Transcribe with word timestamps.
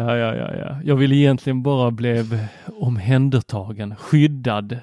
Ja, 0.00 0.16
ja, 0.16 0.34
ja, 0.34 0.54
ja. 0.56 0.76
Jag 0.84 0.96
ville 0.96 1.16
egentligen 1.16 1.62
bara 1.62 1.90
blev 1.90 2.46
omhändertagen, 2.80 3.96
skyddad. 3.96 4.78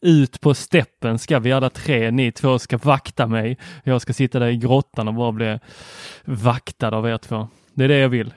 Ut 0.00 0.40
på 0.40 0.54
steppen 0.54 1.18
ska 1.18 1.38
vi 1.38 1.52
alla 1.52 1.70
tre. 1.70 2.10
Ni 2.10 2.32
två 2.32 2.58
ska 2.58 2.78
vakta 2.78 3.26
mig. 3.26 3.58
Jag 3.84 4.02
ska 4.02 4.12
sitta 4.12 4.38
där 4.38 4.46
i 4.46 4.56
grottan 4.56 5.08
och 5.08 5.14
bara 5.14 5.32
bli 5.32 5.58
vaktad 6.24 6.88
av 6.96 7.08
er 7.08 7.18
två. 7.18 7.48
Det 7.74 7.84
är 7.84 7.88
det 7.88 7.98
jag 7.98 8.08
vill. 8.08 8.34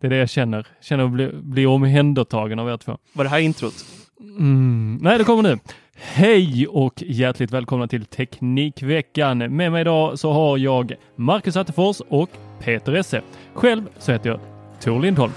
Det 0.00 0.06
är 0.06 0.10
det 0.10 0.16
jag 0.16 0.30
känner. 0.30 0.66
Känner 0.80 1.04
att 1.04 1.10
bli, 1.10 1.30
bli 1.32 1.66
omhändertagen 1.66 2.58
av 2.58 2.68
er 2.68 2.76
två. 2.76 2.98
Var 3.12 3.24
det 3.24 3.30
här 3.30 3.38
introt? 3.38 3.74
Mm. 4.20 4.98
Nej, 5.02 5.18
det 5.18 5.24
kommer 5.24 5.42
nu. 5.42 5.58
Hej 5.94 6.66
och 6.66 7.02
hjärtligt 7.06 7.50
välkomna 7.50 7.88
till 7.88 8.04
Teknikveckan. 8.04 9.38
Med 9.38 9.72
mig 9.72 9.80
idag 9.80 10.18
så 10.18 10.32
har 10.32 10.58
jag 10.58 10.94
Marcus 11.16 11.56
Attefors 11.56 12.00
och 12.08 12.30
Peter 12.60 12.92
Esse. 12.92 13.22
Själv 13.54 13.82
så 13.98 14.12
heter 14.12 14.30
jag 14.30 14.40
Tor 14.80 15.00
Lindholm. 15.00 15.32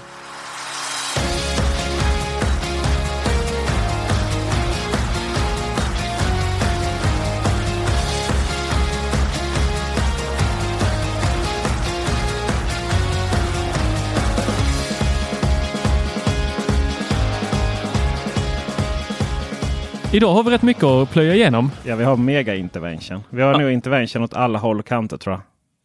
Idag 20.16 20.32
har 20.32 20.42
vi 20.42 20.50
rätt 20.50 20.62
mycket 20.62 20.84
att 20.84 21.10
plöja 21.10 21.34
igenom. 21.34 21.70
Ja, 21.84 21.96
vi 21.96 22.04
har 22.04 22.16
mega 22.16 22.54
intervention. 22.54 23.24
Vi 23.30 23.42
har 23.42 23.58
nu 23.58 23.72
intervention 23.72 24.22
åt 24.24 24.34
alla 24.34 24.58
håll 24.58 24.78
och 24.78 24.86
kanter 24.86 25.16
tror 25.16 25.34
jag. 25.34 25.42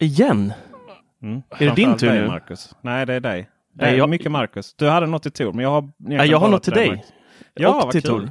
Igen? 0.08 0.52
Mm. 1.22 1.42
Är 1.50 1.66
det 1.66 1.74
din 1.74 1.96
tur 1.96 2.06
dig, 2.08 2.20
nu? 2.20 2.26
Marcus. 2.26 2.74
Nej, 2.80 3.06
det 3.06 3.14
är 3.14 3.20
dig. 3.20 3.48
Det 3.74 3.84
Nej, 3.84 3.94
är 3.94 3.98
jag- 3.98 4.08
mycket 4.08 4.30
Marcus. 4.30 4.74
Du 4.74 4.88
hade 4.88 5.06
något 5.06 5.22
till 5.22 5.32
Tor, 5.32 5.52
men 5.52 5.62
jag 5.62 5.70
har... 5.70 5.90
Ja, 5.96 6.24
jag 6.24 6.38
har 6.38 6.48
något 6.48 6.62
till 6.62 6.72
dig. 6.72 6.88
Marcus. 6.88 7.06
Ja, 7.54 7.82
Och 7.84 7.92
till. 7.92 8.02
Tor. 8.02 8.30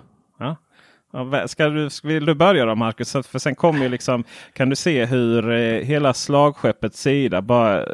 Ska 1.48 1.70
du, 1.70 1.90
vill 2.04 2.26
du 2.26 2.34
börja 2.34 2.66
då 2.66 2.76
Marcus? 2.76 3.12
För 3.12 3.40
sen 3.40 3.56
kommer 3.56 3.84
ju 3.84 3.90
liksom, 3.90 4.24
kan 4.54 4.70
du 4.70 4.76
se 4.76 5.06
hur 5.06 5.52
eh, 5.52 5.86
hela 5.86 6.14
slagskeppets 6.14 7.02
sida 7.02 7.42
bara 7.42 7.86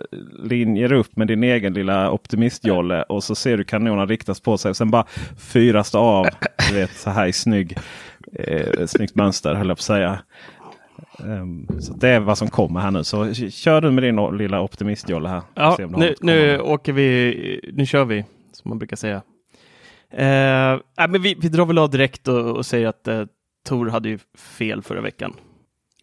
linjer 0.43 0.91
upp 0.91 1.17
med 1.17 1.27
din 1.27 1.43
egen 1.43 1.73
lilla 1.73 2.11
optimistjolle 2.11 3.03
och 3.03 3.23
så 3.23 3.35
ser 3.35 3.57
du 3.57 3.63
kanonerna 3.63 4.05
riktas 4.05 4.39
på 4.39 4.57
sig. 4.57 4.75
Sen 4.75 4.91
bara 4.91 5.05
fyras 5.37 5.91
det 5.91 5.97
av. 5.97 6.27
Du 6.69 6.75
vet 6.75 6.91
så 6.91 7.09
här 7.09 7.27
i 7.27 7.33
snygg, 7.33 7.77
eh, 8.33 8.85
snyggt 8.85 9.15
mönster 9.15 9.53
höll 9.53 9.67
jag 9.67 9.77
på 9.77 9.81
att 9.81 9.85
säga. 9.85 10.19
Ehm, 11.19 11.67
så 11.79 11.93
det 11.93 12.09
är 12.09 12.19
vad 12.19 12.37
som 12.37 12.47
kommer 12.47 12.79
här 12.79 12.91
nu. 12.91 13.03
Så 13.03 13.33
kör 13.33 13.81
du 13.81 13.91
med 13.91 14.03
din 14.03 14.37
lilla 14.37 14.61
optimistjolle 14.61 15.29
här. 15.29 15.41
Ja, 15.53 15.77
nu, 15.97 16.15
nu 16.21 16.59
åker 16.59 16.93
vi, 16.93 17.71
nu 17.73 17.85
kör 17.85 18.05
vi, 18.05 18.25
som 18.51 18.69
man 18.69 18.79
brukar 18.79 18.95
säga. 18.95 19.21
Eh, 20.11 20.79
nej, 20.97 21.09
men 21.09 21.21
vi, 21.21 21.35
vi 21.41 21.49
drar 21.49 21.65
väl 21.65 21.77
av 21.77 21.89
direkt 21.89 22.27
och, 22.27 22.55
och 22.57 22.65
säger 22.65 22.87
att 22.87 23.07
eh, 23.07 23.25
Tor 23.65 23.89
hade 23.89 24.09
ju 24.09 24.19
fel 24.37 24.81
förra 24.81 25.01
veckan. 25.01 25.33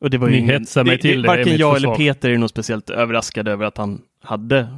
Och 0.00 0.10
det 0.10 0.18
var 0.18 0.28
ju 0.28 0.40
Ni 0.40 0.52
hetsar 0.52 0.84
mig 0.84 0.98
till 0.98 1.22
det, 1.22 1.28
det 1.28 1.28
Varken 1.28 1.52
mitt 1.52 1.60
jag 1.60 1.76
eller 1.76 1.94
Peter 1.94 2.30
är 2.30 2.38
nog 2.38 2.50
speciellt 2.50 2.90
överraskade 2.90 3.52
över 3.52 3.66
att 3.66 3.76
han 3.76 4.00
hade 4.22 4.68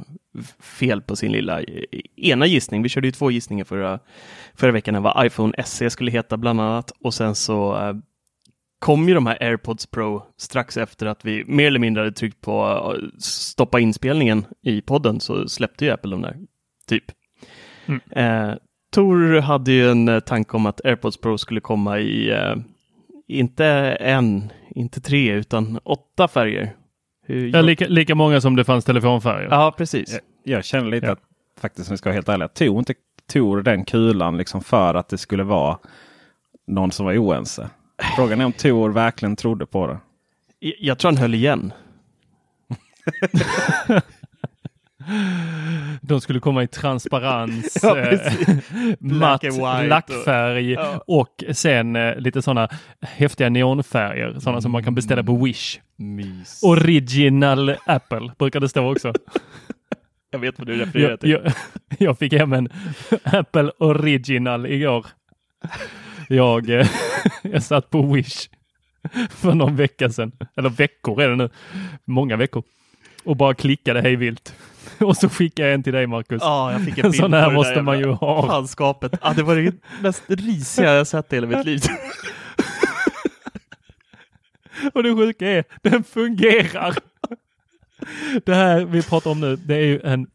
fel 0.59 1.01
på 1.01 1.15
sin 1.15 1.31
lilla 1.31 1.61
eh, 1.61 1.83
ena 2.15 2.45
gissning. 2.45 2.81
Vi 2.81 2.89
körde 2.89 3.07
ju 3.07 3.11
två 3.11 3.31
gissningar 3.31 3.65
förra, 3.65 3.99
förra 4.55 4.71
veckan. 4.71 4.93
Det 4.93 4.99
var 4.99 5.25
iPhone 5.25 5.63
SE 5.63 5.89
skulle 5.89 6.11
heta 6.11 6.37
bland 6.37 6.61
annat 6.61 6.91
och 6.99 7.13
sen 7.13 7.35
så 7.35 7.75
eh, 7.75 7.93
kom 8.79 9.07
ju 9.07 9.13
de 9.13 9.25
här 9.25 9.37
AirPods 9.43 9.85
Pro 9.85 10.23
strax 10.37 10.77
efter 10.77 11.05
att 11.05 11.25
vi 11.25 11.43
mer 11.47 11.67
eller 11.67 11.79
mindre 11.79 12.01
hade 12.01 12.11
tryckt 12.11 12.41
på 12.41 12.93
eh, 12.95 13.19
stoppa 13.19 13.79
inspelningen 13.79 14.45
i 14.61 14.81
podden 14.81 15.19
så 15.19 15.49
släppte 15.49 15.85
ju 15.85 15.91
Apple 15.91 16.11
de 16.11 16.21
där, 16.21 16.37
typ. 16.87 17.03
Mm. 17.85 18.01
Eh, 18.09 18.55
Tor 18.93 19.39
hade 19.41 19.71
ju 19.71 19.91
en 19.91 20.07
eh, 20.07 20.19
tanke 20.19 20.57
om 20.57 20.65
att 20.65 20.85
AirPods 20.85 21.17
Pro 21.17 21.37
skulle 21.37 21.59
komma 21.59 21.99
i, 21.99 22.29
eh, 22.31 22.55
inte 23.27 23.65
en, 23.99 24.51
inte 24.69 25.01
tre, 25.01 25.31
utan 25.33 25.79
åtta 25.83 26.27
färger. 26.27 26.75
Hur, 27.25 27.47
Ja, 27.55 27.61
lika, 27.61 27.87
lika 27.87 28.15
många 28.15 28.41
som 28.41 28.55
det 28.55 28.63
fanns 28.63 28.85
telefonfärger. 28.85 29.47
ja, 29.51 29.73
precis. 29.77 30.11
Jag, 30.43 30.57
jag 30.57 30.65
känner 30.65 30.89
lite 30.91 31.05
Ja. 31.07 31.13
att 31.13 31.21
faktiskt, 31.61 31.89
om 31.89 31.93
vi 31.93 31.97
ska 31.97 32.09
vara 32.09 32.15
helt 32.15 32.29
ärliga, 32.29 32.47
tog 32.47 32.77
inte 32.79 32.93
Tor 33.33 33.61
den 33.61 33.85
kulan 33.85 34.37
liksom 34.37 34.61
för 34.61 34.93
att 34.95 35.09
det 35.09 35.17
skulle 35.17 35.43
vara 35.43 35.77
någon 36.67 36.91
som 36.91 37.05
var 37.05 37.17
oense. 37.17 37.69
Frågan 38.15 38.41
är 38.41 38.45
om 38.45 38.51
Tor 38.51 38.89
verkligen 38.89 39.35
trodde 39.35 39.65
på 39.65 39.87
det. 39.87 39.97
Jag, 40.59 40.75
jag 40.79 40.97
tror 40.97 41.11
han 41.11 41.17
höll 41.17 41.33
igen. 41.33 41.73
De 46.01 46.21
skulle 46.21 46.39
komma 46.39 46.63
i 46.63 46.67
transparens, 46.67 47.77
Ja, 47.83 47.97
eh, 47.97 48.33
matt 48.99 49.43
lackfärg 49.87 50.77
och- 50.77 50.83
ja. 50.83 51.03
och 51.07 51.43
sen 51.55 51.95
eh, 51.95 52.15
lite 52.17 52.41
sådana 52.41 52.69
häftiga 53.01 53.49
neonfärger, 53.49 54.39
sådana 54.39 54.61
som 54.61 54.71
man 54.71 54.83
kan 54.83 54.95
beställa 54.95 55.23
på 55.23 55.35
Wish. 55.45 55.79
Mys. 55.97 56.63
Original 56.63 57.75
Apple 57.85 58.31
brukar 58.39 58.59
det 58.59 58.69
stå 58.69 58.91
också. 58.91 59.13
jag 60.31 60.39
vet 60.39 60.57
vad 60.59 60.67
du 60.67 60.75
refererar 60.77 61.09
Jag, 61.09 61.19
till. 61.19 61.29
jag, 61.29 61.53
jag 61.99 62.19
fick 62.19 62.33
hem 62.33 62.53
en 62.53 62.69
Apple 63.23 63.71
Original 63.77 64.65
igår. 64.65 65.05
Jag, 66.29 66.69
eh, 66.69 66.87
jag 67.41 67.63
satt 67.63 67.89
på 67.89 68.01
Wish 68.13 68.47
för 69.29 69.53
någon 69.53 69.75
vecka 69.75 70.09
sedan, 70.09 70.31
eller 70.55 70.69
veckor 70.69 71.21
är 71.21 71.29
det 71.29 71.35
nu, 71.35 71.49
många 72.05 72.35
veckor, 72.35 72.63
och 73.23 73.35
bara 73.37 73.53
klickade 73.53 74.01
hej 74.01 74.15
vilt. 74.15 74.55
Och 74.99 75.17
så 75.17 75.29
skickade 75.29 75.67
jag 75.67 75.75
en 75.75 75.83
till 75.83 75.93
dig 75.93 76.07
Marcus. 76.07 76.41
Ja, 76.41 76.71
jag 76.71 76.85
fick 76.85 76.97
en 76.97 77.01
bild 77.11 77.15
sån 77.15 77.33
här 77.33 77.47
där 77.47 77.55
måste 77.55 77.81
man 77.81 77.99
ju 77.99 78.07
ha. 78.07 78.47
Fanskapet. 78.47 79.19
Ja, 79.21 79.33
det 79.33 79.43
var 79.43 79.55
det 79.55 79.73
mest 80.01 80.23
risiga 80.27 80.93
jag 80.93 81.07
sett 81.07 81.33
i 81.33 81.35
hela 81.35 81.47
mitt 81.47 81.65
liv. 81.65 81.81
Och 84.93 85.03
det 85.03 85.15
sjuka 85.15 85.47
är, 85.47 85.63
den 85.81 86.03
fungerar. 86.03 86.95
Det 88.45 88.55
här 88.55 88.85
vi 88.85 89.03
pratar 89.03 89.31
om 89.31 89.39
nu, 89.39 89.55
det 89.55 89.75
är 89.75 89.85
ju 89.85 90.01
en, 90.03 90.27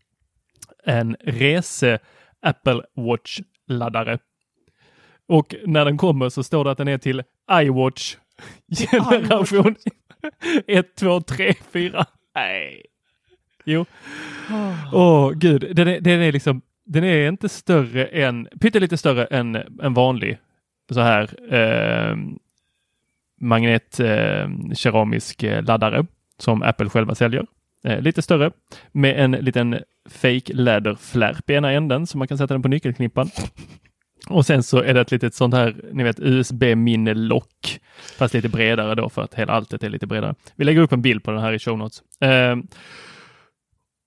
en 0.85 1.17
rese 1.21 1.99
Apple 2.43 2.83
Watch-laddare. 2.97 4.19
Och 5.29 5.55
när 5.67 5.85
den 5.85 5.99
kommer 5.99 6.29
så 6.29 6.43
står 6.43 6.65
det 6.65 6.71
att 6.71 6.79
den 6.79 6.89
är 6.89 6.99
till 6.99 7.23
iWatch 7.53 8.17
generation. 8.77 9.77
Ett, 10.67 10.97
två, 10.97 11.21
tre, 11.21 11.55
fyra. 11.73 12.05
Nej. 12.35 12.83
Jo. 13.65 13.87
Åh 14.93 15.31
gud, 15.31 15.77
den 15.77 15.89
är, 15.89 16.01
den 16.01 16.21
är 16.21 16.33
liksom, 16.33 16.61
den 16.85 17.05
är 17.05 17.29
inte 17.29 17.49
större 17.49 18.05
än, 18.05 18.49
pyttelite 18.61 18.97
större 18.97 19.25
än 19.25 19.55
en 19.83 19.95
vanlig 19.95 20.39
så 20.91 21.01
här 21.01 21.55
eh, 21.55 22.17
magnetkeramisk 23.41 25.43
ehm, 25.43 25.53
eh, 25.53 25.59
eh, 25.59 25.65
laddare 25.65 26.07
som 26.39 26.63
Apple 26.63 26.89
själva 26.89 27.15
säljer. 27.15 27.47
Eh, 27.85 28.01
lite 28.01 28.23
större 28.23 28.51
med 28.93 29.25
en 29.25 29.33
liten 29.33 29.79
fake 30.11 30.53
läderflärp 30.53 31.51
i 31.51 31.55
ena 31.55 31.73
änden 31.73 32.07
så 32.07 32.19
man 32.19 32.29
kan 32.29 32.39
sätta 32.39 32.55
den 32.55 32.63
på 32.63 32.69
nyckelknippan. 32.69 33.31
Och 34.29 34.47
sen 34.47 34.63
så 34.63 34.79
är 34.79 34.95
det 34.95 35.01
ett 35.01 35.11
litet 35.11 35.35
sånt 35.35 35.55
här, 35.55 35.75
ni 35.93 36.03
vet 36.03 36.21
USB-minnelock, 36.21 37.81
fast 38.19 38.35
lite 38.35 38.49
bredare 38.49 38.95
då 38.95 39.09
för 39.09 39.23
att 39.23 39.35
hela 39.35 39.53
alltet 39.53 39.83
är 39.83 39.91
lite 39.91 40.07
bredare. 40.07 40.35
Vi 40.57 40.65
lägger 40.65 40.81
upp 40.81 40.93
en 40.93 41.03
bild 41.03 41.25
på 41.25 41.31
den 41.31 41.41
här 41.41 41.53
i 41.53 41.59
show 41.59 41.79
notes. 41.79 42.03
Eh, 42.21 42.57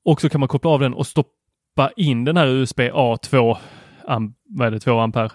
och 0.06 0.22
så 0.22 0.30
kan 0.30 0.40
man 0.40 0.48
koppla 0.50 0.72
av 0.72 0.80
den 0.80 0.94
och 0.94 1.08
stoppa 1.08 1.92
in 1.96 2.26
den 2.26 2.38
här 2.38 2.48
USB 2.48 2.80
A2, 2.80 3.58
am, 4.08 4.34
vad 4.50 4.68
är 4.68 4.72
det, 4.72 4.80
2 4.80 5.00
ampere? 5.00 5.30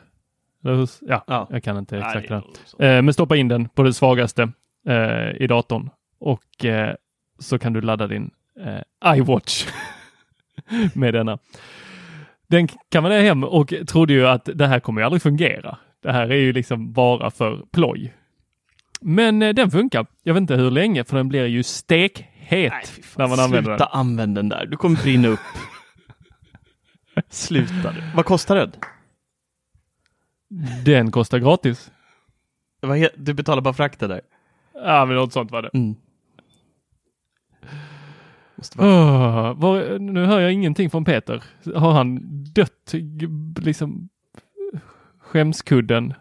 Ja, 0.62 0.86
Ja. 1.26 1.46
jag 1.50 1.62
kan 1.62 1.76
inte 1.78 1.98
exakt 1.98 2.30
Nej, 2.30 2.42
det. 2.78 2.86
Eh, 2.96 3.02
men 3.02 3.14
stoppa 3.14 3.36
in 3.36 3.48
den 3.48 3.68
på 3.68 3.82
det 3.82 3.92
svagaste 3.92 4.52
eh, 4.88 5.42
i 5.42 5.46
datorn 5.46 5.90
och 6.20 6.64
eh, 6.64 6.94
så 7.38 7.58
kan 7.58 7.72
du 7.72 7.80
ladda 7.80 8.06
din 8.06 8.30
eh, 8.60 9.14
iWatch 9.16 9.66
med 10.94 11.14
denna. 11.14 11.38
Den 12.48 12.68
kan 12.68 13.02
man 13.02 13.12
hem 13.12 13.44
och 13.44 13.74
trodde 13.88 14.12
ju 14.12 14.26
att 14.26 14.48
det 14.54 14.66
här 14.66 14.80
kommer 14.80 15.00
ju 15.00 15.04
aldrig 15.04 15.22
fungera. 15.22 15.78
Det 16.02 16.12
här 16.12 16.30
är 16.30 16.36
ju 16.36 16.52
liksom 16.52 16.92
bara 16.92 17.30
för 17.30 17.64
ploj. 17.72 18.14
Men 19.00 19.42
eh, 19.42 19.54
den 19.54 19.70
funkar. 19.70 20.06
Jag 20.22 20.34
vet 20.34 20.40
inte 20.40 20.56
hur 20.56 20.70
länge 20.70 21.04
för 21.04 21.16
den 21.16 21.28
blir 21.28 21.46
ju 21.46 21.62
stekhet 22.50 22.72
Nej, 22.96 23.04
när 23.16 23.28
man 23.28 23.40
använder 23.40 23.70
Sluta 23.70 23.84
den. 23.84 24.00
använd 24.00 24.34
den 24.34 24.48
där. 24.48 24.66
Du 24.66 24.76
kommer 24.76 25.02
brinna 25.02 25.28
upp. 25.28 25.40
Sluta. 27.28 27.92
du. 27.92 28.02
Vad 28.14 28.24
kostar 28.24 28.56
den? 28.56 28.72
Den 30.84 31.10
kostar 31.10 31.38
gratis. 31.38 31.90
Du 33.16 33.34
betalar 33.34 33.62
bara 33.62 33.74
frakten 33.74 34.08
där. 34.08 34.20
Ja, 34.74 35.04
men 35.06 35.16
något 35.16 35.32
sånt 35.32 35.50
var 35.50 35.62
det. 35.62 35.70
Mm. 35.74 35.94
Måste 38.56 38.78
vara... 38.78 39.50
Åh, 39.50 39.56
var, 39.60 39.98
nu 39.98 40.24
hör 40.24 40.40
jag 40.40 40.52
ingenting 40.52 40.90
från 40.90 41.04
Peter. 41.04 41.42
Har 41.74 41.92
han 41.92 42.20
dött? 42.44 42.94
Liksom 43.60 44.08
skämskudden 45.20 46.14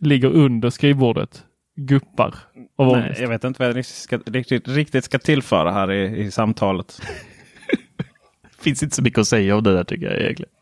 ligger 0.00 0.30
under 0.30 0.70
skrivbordet, 0.70 1.44
guppar 1.76 2.34
av 2.76 2.86
Nej, 2.86 2.96
ångest. 2.96 3.20
jag 3.20 3.28
vet 3.28 3.44
inte 3.44 3.58
vad 3.58 3.68
jag 3.68 3.76
riktigt 3.76 3.96
ska, 3.96 4.18
riktigt, 4.26 4.68
riktigt 4.68 5.04
ska 5.04 5.18
tillföra 5.18 5.72
här 5.72 5.92
i, 5.92 6.24
i 6.24 6.30
samtalet. 6.30 7.00
finns 8.58 8.82
inte 8.82 8.96
så 8.96 9.02
mycket 9.02 9.18
att 9.18 9.26
säga 9.26 9.56
om 9.56 9.62
det 9.62 9.74
där 9.74 9.84
tycker 9.84 10.06
jag 10.06 10.20
egentligen. 10.20 10.52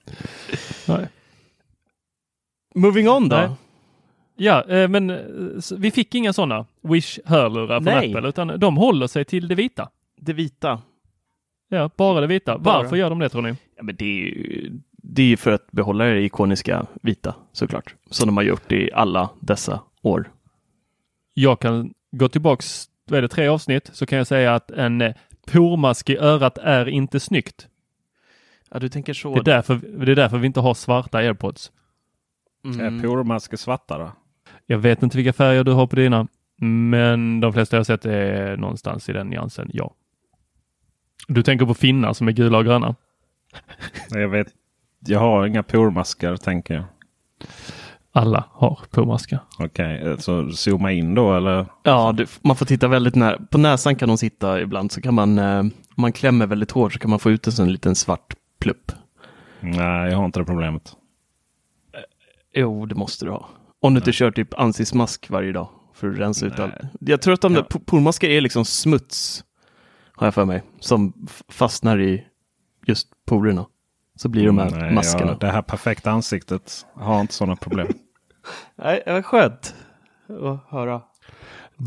Nej. 0.89 1.09
Moving 2.75 3.09
on 3.09 3.29
då. 3.29 3.37
Nej. 3.37 3.51
Ja, 4.37 4.65
eh, 4.69 4.89
men 4.89 5.11
eh, 5.11 5.19
vi 5.79 5.91
fick 5.91 6.15
inga 6.15 6.33
sådana 6.33 6.67
Wish-hörlurar 6.83 7.81
från 7.81 7.95
Nej. 7.95 8.15
Apple, 8.15 8.29
utan 8.29 8.61
de 8.61 8.77
håller 8.77 9.07
sig 9.07 9.25
till 9.25 9.49
det 9.49 9.55
vita. 9.55 9.91
Det 10.21 10.33
vita. 10.33 10.83
Ja, 11.69 11.91
bara 11.97 12.21
det 12.21 12.27
vita. 12.27 12.59
Bara. 12.59 12.83
Varför 12.83 12.97
gör 12.97 13.11
de 13.11 13.19
det 13.19 13.29
tror 13.29 13.43
ni? 13.43 13.55
Ja, 13.77 13.83
men 13.83 13.97
det, 13.97 14.05
är 14.05 14.09
ju, 14.09 14.71
det 14.93 15.23
är 15.23 15.27
ju 15.27 15.37
för 15.37 15.53
att 15.53 15.71
behålla 15.71 16.05
det 16.05 16.21
ikoniska 16.21 16.87
vita 17.03 17.35
såklart. 17.53 17.95
Som 18.11 18.27
de 18.27 18.37
har 18.37 18.45
gjort 18.45 18.73
i 18.73 18.93
alla 18.93 19.31
dessa 19.41 19.81
år. 20.03 20.31
Jag 21.35 21.61
kan 21.61 21.95
gå 22.11 22.29
tillbaks, 22.29 22.89
vad 23.05 23.19
är 23.19 23.23
det, 23.23 23.29
tre 23.29 23.49
avsnitt, 23.49 23.91
så 23.93 24.07
kan 24.07 24.19
jag 24.19 24.27
säga 24.27 24.55
att 24.55 24.71
en 24.71 25.01
eh, 25.01 25.15
pormask 25.47 26.11
i 26.11 26.17
örat 26.17 26.59
är 26.59 26.89
inte 26.89 27.21
snyggt. 27.21 27.69
Ja, 28.71 28.79
du 28.79 28.89
tänker 28.89 29.15
så. 29.15 29.35
Det 29.35 29.41
är 29.41 29.55
därför, 29.55 29.75
det 30.05 30.13
är 30.13 30.17
därför 30.17 30.39
vi 30.39 30.47
inte 30.47 30.61
har 30.61 30.75
svarta 30.75 31.19
airpods. 31.19 31.73
Mm. 32.65 32.81
Är 32.81 33.03
pormasker 33.03 33.57
svarta 33.57 33.99
då? 33.99 34.13
Jag 34.67 34.79
vet 34.79 35.03
inte 35.03 35.17
vilka 35.17 35.33
färger 35.33 35.65
du 35.65 35.73
har 35.73 35.87
på 35.87 35.97
dina, 35.97 36.29
men 36.57 37.41
de 37.41 37.53
flesta 37.53 37.77
jag 37.77 37.87
sett 37.87 38.07
är 38.07 38.57
någonstans 38.57 39.09
i 39.09 39.13
den 39.13 39.27
nyansen, 39.27 39.71
ja. 39.73 39.95
Du 41.29 41.43
tänker 41.43 41.67
på 41.67 41.75
finnar 41.75 42.13
som 42.13 42.29
är 42.29 42.33
gula 42.33 42.59
och 42.59 42.65
gröna? 42.65 42.95
Jag 44.11 44.29
vet. 44.29 44.49
Jag 45.07 45.19
har 45.19 45.47
inga 45.47 45.63
pormaskar 45.63 46.37
tänker 46.37 46.75
jag. 46.75 46.85
Alla 48.17 48.45
har 48.53 48.79
pormaskar. 48.91 49.39
Okej, 49.59 50.03
eh, 50.03 50.17
så 50.17 50.51
zooma 50.53 50.93
in 50.93 51.15
då 51.15 51.35
eller? 51.37 51.67
Ja, 51.83 52.13
du, 52.13 52.27
man 52.43 52.57
får 52.57 52.67
titta 52.67 52.89
väldigt 52.89 53.15
nära. 53.15 53.39
På 53.51 53.59
näsan 53.59 53.97
kan 53.97 54.09
de 54.09 54.19
sitta 54.19 54.61
ibland 54.61 54.93
så 54.93 55.01
kan 55.01 55.15
man, 55.15 55.39
eh, 55.39 55.59
om 55.61 55.71
man 55.97 56.13
klämmer 56.13 56.47
väldigt 56.47 56.71
hårt 56.71 56.93
så 56.93 56.99
kan 56.99 57.11
man 57.11 57.19
få 57.19 57.31
ut 57.31 57.47
en 57.47 57.53
sån 57.53 57.73
liten 57.73 57.95
svart 57.95 58.35
plupp. 58.61 58.93
Nej, 59.61 60.11
jag 60.11 60.17
har 60.17 60.25
inte 60.25 60.41
det 60.41 60.45
problemet. 60.45 60.97
Jo, 62.55 62.87
det 62.87 62.95
måste 62.95 63.25
du 63.25 63.31
ha. 63.31 63.49
Om 63.81 63.95
du 63.95 63.99
inte 63.99 64.13
kör 64.13 64.31
typ 64.31 64.55
ansiktsmask 64.61 65.31
varje 65.31 65.53
dag 65.53 65.69
för 65.95 66.11
att 66.11 66.19
rensa 66.19 66.47
ut 66.47 66.59
Nej. 66.59 66.67
allt. 66.67 66.91
Jag 67.01 67.23
tror 67.23 67.35
att 67.35 67.41
de 67.41 67.55
Ja. 67.55 67.61
po- 67.71 67.85
pormaskar 67.85 68.29
är 68.29 68.41
liksom 68.41 68.65
smuts, 68.65 69.45
har 70.13 70.27
jag 70.27 70.35
för 70.35 70.45
mig, 70.45 70.63
som 70.81 71.13
fastnar 71.49 72.01
i 72.01 72.25
just 72.87 73.09
porerna. 73.27 73.67
Så 74.17 74.29
blir 74.29 74.47
de 74.47 74.59
här 74.59 74.71
Nej, 74.71 74.95
maskerna. 74.95 75.31
jag- 75.31 75.41
det 75.41 75.47
här 75.47 75.63
perfekta 75.63 76.11
ansiktet 76.11 76.87
har 76.95 77.21
inte 77.21 77.35
sådana 77.35 77.57
problem. 77.57 77.89
Nej, 78.77 79.03
det 79.07 79.13
var 79.13 79.23
skönt 79.23 79.75
att 80.29 80.61
höra. 80.71 81.01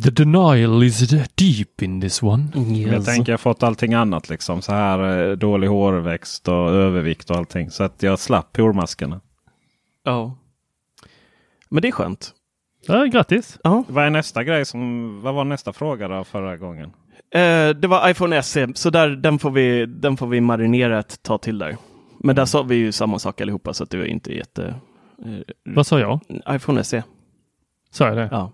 The 0.04 0.10
denial 0.10 0.84
is 0.84 1.10
deep 1.36 1.82
in 1.82 2.02
this 2.02 2.24
one. 2.24 2.48
Men 2.56 2.76
Jag 2.82 3.06
tänker 3.06 3.32
jag 3.34 3.40
fått 3.40 3.64
allting 3.64 3.94
annat 3.94 4.30
liksom. 4.30 4.62
Så 4.62 4.72
här 4.74 5.30
eh, 5.30 5.36
dålig 5.38 5.68
hårväxt 5.68 6.48
och 6.48 6.70
övervikt 6.72 7.30
och 7.30 7.36
allting. 7.38 7.72
Så 7.72 7.84
att 7.84 8.04
jag 8.04 8.20
slapp 8.20 8.54
pormaskerna. 8.54 9.22
Ja. 10.04 10.38
Men 11.70 11.82
det 11.82 11.88
är 11.88 11.92
skönt. 11.92 12.32
Ja, 12.88 13.06
grattis! 13.06 13.60
Ja. 13.64 13.84
Vad 13.88 14.06
är 14.06 14.10
nästa 14.10 14.44
grej? 14.44 14.66
Som, 14.66 15.22
vad 15.22 15.34
var 15.34 15.44
nästa 15.44 15.74
fråga 15.74 16.08
då 16.08 16.24
förra 16.24 16.58
gången? 16.58 16.90
Eh, 17.32 17.70
det 17.70 17.88
var 17.88 18.10
iPhone 18.10 18.44
SE, 18.44 18.68
så 18.76 18.90
där, 18.90 19.10
den, 19.10 19.40
får 19.40 19.52
vi, 19.52 19.86
den 19.86 20.18
får 20.18 20.28
vi 20.28 20.42
marinera 20.42 21.00
ett 21.00 21.24
tag 21.24 21.42
till 21.42 21.58
där. 21.58 21.78
Men 22.19 22.36
där 22.36 22.46
sa 22.46 22.64
vi 22.64 22.75
ju 22.75 22.92
samma 22.92 23.19
sak 23.19 23.42
allihopa 23.42 23.74
så 23.74 23.84
att 23.84 23.90
det 23.90 23.98
var 23.98 24.06
inte 24.06 24.36
jätte... 24.36 24.75
Eh, 25.25 25.40
Vad 25.64 25.88
sa 25.88 26.00
jag? 26.00 26.19
iPhone 26.50 26.84
SE. 26.84 27.04
Sa 27.92 28.08
jag 28.08 28.18
det? 28.18 28.28
Ja. 28.31 28.52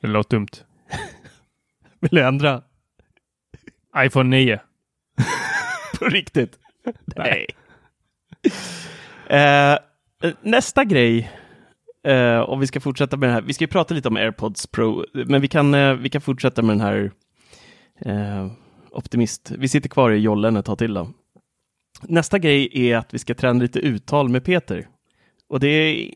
Det 0.00 0.06
låter 0.06 0.36
dumt. 0.36 0.48
Vill 2.00 2.10
du 2.10 2.24
ändra? 2.24 2.62
iPhone 3.96 4.36
9. 4.36 4.60
På 5.98 6.04
riktigt? 6.04 6.58
Nej. 7.16 7.46
Eh, 9.26 9.78
nästa 10.42 10.84
grej, 10.84 11.30
eh, 12.06 12.40
om 12.40 12.60
vi 12.60 12.66
ska 12.66 12.80
fortsätta 12.80 13.16
med 13.16 13.28
det 13.28 13.32
här. 13.32 13.42
Vi 13.42 13.54
ska 13.54 13.64
ju 13.64 13.68
prata 13.68 13.94
lite 13.94 14.08
om 14.08 14.16
AirPods 14.16 14.66
Pro, 14.66 15.04
men 15.12 15.40
vi 15.40 15.48
kan, 15.48 15.74
eh, 15.74 15.94
vi 15.94 16.10
kan 16.10 16.20
fortsätta 16.20 16.62
med 16.62 16.76
den 16.76 16.80
här 16.86 17.10
optimist. 18.90 19.50
Vi 19.58 19.68
sitter 19.68 19.88
kvar 19.88 20.10
i 20.10 20.16
jollen 20.18 20.56
ett 20.56 20.66
tag 20.66 20.78
till 20.78 20.94
då. 20.94 21.08
Nästa 22.08 22.38
grej 22.38 22.68
är 22.72 22.96
att 22.96 23.14
vi 23.14 23.18
ska 23.18 23.34
träna 23.34 23.60
lite 23.60 23.78
uttal 23.78 24.28
med 24.28 24.44
Peter. 24.44 24.88
Och 25.48 25.60
det 25.60 25.68
är, 25.68 26.10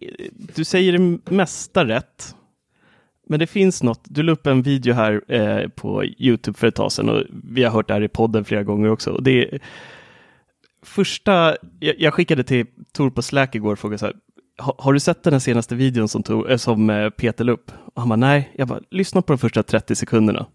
du 0.54 0.64
säger 0.64 0.92
det 0.92 1.30
mesta 1.30 1.84
rätt. 1.84 2.34
Men 3.28 3.40
det 3.40 3.46
finns 3.46 3.82
något, 3.82 4.00
du 4.04 4.22
la 4.22 4.32
upp 4.32 4.46
en 4.46 4.62
video 4.62 4.94
här 4.94 5.22
eh, 5.28 5.68
på 5.68 6.04
Youtube 6.04 6.58
för 6.58 6.66
ett 6.66 6.74
tag 6.74 6.92
sedan 6.92 7.08
och 7.08 7.22
vi 7.44 7.64
har 7.64 7.70
hört 7.70 7.88
det 7.88 7.94
här 7.94 8.02
i 8.02 8.08
podden 8.08 8.44
flera 8.44 8.62
gånger 8.62 8.90
också. 8.90 9.10
Och 9.10 9.22
det 9.22 9.54
är, 9.54 9.60
första, 10.82 11.56
jag, 11.80 11.94
jag 11.98 12.14
skickade 12.14 12.44
till 12.44 12.66
Tor 12.92 13.10
på 13.10 13.22
Slack 13.22 13.54
igår 13.54 13.72
och 13.72 13.78
frågade 13.78 13.98
så 13.98 14.06
här, 14.06 14.14
har 14.58 14.92
du 14.92 15.00
sett 15.00 15.22
den 15.22 15.32
här 15.32 15.40
senaste 15.40 15.74
videon 15.74 16.08
som, 16.08 16.22
tog, 16.22 16.50
eh, 16.50 16.56
som 16.56 16.90
eh, 16.90 17.10
Peter 17.10 17.44
la 17.44 17.52
upp? 17.52 17.72
Och 17.94 18.02
han 18.02 18.08
bara, 18.08 18.16
nej, 18.16 18.52
jag 18.54 18.68
bara, 18.68 18.80
lyssna 18.90 19.22
på 19.22 19.32
de 19.32 19.38
första 19.38 19.62
30 19.62 19.94
sekunderna. 19.94 20.46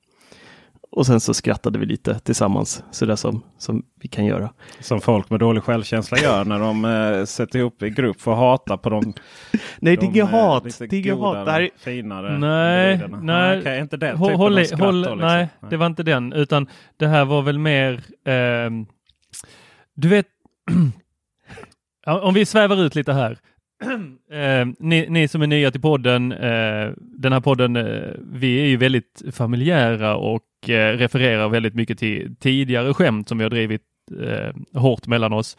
Och 0.95 1.05
sen 1.05 1.19
så 1.19 1.33
skrattade 1.33 1.79
vi 1.79 1.85
lite 1.85 2.19
tillsammans, 2.19 2.83
så 2.91 3.05
där 3.05 3.15
som, 3.15 3.43
som 3.57 3.85
vi 4.01 4.07
kan 4.07 4.25
göra. 4.25 4.53
Som 4.79 5.01
folk 5.01 5.29
med 5.29 5.39
dålig 5.39 5.63
självkänsla 5.63 6.17
gör 6.17 6.45
när 6.45 6.59
de 6.59 6.85
eh, 6.85 7.25
sätter 7.25 7.59
ihop 7.59 7.83
i 7.83 7.89
grupp 7.89 8.21
för 8.21 8.31
att 8.31 8.37
hata 8.37 8.77
på 8.77 8.89
de, 8.89 9.13
Nej, 9.79 9.97
det 9.97 10.03
är 10.03 10.03
inget 10.03 10.17
eh, 10.17 10.29
hat. 10.29 10.63
Det 10.63 10.81
är 10.81 10.93
inget 10.93 11.17
hat. 11.17 11.45
Det 11.45 11.51
här 11.51 11.61
är, 11.61 11.69
finare 11.77 12.37
Nej, 12.37 13.01
nej. 13.21 13.59
Okej, 13.59 13.79
inte 13.79 13.97
den 13.97 14.17
Håll, 14.17 14.29
typen 14.29 14.39
håll, 14.39 14.59
av 14.59 14.63
skratt 14.63 14.79
håll, 14.79 14.95
liksom. 14.99 15.19
nej, 15.19 15.47
det 15.69 15.77
var 15.77 15.85
inte 15.85 16.03
den, 16.03 16.33
utan 16.33 16.67
det 16.97 17.07
här 17.07 17.25
var 17.25 17.41
väl 17.41 17.59
mer, 17.59 18.01
ehm, 18.25 18.85
du 19.95 20.07
vet, 20.07 20.27
om 22.21 22.33
vi 22.33 22.45
svävar 22.45 22.81
ut 22.81 22.95
lite 22.95 23.13
här. 23.13 23.37
Eh, 24.31 24.67
ni, 24.79 25.09
ni 25.09 25.27
som 25.27 25.41
är 25.41 25.47
nya 25.47 25.71
till 25.71 25.81
podden, 25.81 26.31
eh, 26.31 26.91
den 26.97 27.33
här 27.33 27.39
podden, 27.39 27.75
eh, 27.75 28.13
vi 28.31 28.61
är 28.61 28.65
ju 28.65 28.77
väldigt 28.77 29.21
familjära 29.31 30.15
och 30.15 30.41
eh, 30.69 30.97
refererar 30.97 31.49
väldigt 31.49 31.75
mycket 31.75 31.99
till 31.99 32.35
tidigare 32.39 32.93
skämt 32.93 33.29
som 33.29 33.37
vi 33.37 33.43
har 33.43 33.49
drivit 33.49 33.81
eh, 34.21 34.79
hårt 34.81 35.07
mellan 35.07 35.33
oss. 35.33 35.57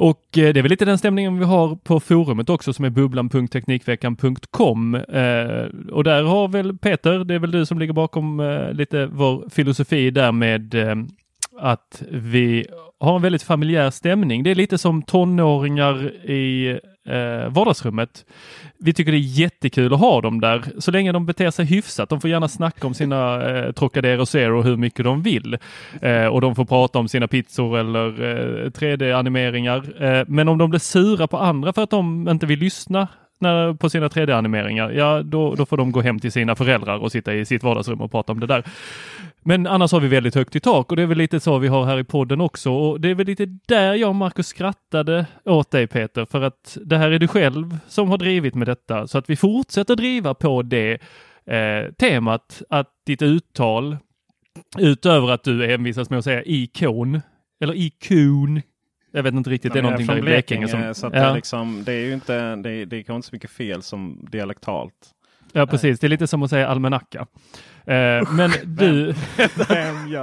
Och 0.00 0.38
eh, 0.38 0.52
det 0.52 0.60
är 0.60 0.62
väl 0.62 0.70
lite 0.70 0.84
den 0.84 0.98
stämningen 0.98 1.38
vi 1.38 1.44
har 1.44 1.76
på 1.76 2.00
forumet 2.00 2.48
också 2.48 2.72
som 2.72 2.84
är 2.84 2.90
bubblan.teknikveckan.com. 2.90 4.94
Eh, 4.94 5.92
och 5.92 6.04
där 6.04 6.22
har 6.22 6.48
väl 6.48 6.78
Peter, 6.78 7.24
det 7.24 7.34
är 7.34 7.38
väl 7.38 7.50
du 7.50 7.66
som 7.66 7.78
ligger 7.78 7.92
bakom 7.92 8.40
eh, 8.40 8.72
lite 8.72 9.06
vår 9.06 9.50
filosofi 9.50 10.10
där 10.10 10.32
med 10.32 10.74
eh, 10.74 10.94
att 11.58 12.02
vi 12.10 12.66
har 13.00 13.16
en 13.16 13.22
väldigt 13.22 13.42
familjär 13.42 13.90
stämning. 13.90 14.42
Det 14.42 14.50
är 14.50 14.54
lite 14.54 14.78
som 14.78 15.02
tonåringar 15.02 16.26
i 16.30 16.78
eh, 17.06 17.52
vardagsrummet. 17.52 18.24
Vi 18.78 18.92
tycker 18.92 19.12
det 19.12 19.18
är 19.18 19.40
jättekul 19.40 19.94
att 19.94 20.00
ha 20.00 20.20
dem 20.20 20.40
där 20.40 20.64
så 20.78 20.90
länge 20.90 21.12
de 21.12 21.26
beter 21.26 21.50
sig 21.50 21.64
hyfsat. 21.64 22.08
De 22.08 22.20
får 22.20 22.30
gärna 22.30 22.48
snacka 22.48 22.86
om 22.86 22.94
sina 22.94 23.48
eh, 23.50 23.72
Trocadero 23.72 24.26
Zero 24.26 24.62
hur 24.62 24.76
mycket 24.76 25.04
de 25.04 25.22
vill 25.22 25.58
eh, 26.02 26.26
och 26.26 26.40
de 26.40 26.54
får 26.54 26.64
prata 26.64 26.98
om 26.98 27.08
sina 27.08 27.28
pizzor 27.28 27.78
eller 27.78 28.06
eh, 28.06 28.70
3D-animeringar. 28.70 30.02
Eh, 30.04 30.24
men 30.28 30.48
om 30.48 30.58
de 30.58 30.70
blir 30.70 30.80
sura 30.80 31.26
på 31.26 31.38
andra 31.38 31.72
för 31.72 31.82
att 31.82 31.90
de 31.90 32.28
inte 32.28 32.46
vill 32.46 32.58
lyssna 32.58 33.08
när, 33.40 33.74
på 33.74 33.90
sina 33.90 34.08
3D-animeringar, 34.08 34.90
ja 34.90 35.22
då, 35.22 35.54
då 35.54 35.66
får 35.66 35.76
de 35.76 35.92
gå 35.92 36.00
hem 36.00 36.18
till 36.18 36.32
sina 36.32 36.56
föräldrar 36.56 36.98
och 36.98 37.12
sitta 37.12 37.34
i 37.34 37.44
sitt 37.44 37.62
vardagsrum 37.62 38.00
och 38.00 38.10
prata 38.10 38.32
om 38.32 38.40
det 38.40 38.46
där. 38.46 38.64
Men 39.42 39.66
annars 39.66 39.92
har 39.92 40.00
vi 40.00 40.08
väldigt 40.08 40.34
högt 40.34 40.56
i 40.56 40.60
tak 40.60 40.90
och 40.90 40.96
det 40.96 41.02
är 41.02 41.06
väl 41.06 41.18
lite 41.18 41.40
så 41.40 41.58
vi 41.58 41.68
har 41.68 41.84
här 41.84 41.98
i 41.98 42.04
podden 42.04 42.40
också. 42.40 42.72
Och 42.72 43.00
det 43.00 43.10
är 43.10 43.14
väl 43.14 43.26
lite 43.26 43.46
där 43.68 43.94
jag 43.94 44.08
och 44.08 44.14
Marcus 44.14 44.46
skrattade 44.46 45.26
åt 45.44 45.70
dig 45.70 45.86
Peter, 45.86 46.24
för 46.24 46.42
att 46.42 46.78
det 46.84 46.96
här 46.96 47.10
är 47.10 47.18
du 47.18 47.28
själv 47.28 47.78
som 47.88 48.08
har 48.08 48.18
drivit 48.18 48.54
med 48.54 48.68
detta. 48.68 49.06
Så 49.06 49.18
att 49.18 49.30
vi 49.30 49.36
fortsätter 49.36 49.96
driva 49.96 50.34
på 50.34 50.62
det 50.62 50.92
eh, 51.46 51.92
temat 51.98 52.62
att 52.68 52.88
ditt 53.06 53.22
uttal, 53.22 53.96
utöver 54.78 55.30
att 55.30 55.44
du 55.44 55.72
envisas 55.72 56.10
med 56.10 56.18
att 56.18 56.24
säga 56.24 56.42
ikon, 56.44 57.20
eller 57.60 57.74
ikon, 57.74 58.62
jag 59.12 59.22
vet 59.22 59.34
inte 59.34 59.50
riktigt, 59.50 59.72
det 59.72 59.78
är 59.78 59.82
någonting 59.82 60.06
från 60.06 60.16
där 60.16 60.22
i 60.22 60.24
Blekinge. 60.24 60.66
Blekinge, 60.66 60.94
som, 60.94 60.94
så 60.94 61.06
att 61.06 61.12
ja. 61.14 61.20
det, 61.20 61.26
är 61.26 61.34
liksom, 61.34 61.84
det 61.84 61.92
är 61.92 62.06
ju 62.06 62.12
inte, 62.14 62.56
det 62.56 62.84
det 62.84 62.96
är 62.96 63.02
kanske 63.02 63.14
inte 63.14 63.28
så 63.28 63.34
mycket 63.34 63.50
fel 63.50 63.82
som 63.82 64.28
dialektalt. 64.30 64.94
ja, 65.52 65.66
precis. 65.66 66.00
Det 66.00 66.06
är 66.06 66.08
lite 66.08 66.26
som 66.26 66.42
att 66.42 66.50
säga 66.50 66.68
almanacka. 66.68 67.26
Eh, 67.86 68.30
men 68.32 68.50
du, 68.64 69.14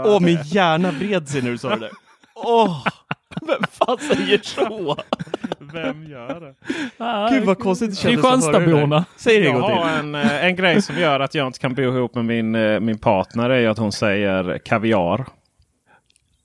Åh, 0.05 0.19
det? 0.19 0.25
min 0.25 0.39
hjärna 0.43 0.91
vred 0.91 1.27
sig 1.29 1.41
när 1.41 1.51
du 1.51 1.57
sa 1.57 1.69
det 1.69 1.79
där. 1.79 1.91
Åh, 2.35 2.85
vem 3.41 3.63
fan 3.71 3.97
säger 3.97 4.39
så? 4.43 4.97
Vem 5.59 6.03
gör 6.03 6.39
det? 6.39 7.35
Gud 7.35 7.45
vad 7.45 7.59
konstigt 7.59 7.89
det 7.89 7.95
kändes. 7.95 8.21
Kristianstadborna. 8.21 9.05
Säg 9.15 9.39
det 9.39 9.47
en 9.47 9.55
Jag 9.55 9.61
har 9.61 9.97
till. 9.97 9.99
en, 9.99 10.15
eh, 10.15 10.45
en 10.45 10.55
grej 10.55 10.81
som 10.81 10.97
gör 10.97 11.19
att 11.19 11.35
jag 11.35 11.47
inte 11.47 11.59
kan 11.59 11.73
bo 11.73 11.81
ihop 11.81 12.15
med 12.15 12.25
min, 12.25 12.55
eh, 12.55 12.79
min 12.79 12.97
partner 12.97 13.49
är 13.49 13.69
att 13.69 13.77
hon 13.77 13.91
säger 13.91 14.57
kaviar. 14.57 15.25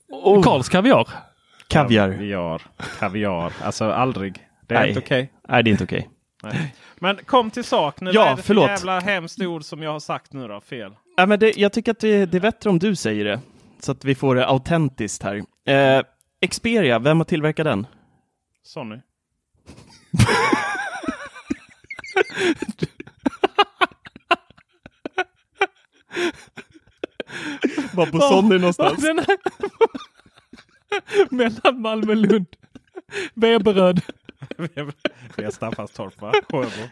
Oh, 0.08 0.42
Karls 0.42 0.68
kaviar. 0.68 1.08
Kaviar. 1.72 2.12
Kaviar. 2.12 2.62
Kaviar. 2.98 3.52
Alltså 3.62 3.84
aldrig. 3.90 4.46
Det 4.66 4.74
är 4.74 4.78
Nej. 4.80 4.88
inte 4.88 5.00
okej. 5.00 5.32
Nej, 5.48 5.62
det 5.62 5.70
är 5.70 5.72
inte 5.72 5.84
okej. 5.84 6.08
Nej. 6.42 6.74
Men 6.98 7.16
kom 7.16 7.50
till 7.50 7.64
sak 7.64 8.00
nu. 8.00 8.10
Ja, 8.10 8.20
Vad 8.20 8.32
är 8.32 8.36
det 8.36 8.42
för 8.42 8.46
förlåt. 8.46 8.68
jävla 8.68 9.00
hemskt 9.00 9.40
ord 9.40 9.64
som 9.64 9.82
jag 9.82 9.92
har 9.92 10.00
sagt 10.00 10.32
nu 10.32 10.48
då? 10.48 10.60
Fel. 10.60 10.92
Ja, 11.16 11.26
men 11.26 11.38
det, 11.38 11.56
jag 11.56 11.72
tycker 11.72 11.92
att 11.92 12.00
det, 12.00 12.26
det 12.26 12.36
är 12.38 12.40
bättre 12.40 12.70
om 12.70 12.78
du 12.78 12.96
säger 12.96 13.24
det. 13.24 13.40
Så 13.80 13.92
att 13.92 14.04
vi 14.04 14.14
får 14.14 14.34
det 14.34 14.46
autentiskt 14.46 15.22
här. 15.22 15.42
Eh, 15.66 16.02
Xperia, 16.50 16.98
vem 16.98 17.18
har 17.18 17.24
tillverkat 17.24 17.64
den? 17.64 17.86
Sonny. 18.64 18.96
Var 27.94 28.06
på 28.06 28.20
Sonny 28.20 28.58
någonstans? 28.58 29.04
Mellan 31.30 31.80
Malmö 31.80 32.12
och 32.12 32.16
Lund. 32.16 32.46
Veberöd. 33.34 34.00
Det 35.36 35.44
är 35.44 35.50
Staffanstorp 35.50 36.20
va? 36.20 36.32
Sjöbo. 36.50 36.88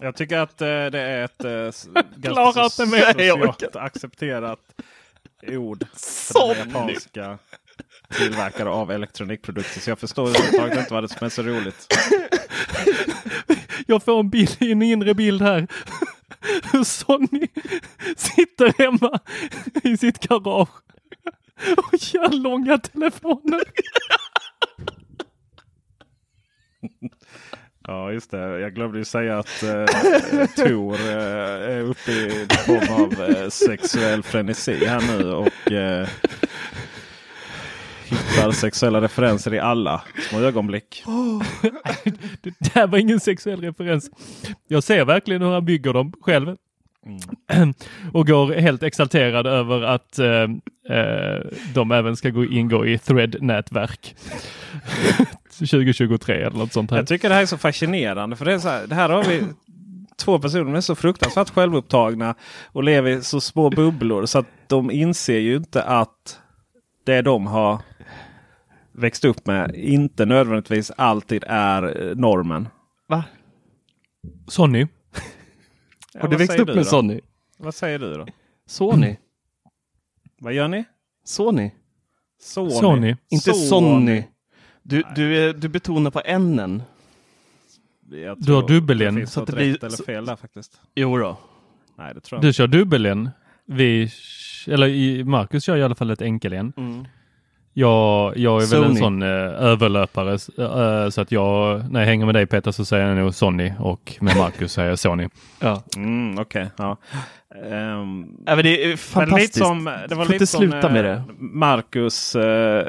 Jag 0.00 0.16
tycker 0.16 0.38
att 0.38 0.60
eh, 0.60 0.66
det 0.66 1.00
är 1.00 1.24
ett 1.24 1.44
eh, 1.44 2.02
ganska 2.16 2.68
socialt 2.68 3.76
accepterat 3.76 4.60
ord 5.46 5.86
den 6.34 6.58
japanska 6.58 7.38
tillverkare 8.10 8.68
av 8.68 8.90
elektronikprodukter. 8.90 9.80
Så 9.80 9.90
jag 9.90 9.98
förstår 9.98 10.28
överhuvudtaget 10.28 10.78
inte 10.78 10.94
vad 10.94 11.04
det 11.04 11.08
som 11.08 11.24
är 11.24 11.28
så 11.28 11.42
roligt. 11.42 11.94
Jag 13.86 14.02
får 14.02 14.20
en, 14.20 14.30
bild, 14.30 14.56
en 14.60 14.82
inre 14.82 15.14
bild 15.14 15.42
här. 15.42 15.66
Hur 16.72 16.84
Sonny 16.84 17.48
sitter 18.16 18.82
hemma 18.82 19.20
i 19.82 19.96
sitt 19.96 20.28
garage 20.28 20.82
och 21.76 21.94
gör 21.94 22.42
långa 22.42 22.78
telefoner. 22.78 23.62
Ja 27.86 28.12
just 28.12 28.30
det, 28.30 28.60
jag 28.60 28.74
glömde 28.74 28.98
ju 28.98 29.04
säga 29.04 29.38
att 29.38 29.62
eh, 29.62 29.84
Tor 30.56 30.94
eh, 30.94 31.76
är 31.76 31.80
uppe 31.80 32.10
i 32.10 32.46
form 32.66 33.02
av 33.02 33.30
eh, 33.30 33.48
sexuell 33.48 34.22
frenesi 34.22 34.86
här 34.86 35.18
nu 35.18 35.32
och 35.32 35.72
eh, 35.72 36.08
hittar 38.04 38.50
sexuella 38.50 39.00
referenser 39.00 39.54
i 39.54 39.58
alla 39.58 40.02
små 40.30 40.40
ögonblick. 40.40 41.04
Det 42.42 42.74
här 42.74 42.86
var 42.86 42.98
ingen 42.98 43.20
sexuell 43.20 43.60
referens. 43.60 44.10
Jag 44.68 44.84
ser 44.84 45.04
verkligen 45.04 45.42
hur 45.42 45.50
han 45.50 45.64
bygger 45.64 45.92
dem 45.92 46.12
själv. 46.20 46.56
Och 48.12 48.26
går 48.26 48.52
helt 48.52 48.82
exalterad 48.82 49.46
över 49.46 49.82
att 49.82 50.18
eh, 50.18 50.42
eh, 50.96 51.40
de 51.74 51.90
även 51.92 52.16
ska 52.16 52.30
gå, 52.30 52.44
ingå 52.44 52.86
i 52.86 52.98
Thread-nätverk. 52.98 54.14
2023 55.58 56.34
eller 56.34 56.58
något 56.58 56.72
sånt 56.72 56.90
här. 56.90 56.98
Jag 56.98 57.06
tycker 57.06 57.28
det 57.28 57.34
här 57.34 57.42
är 57.42 57.46
så 57.46 57.58
fascinerande. 57.58 58.36
För 58.36 58.44
det, 58.44 58.52
är 58.54 58.58
så 58.58 58.68
här, 58.68 58.86
det 58.86 58.94
här 58.94 59.08
har 59.08 59.24
vi 59.24 59.42
två 60.16 60.38
personer 60.38 60.64
som 60.64 60.74
är 60.74 60.80
så 60.80 60.94
fruktansvärt 60.94 61.50
självupptagna 61.50 62.34
och 62.66 62.84
lever 62.84 63.10
i 63.10 63.22
så 63.22 63.40
små 63.40 63.70
bubblor 63.70 64.26
så 64.26 64.38
att 64.38 64.46
de 64.66 64.90
inser 64.90 65.38
ju 65.38 65.56
inte 65.56 65.82
att 65.82 66.40
det 67.04 67.22
de 67.22 67.46
har 67.46 67.78
växt 68.92 69.24
upp 69.24 69.46
med 69.46 69.74
inte 69.74 70.26
nödvändigtvis 70.26 70.92
alltid 70.96 71.44
är 71.46 72.08
eh, 72.08 72.16
normen. 72.16 72.68
Va? 73.08 73.24
Sonny. 74.48 74.86
Ja, 76.14 76.20
Har 76.20 76.28
du 76.28 76.36
växt 76.36 76.58
upp 76.58 76.68
med 76.68 76.76
då? 76.76 76.84
Sonny? 76.84 77.20
Vad 77.58 77.74
säger 77.74 77.98
du 77.98 78.14
då? 78.14 78.26
Sony? 78.66 79.16
Vad 80.40 80.52
gör 80.52 80.68
ni? 80.68 80.84
Sony? 81.24 81.70
Sony. 82.40 82.70
Sony. 82.70 83.16
Inte 83.30 83.52
Sony. 83.54 83.66
Sonny. 83.68 84.24
Du, 84.82 85.02
du, 85.16 85.38
är- 85.38 85.52
du 85.52 85.68
betonar 85.68 86.10
på 86.10 86.20
n 86.24 86.82
Jag 88.10 88.40
Du 88.42 88.52
har 88.52 88.68
finns 89.18 89.32
så 89.32 89.40
att 89.40 89.46
det 89.46 89.52
blir- 89.52 89.72
rätt 89.72 89.82
eller 89.82 89.96
fel 90.04 90.24
där 90.26 90.36
faktiskt. 90.36 90.80
Jo 90.94 91.18
då. 91.18 91.38
Nej 91.98 92.14
det 92.14 92.20
tror 92.20 92.36
jag 92.36 92.42
Du 92.42 92.48
inte. 92.48 92.56
kör 92.56 92.66
dubbel-en. 92.66 93.30
Vi, 93.64 94.10
eller 94.66 95.24
Marcus 95.24 95.64
kör 95.64 95.76
i 95.76 95.82
alla 95.82 95.94
fall 95.94 96.10
ett 96.10 96.22
enkel-en. 96.22 96.72
Mm. 96.76 97.04
Jag, 97.74 98.36
jag 98.36 98.62
är 98.62 98.66
väl 98.66 98.82
en 98.82 98.88
Sony. 98.88 99.00
sån 99.00 99.22
eh, 99.22 99.28
överlöpare 99.28 100.32
eh, 100.32 101.10
så 101.10 101.20
att 101.20 101.32
jag, 101.32 101.82
när 101.92 102.00
jag 102.00 102.06
hänger 102.06 102.26
med 102.26 102.34
dig 102.34 102.46
Peter 102.46 102.70
så 102.70 102.84
säger 102.84 103.06
jag 103.06 103.16
nog 103.16 103.34
Sonny 103.34 103.72
och 103.78 104.12
med 104.20 104.36
Marcus 104.36 104.72
säger 104.72 104.88
jag 104.88 104.98
Sony. 104.98 105.28
Ja. 105.60 105.82
Mm, 105.96 106.38
Okej, 106.38 106.70
ja. 106.76 106.96
Ehm, 107.70 108.26
ja 108.46 108.56
det 108.56 108.84
är 108.92 108.96
fantastiskt. 108.96 109.56
lite 109.56 109.66
som, 109.66 109.84
det 110.08 110.14
var 110.14 110.24
Får 110.24 110.32
lite 110.32 110.34
inte 110.34 110.46
som 110.46 110.60
sluta 110.60 110.86
eh, 110.86 110.92
med 110.92 111.04
det. 111.04 111.22
Marcus 111.38 112.36
eh, 112.36 112.86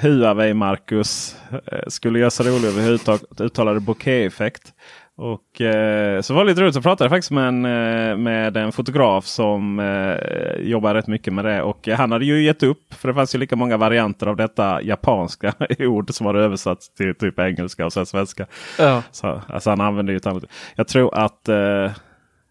Huawei 0.00 0.54
Marcus 0.54 1.36
eh, 1.50 1.78
skulle 1.88 2.18
göra 2.18 2.30
sig 2.30 2.46
rolig 2.46 2.68
överhuvudtaget. 2.68 3.40
Uttalade 3.40 3.80
bokeh-effekt. 3.80 4.72
Och 5.16 5.60
eh, 5.60 6.20
så 6.20 6.34
var 6.34 6.44
det 6.44 6.50
lite 6.50 6.62
roligt. 6.62 6.82
Pratade 6.82 7.04
jag 7.04 7.10
faktiskt 7.10 7.30
med 7.30 7.48
en, 7.48 7.64
eh, 7.64 8.16
med 8.16 8.56
en 8.56 8.72
fotograf 8.72 9.26
som 9.26 9.80
eh, 9.80 10.62
jobbar 10.62 10.94
rätt 10.94 11.06
mycket 11.06 11.32
med 11.32 11.44
det. 11.44 11.62
Och 11.62 11.88
han 11.88 12.12
hade 12.12 12.24
ju 12.24 12.42
gett 12.42 12.62
upp. 12.62 12.94
För 12.94 13.08
det 13.08 13.14
fanns 13.14 13.34
ju 13.34 13.38
lika 13.38 13.56
många 13.56 13.76
varianter 13.76 14.26
av 14.26 14.36
detta 14.36 14.82
japanska 14.82 15.54
ord 15.78 16.10
som 16.14 16.26
har 16.26 16.34
översatts 16.34 16.94
till 16.94 17.14
typ 17.14 17.38
engelska 17.38 17.86
och 17.86 17.92
sen 17.92 18.06
svenska. 18.06 18.46
Ja. 18.78 19.02
Så, 19.10 19.42
alltså 19.48 19.70
han 19.70 19.80
använder 19.80 20.12
ju 20.12 20.16
ett 20.16 20.26
annat. 20.26 20.44
Jag 20.76 20.88
tror 20.88 21.14
att 21.14 21.48
eh, 21.48 21.90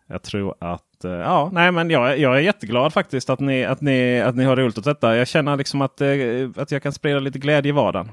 jag 0.08 0.24
tror 0.24 0.56
att 0.60 1.06
eh, 1.06 1.12
ja, 1.12 1.50
nej, 1.54 1.72
men 1.72 1.90
jag, 1.90 2.20
jag 2.20 2.36
är 2.38 2.42
jätteglad 2.42 2.94
faktiskt 2.94 3.30
att 3.30 3.40
ni, 3.40 3.66
att, 3.66 3.82
ni, 3.82 4.22
att 4.22 4.36
ni 4.36 4.44
har 4.44 4.56
roligt 4.56 4.78
åt 4.78 4.84
detta. 4.84 5.16
Jag 5.16 5.28
känner 5.28 5.58
liksom 5.58 5.82
att, 5.82 6.02
eh, 6.02 6.10
att 6.56 6.72
jag 6.72 6.84
kan 6.84 6.94
sprida 6.94 7.20
lite 7.20 7.40
glädje 7.40 7.70
i 7.70 7.74
vardagen. 7.74 8.12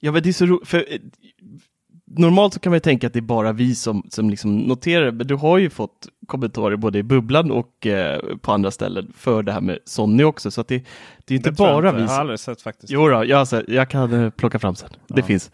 Ja 0.00 0.12
men 0.12 0.22
det 0.22 0.28
är 0.28 0.32
så 0.32 0.46
roligt, 0.46 0.74
normalt 2.18 2.54
så 2.54 2.60
kan 2.60 2.70
man 2.70 2.76
ju 2.76 2.80
tänka 2.80 3.06
att 3.06 3.12
det 3.12 3.18
är 3.18 3.20
bara 3.20 3.52
vi 3.52 3.74
som, 3.74 4.02
som 4.10 4.30
liksom 4.30 4.58
noterar 4.58 5.04
det, 5.04 5.12
men 5.12 5.26
du 5.26 5.34
har 5.34 5.58
ju 5.58 5.70
fått 5.70 6.08
kommentarer 6.26 6.76
både 6.76 6.98
i 6.98 7.02
bubblan 7.02 7.50
och 7.50 7.86
eh, 7.86 8.20
på 8.42 8.52
andra 8.52 8.70
ställen 8.70 9.12
för 9.16 9.42
det 9.42 9.52
här 9.52 9.60
med 9.60 9.78
Sonny 9.84 10.24
också, 10.24 10.50
så 10.50 10.62
det, 10.68 10.84
det 11.24 11.34
är 11.34 11.36
inte 11.36 11.50
Det 11.50 11.56
bara 11.56 11.88
inte. 11.88 11.96
vi 11.96 12.02
Jag 12.02 12.08
har 12.08 12.14
som... 12.14 12.20
aldrig 12.20 12.38
sett 12.40 12.62
faktiskt. 12.62 12.92
Jo 12.92 13.08
då, 13.08 13.24
jag, 13.24 13.32
alltså, 13.32 13.62
jag 13.68 13.88
kan 13.90 14.24
eh, 14.24 14.30
plocka 14.30 14.58
fram 14.58 14.74
sen. 14.74 14.90
Det 15.06 15.22
finns. 15.22 15.50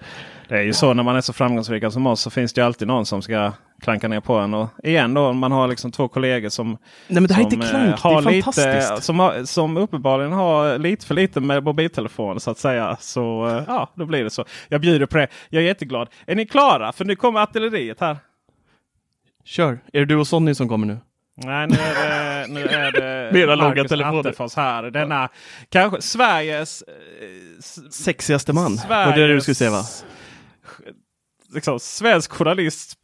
Det 0.49 0.55
är 0.59 0.63
ju 0.63 0.73
så 0.73 0.95
när 0.95 1.03
man 1.03 1.17
är 1.17 1.21
så 1.21 1.33
framgångsrika 1.33 1.91
som 1.91 2.07
oss 2.07 2.21
så 2.21 2.31
finns 2.31 2.53
det 2.53 2.61
ju 2.61 2.67
alltid 2.67 2.89
någon 2.89 3.07
som 3.07 3.23
ska 3.23 3.53
klanka 3.81 4.09
ner 4.09 4.21
på 4.21 4.35
en. 4.35 4.55
Och 4.55 4.69
igen 4.83 5.15
då, 5.15 5.33
man 5.33 5.53
har 5.53 5.69
liksom 5.69 5.93
två 5.93 6.09
kollegor 6.09 6.49
som, 6.49 6.69
Nej 6.69 6.79
men 7.09 7.27
det 7.27 7.35
här 7.35 7.47
är 7.47 7.51
som, 7.51 7.53
inte 7.53 7.67
eh, 7.67 7.71
klank, 7.71 7.97
det 8.03 8.09
har 8.09 8.23
är 8.23 8.31
lite, 8.31 9.03
som, 9.03 9.19
har, 9.19 9.45
som 9.45 9.77
uppenbarligen 9.77 10.33
har 10.33 10.79
lite 10.79 11.07
för 11.07 11.15
lite 11.15 11.41
med 11.41 11.65
mobiltelefon 11.65 12.41
så 12.41 12.51
att 12.51 12.59
säga. 12.59 12.97
Så 13.01 13.47
eh, 13.49 13.63
ja, 13.67 13.93
då 13.95 14.07
blir 14.07 14.25
det 14.25 14.31
så. 14.31 14.45
Jag 14.69 14.81
bjuder 14.81 15.07
på 15.07 15.17
det. 15.17 15.29
Jag 15.49 15.63
är 15.63 15.67
jätteglad. 15.67 16.09
Är 16.27 16.35
ni 16.35 16.47
klara? 16.47 16.93
För 16.93 17.05
nu 17.05 17.17
kommer 17.17 17.41
artilleriet 17.41 18.01
här. 18.01 18.17
Kör! 19.45 19.79
Är 19.93 19.99
det 20.01 20.05
du 20.07 20.17
och 20.17 20.27
Sonny 20.27 20.55
som 20.55 20.69
kommer 20.69 20.87
nu? 20.87 20.99
Nej, 21.45 21.67
nu 21.67 21.77
är 21.77 21.95
det, 21.95 22.53
nu 22.53 22.65
är 22.65 22.93
det 22.93 23.33
Mera 23.33 23.55
långa 23.55 23.85
telefoner. 23.85 24.21
Attefors 24.21 24.57
här. 24.57 24.83
Denna 24.83 25.29
kanske 25.69 26.03
Sveriges... 26.03 26.83
eh, 26.83 27.61
Sexigaste 27.91 28.53
man. 28.53 28.81
Var 28.89 29.17
det 29.17 29.27
det 29.27 29.35
du 29.35 29.41
skulle 29.41 29.55
säga 29.55 29.71
va? 29.71 29.83
Liksom, 31.55 31.81
svensk 31.81 32.33
journalist 32.33 32.99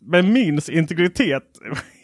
med 0.00 0.24
minst 0.24 0.68
integritet 0.68 1.42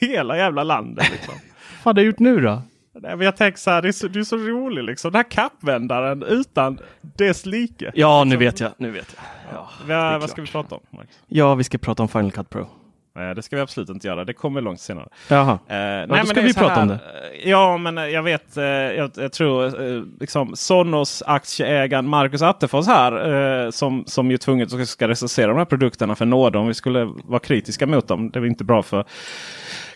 hela 0.00 0.37
jävla 0.37 0.62
landet. 0.62 1.11
Liksom. 1.12 1.35
Vad 1.83 1.97
har 1.97 2.03
du 2.03 2.07
gjort 2.07 2.19
nu 2.19 2.41
då? 2.41 2.62
Nej, 3.00 3.17
men 3.17 3.25
jag 3.25 3.37
tänker 3.37 3.59
så 3.59 3.71
här, 3.71 3.83
det 3.83 3.88
är 3.88 3.93
så, 3.93 4.09
du 4.09 4.21
är 4.21 4.25
så 4.25 4.37
rolig 4.37 4.85
liksom. 4.85 5.12
Den 5.12 5.17
här 5.19 5.31
kappvändaren 5.31 6.23
utan 6.23 6.79
dess 7.00 7.47
like. 7.47 7.93
Ja, 7.95 8.25
nu 8.25 8.37
vet 8.37 8.61
jag. 8.61 8.73
Nu 8.79 8.91
vet 8.91 9.17
jag. 9.17 9.25
Ja, 9.57 9.71
det 9.87 9.95
Vad, 9.95 10.11
vad 10.12 10.21
klart. 10.21 10.31
ska 10.31 10.43
vi 10.43 10.49
prata 10.49 10.75
om? 10.75 10.81
Max? 10.91 11.09
ja, 11.26 11.55
vi 11.55 11.65
ska 11.65 11.79
prata 11.79 12.03
om 12.03 12.09
Final 12.09 12.33
Cut 12.33 12.50
Pro. 12.50 12.69
Nej, 13.16 13.35
det 13.35 13.42
ska 13.42 13.56
vi 13.56 13.62
absolut 13.62 13.88
inte 13.88 14.06
göra. 14.06 14.25
Det 14.25 14.32
kommer 14.32 14.61
långt 14.61 14.80
senare. 14.80 15.08
Jaha. 15.28 15.52
Eh, 15.52 15.58
nej, 15.68 16.06
då 16.08 16.16
ska 16.26 16.35
det 16.40 16.46
vi 16.46 16.54
prata 16.54 16.82
om 16.82 16.90
eh, 16.90 16.96
Ja, 17.44 17.78
men 17.78 17.99
eh, 17.99 18.04
jag 18.06 18.23
vet. 18.23 18.56
eh, 18.56 18.64
jag, 18.64 19.11
jag 19.16 19.32
tror 19.32 19.64
eh, 19.96 20.02
liksom 20.20 20.56
Sonos 20.56 21.23
aktieägaren 21.26 22.08
Marcus 22.08 22.42
Attefors 22.42 22.87
här 22.87 23.64
eh, 23.64 23.70
som, 23.70 24.04
som 24.06 24.30
ju 24.30 24.38
tvunget 24.38 24.70
ska- 24.70 24.87
ska 24.87 25.08
recensera 25.08 25.46
de 25.49 25.56
här 25.56 25.64
produkterna 25.64 26.14
för 26.14 26.25
nåde 26.25 26.58
om 26.58 26.66
vi 26.66 26.75
skulle 26.75 27.04
vara 27.25 27.40
kritiska 27.40 27.87
mot 27.87 28.08
dem. 28.08 28.30
Det 28.30 28.38
är 28.38 28.46
inte 28.46 28.64
bra 28.64 28.82
för 28.82 29.04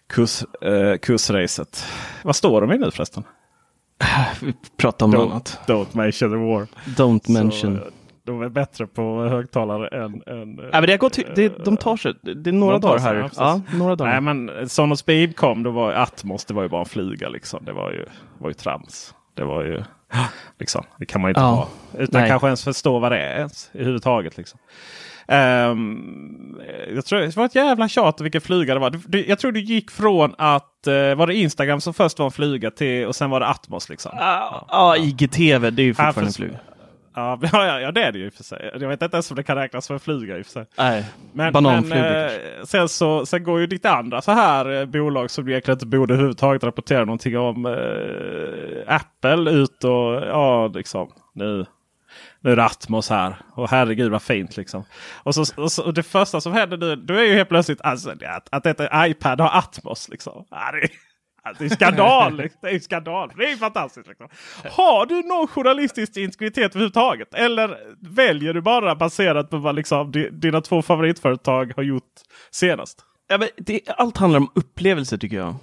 kurs, 0.08 0.42
eh, 0.62 0.96
kursracet. 0.96 1.84
Vad 2.22 2.36
står 2.36 2.60
de 2.60 2.72
i 2.72 2.78
nu 2.78 2.90
förresten? 2.90 3.22
Vi 4.40 4.54
pratar 4.76 5.06
om 5.06 5.14
Don't, 5.14 5.30
annat. 5.30 5.58
don't 5.66 5.86
mention 5.96 6.30
the 6.30 6.36
war. 6.36 6.66
Don't 6.96 7.30
mention. 7.32 7.76
Så, 7.78 7.84
eh, 7.84 7.90
de 8.30 8.42
är 8.42 8.48
bättre 8.48 8.86
på 8.86 9.24
högtalare 9.24 10.04
än... 10.04 10.22
än 10.26 10.58
Ja, 10.62 10.68
men 10.72 10.82
det 10.82 10.92
har 10.92 10.98
gått, 10.98 11.18
det, 11.34 11.64
de 11.64 11.76
tar 11.76 11.96
sig. 11.96 12.14
Det 12.22 12.50
är 12.50 12.52
några 12.52 12.78
De 12.78 12.80
dagar 12.88 12.98
sig, 12.98 13.06
här. 13.16 13.30
ja, 13.36 13.60
några 13.74 13.96
dagar. 13.96 14.20
Nej 14.20 14.20
men 14.34 14.68
Sonos 14.68 15.06
Beam 15.06 15.32
kom, 15.32 15.62
då 15.62 15.70
var 15.70 15.92
Atmos, 15.92 16.44
det 16.44 16.54
var 16.54 16.62
ju 16.62 16.68
bara 16.68 16.80
en 16.80 16.86
flyga 16.88 17.28
liksom. 17.28 17.64
Det 17.64 17.72
var 17.72 17.90
ju, 17.92 18.04
var 18.38 18.48
ju 18.50 18.54
trams. 18.54 19.14
Det 19.34 19.44
var 19.44 19.64
ju, 19.64 19.82
liksom, 20.58 20.84
det 20.98 21.06
kan 21.06 21.20
man 21.20 21.28
ju 21.28 21.30
inte 21.30 21.40
Ja. 21.40 21.46
ha. 21.46 21.68
Utan 21.98 22.20
Nej. 22.20 22.30
kanske 22.30 22.46
ens 22.48 22.64
förstå 22.64 22.98
vad 22.98 23.12
det 23.12 23.18
är 23.18 23.38
ens, 23.38 23.70
överhuvudtaget. 23.74 24.36
Liksom. 24.36 24.58
Ehm, 25.28 26.60
jag 26.94 27.04
tror 27.04 27.20
det 27.20 27.36
var 27.36 27.44
ett 27.44 27.54
jävla 27.54 27.88
tjat 27.88 28.20
vilken 28.20 28.40
flyga 28.40 28.74
det 28.74 28.80
var. 28.80 28.90
Du, 28.90 28.98
du, 29.06 29.26
jag 29.26 29.38
tror 29.38 29.52
du 29.52 29.60
gick 29.60 29.90
från 29.90 30.34
att, 30.38 30.86
eh, 30.86 31.14
var 31.14 31.26
det 31.26 31.34
Instagram 31.34 31.80
som 31.80 31.94
först 31.94 32.18
var 32.18 32.26
en 32.26 32.32
flyga 32.32 32.70
till 32.70 33.06
och 33.06 33.16
sen 33.16 33.30
var 33.30 33.40
det 33.40 33.46
Atmos 33.46 33.88
liksom. 33.88 34.12
Ja, 34.18 34.66
ja, 34.70 34.96
IGTV, 34.96 35.70
det 35.70 35.82
är 35.82 35.84
ju 35.84 35.94
fortfarande 35.94 36.20
en 36.20 36.26
för- 36.26 36.32
flyg. 36.32 36.50
Ja, 37.52 37.66
ja, 37.66 37.80
ja, 37.80 37.92
det 37.92 38.02
är 38.02 38.12
det 38.12 38.18
ju 38.18 38.26
i 38.26 38.28
och 38.28 38.32
för 38.32 38.44
sig. 38.44 38.70
Jag 38.80 38.88
vet 38.88 39.02
inte 39.02 39.16
ens 39.16 39.30
om 39.30 39.36
det 39.36 39.42
kan 39.42 39.56
räknas 39.56 39.86
som 39.86 39.94
en 39.94 40.00
flyga 40.00 40.38
i 40.38 40.42
och 40.42 40.46
för 40.46 40.52
sig. 40.52 40.66
Nej, 40.78 41.04
Men, 41.32 41.52
bananflugor 41.52 42.02
men 42.02 42.24
eh, 42.24 42.64
sen, 42.64 42.88
så, 42.88 43.26
sen 43.26 43.44
går 43.44 43.60
ju 43.60 43.66
ditt 43.66 43.86
andra 43.86 44.22
så 44.22 44.32
här 44.32 44.80
eh, 44.80 44.84
bolag 44.84 45.30
som 45.30 45.44
du 45.44 45.50
egentligen 45.50 45.76
inte 45.76 45.86
borde 45.86 46.14
överhuvudtaget 46.14 46.64
rapportera 46.64 47.04
någonting 47.04 47.38
om. 47.38 47.66
Eh, 47.66 48.94
Apple 48.94 49.50
ut 49.50 49.84
och 49.84 50.14
ja, 50.26 50.66
liksom 50.66 51.12
nu. 51.34 51.66
Nu 52.40 52.52
är 52.52 52.56
det 52.56 52.64
Atmos 52.64 53.10
här. 53.10 53.36
Och 53.54 53.68
herregud 53.68 54.10
vad 54.10 54.22
fint 54.22 54.56
liksom. 54.56 54.84
Och, 55.22 55.34
så, 55.34 55.62
och, 55.62 55.72
så, 55.72 55.84
och 55.84 55.94
det 55.94 56.02
första 56.02 56.40
som 56.40 56.52
händer 56.52 56.76
nu, 56.76 56.96
då 56.96 57.14
är 57.14 57.24
ju 57.24 57.34
helt 57.34 57.48
plötsligt 57.48 57.80
alltså, 57.80 58.10
att, 58.10 58.48
att 58.50 58.62
detta 58.62 59.06
iPad 59.06 59.40
har 59.40 59.58
Atmos. 59.58 60.08
Liksom. 60.08 60.44
Ja, 60.50 60.72
det, 60.72 60.88
ja, 61.44 61.52
det 61.58 61.64
är 61.64 61.68
skandal. 61.68 62.36
liksom. 62.36 62.58
Det 62.62 62.70
är 62.70 62.78
skandal. 62.78 63.32
Det 63.36 63.44
är 63.52 63.56
fantastiskt. 63.56 64.08
Liksom. 64.08 64.28
Har 64.70 65.06
du 65.06 65.22
någon 65.22 65.46
journalistisk 65.48 66.16
integritet 66.16 66.70
överhuvudtaget? 66.74 67.34
Eller 67.34 67.76
väljer 68.00 68.54
du 68.54 68.60
bara 68.60 68.94
baserat 68.94 69.50
på 69.50 69.56
vad 69.56 69.74
liksom, 69.74 70.12
di- 70.12 70.30
dina 70.30 70.60
två 70.60 70.82
favoritföretag 70.82 71.72
har 71.76 71.82
gjort 71.82 72.04
senast? 72.50 73.04
Ja, 73.28 73.38
men 73.38 73.48
det, 73.56 73.80
allt 73.96 74.16
handlar 74.16 74.40
om 74.40 74.50
upplevelser 74.54 75.16
tycker 75.16 75.36
jag. 75.36 75.54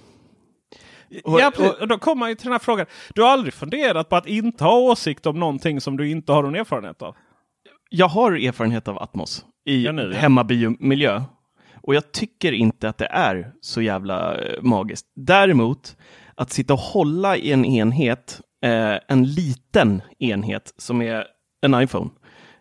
Och- 1.24 1.40
ja, 1.40 1.52
precis. 1.56 1.72
och 1.80 1.88
då 1.88 1.98
kommer 1.98 2.20
man 2.20 2.28
ju 2.28 2.34
till 2.34 2.44
den 2.44 2.52
här 2.52 2.58
frågan. 2.58 2.86
Du 3.14 3.22
har 3.22 3.28
aldrig 3.30 3.54
funderat 3.54 4.08
på 4.08 4.16
att 4.16 4.26
inte 4.26 4.64
ha 4.64 4.78
åsikt 4.78 5.26
om 5.26 5.40
någonting 5.40 5.80
som 5.80 5.96
du 5.96 6.10
inte 6.10 6.32
har 6.32 6.42
någon 6.42 6.54
erfarenhet 6.56 7.02
av? 7.02 7.16
Jag 7.90 8.08
har 8.08 8.32
erfarenhet 8.32 8.88
av 8.88 8.98
Atmos 9.02 9.44
i 9.68 9.84
Ja, 9.84 9.92
nu, 9.92 10.10
ja. 10.14 10.18
hemmabiomiljö. 10.18 11.22
Och 11.88 11.94
jag 11.94 12.12
tycker 12.12 12.52
inte 12.52 12.88
att 12.88 12.98
det 12.98 13.06
är 13.10 13.52
så 13.60 13.82
jävla 13.82 14.40
eh, 14.40 14.62
magiskt. 14.62 15.06
Däremot, 15.16 15.96
att 16.34 16.50
sitta 16.50 16.72
och 16.72 16.78
hålla 16.78 17.36
i 17.36 17.52
en 17.52 17.64
enhet, 17.64 18.40
eh, 18.64 18.94
en 19.08 19.24
liten 19.24 20.02
enhet 20.18 20.74
som 20.76 21.02
är 21.02 21.24
en 21.62 21.82
iPhone, 21.82 22.10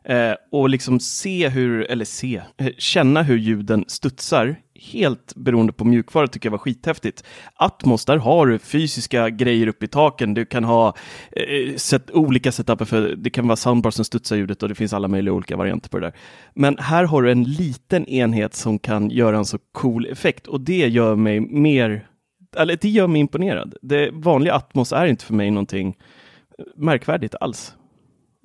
eh, 0.04 0.34
och 0.52 0.70
liksom 0.70 1.00
se 1.00 1.50
hur, 1.50 1.92
eller 1.92 2.06
se, 2.06 2.42
eh, 2.58 2.70
känna 2.78 3.24
hur 3.24 3.38
ljuden 3.38 3.86
studsar, 3.88 4.56
helt 4.82 5.36
beroende 5.36 5.74
på 5.74 5.86
mjukvara, 5.86 6.28
tycker 6.28 6.48
jag 6.48 6.52
var 6.52 6.58
skithäftigt. 6.58 7.24
Atmos, 7.56 8.06
där 8.06 8.18
har 8.18 8.48
du 8.48 8.60
fysiska 8.60 9.30
grejer 9.30 9.68
uppe 9.68 9.86
i 9.86 9.88
taken, 9.88 10.34
du 10.34 10.46
kan 10.46 10.64
ha 10.64 10.94
eh, 11.32 11.76
set, 11.76 12.12
olika 12.12 12.52
setuper 12.52 12.86
för, 12.86 13.16
det 13.18 13.30
kan 13.30 13.48
vara 13.48 13.56
soundbar 13.56 13.92
som 13.92 14.06
studsar 14.06 14.36
ljudet 14.36 14.64
och 14.64 14.70
det 14.70 14.76
finns 14.76 14.94
alla 14.94 15.08
möjliga 15.08 15.34
olika 15.34 15.58
varianter 15.58 15.90
på 15.90 16.00
det 16.00 16.06
där. 16.06 16.16
Men 16.54 16.78
här 16.78 17.04
har 17.04 17.22
du 17.22 17.32
en 17.32 17.44
liten 17.44 18.06
enhet 18.06 18.54
som 18.54 18.80
kan 18.80 19.10
göra 19.10 19.38
en 19.38 19.46
så 19.46 19.58
cool 19.72 20.06
effekt 20.06 20.48
och 20.48 20.62
det 20.62 20.88
gör 20.88 21.16
mig 21.16 21.40
mer, 21.40 22.08
eller 22.58 22.78
det 22.82 22.90
gör 22.90 23.08
mig 23.08 23.22
imponerad. 23.22 23.76
Det 23.82 24.10
vanliga 24.14 24.54
Atmos 24.54 24.92
är 24.92 25.06
inte 25.06 25.26
för 25.26 25.34
mig 25.34 25.52
någonting 25.52 25.98
märkvärdigt 26.76 27.36
alls. 27.42 27.74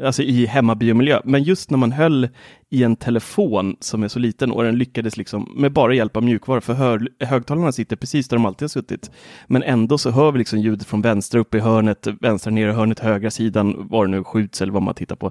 Alltså 0.03 0.23
i 0.23 0.47
hemmabiomiljö. 0.47 1.21
Men 1.25 1.43
just 1.43 1.71
när 1.71 1.79
man 1.79 1.93
höll 1.93 2.29
i 2.71 2.83
en 2.83 2.97
telefon 2.97 3.77
som 3.81 4.03
är 4.03 4.09
så 4.09 4.19
liten 4.19 4.53
och 4.53 4.63
den 4.63 4.79
lyckades 4.79 5.17
liksom 5.17 5.53
med 5.57 5.73
bara 5.73 5.95
hjälp 5.95 6.17
av 6.17 6.23
mjukvara, 6.23 6.61
för 6.61 6.75
hör, 6.75 7.09
högtalarna 7.21 7.73
sitter 7.73 7.97
precis 7.97 8.29
där 8.29 8.37
de 8.37 8.47
alltid 8.47 8.63
har 8.63 8.69
suttit. 8.69 9.11
Men 9.47 9.63
ändå 9.63 9.99
så 9.99 10.11
hör 10.11 10.33
vi 10.33 10.39
liksom 10.39 10.59
ljudet 10.59 10.87
från 10.87 11.03
vänstra 11.03 11.41
upp 11.41 11.55
i 11.55 11.59
hörnet, 11.59 12.07
vänstra 12.21 12.51
ner 12.51 12.69
i 12.69 12.73
hörnet, 12.73 12.99
högra 12.99 13.31
sidan, 13.31 13.89
var 13.89 14.07
det 14.07 14.11
nu 14.11 14.25
skjuts 14.25 14.63
eller 14.63 14.73
vad 14.73 14.83
man 14.83 14.95
tittar 14.95 15.17
på. 15.17 15.31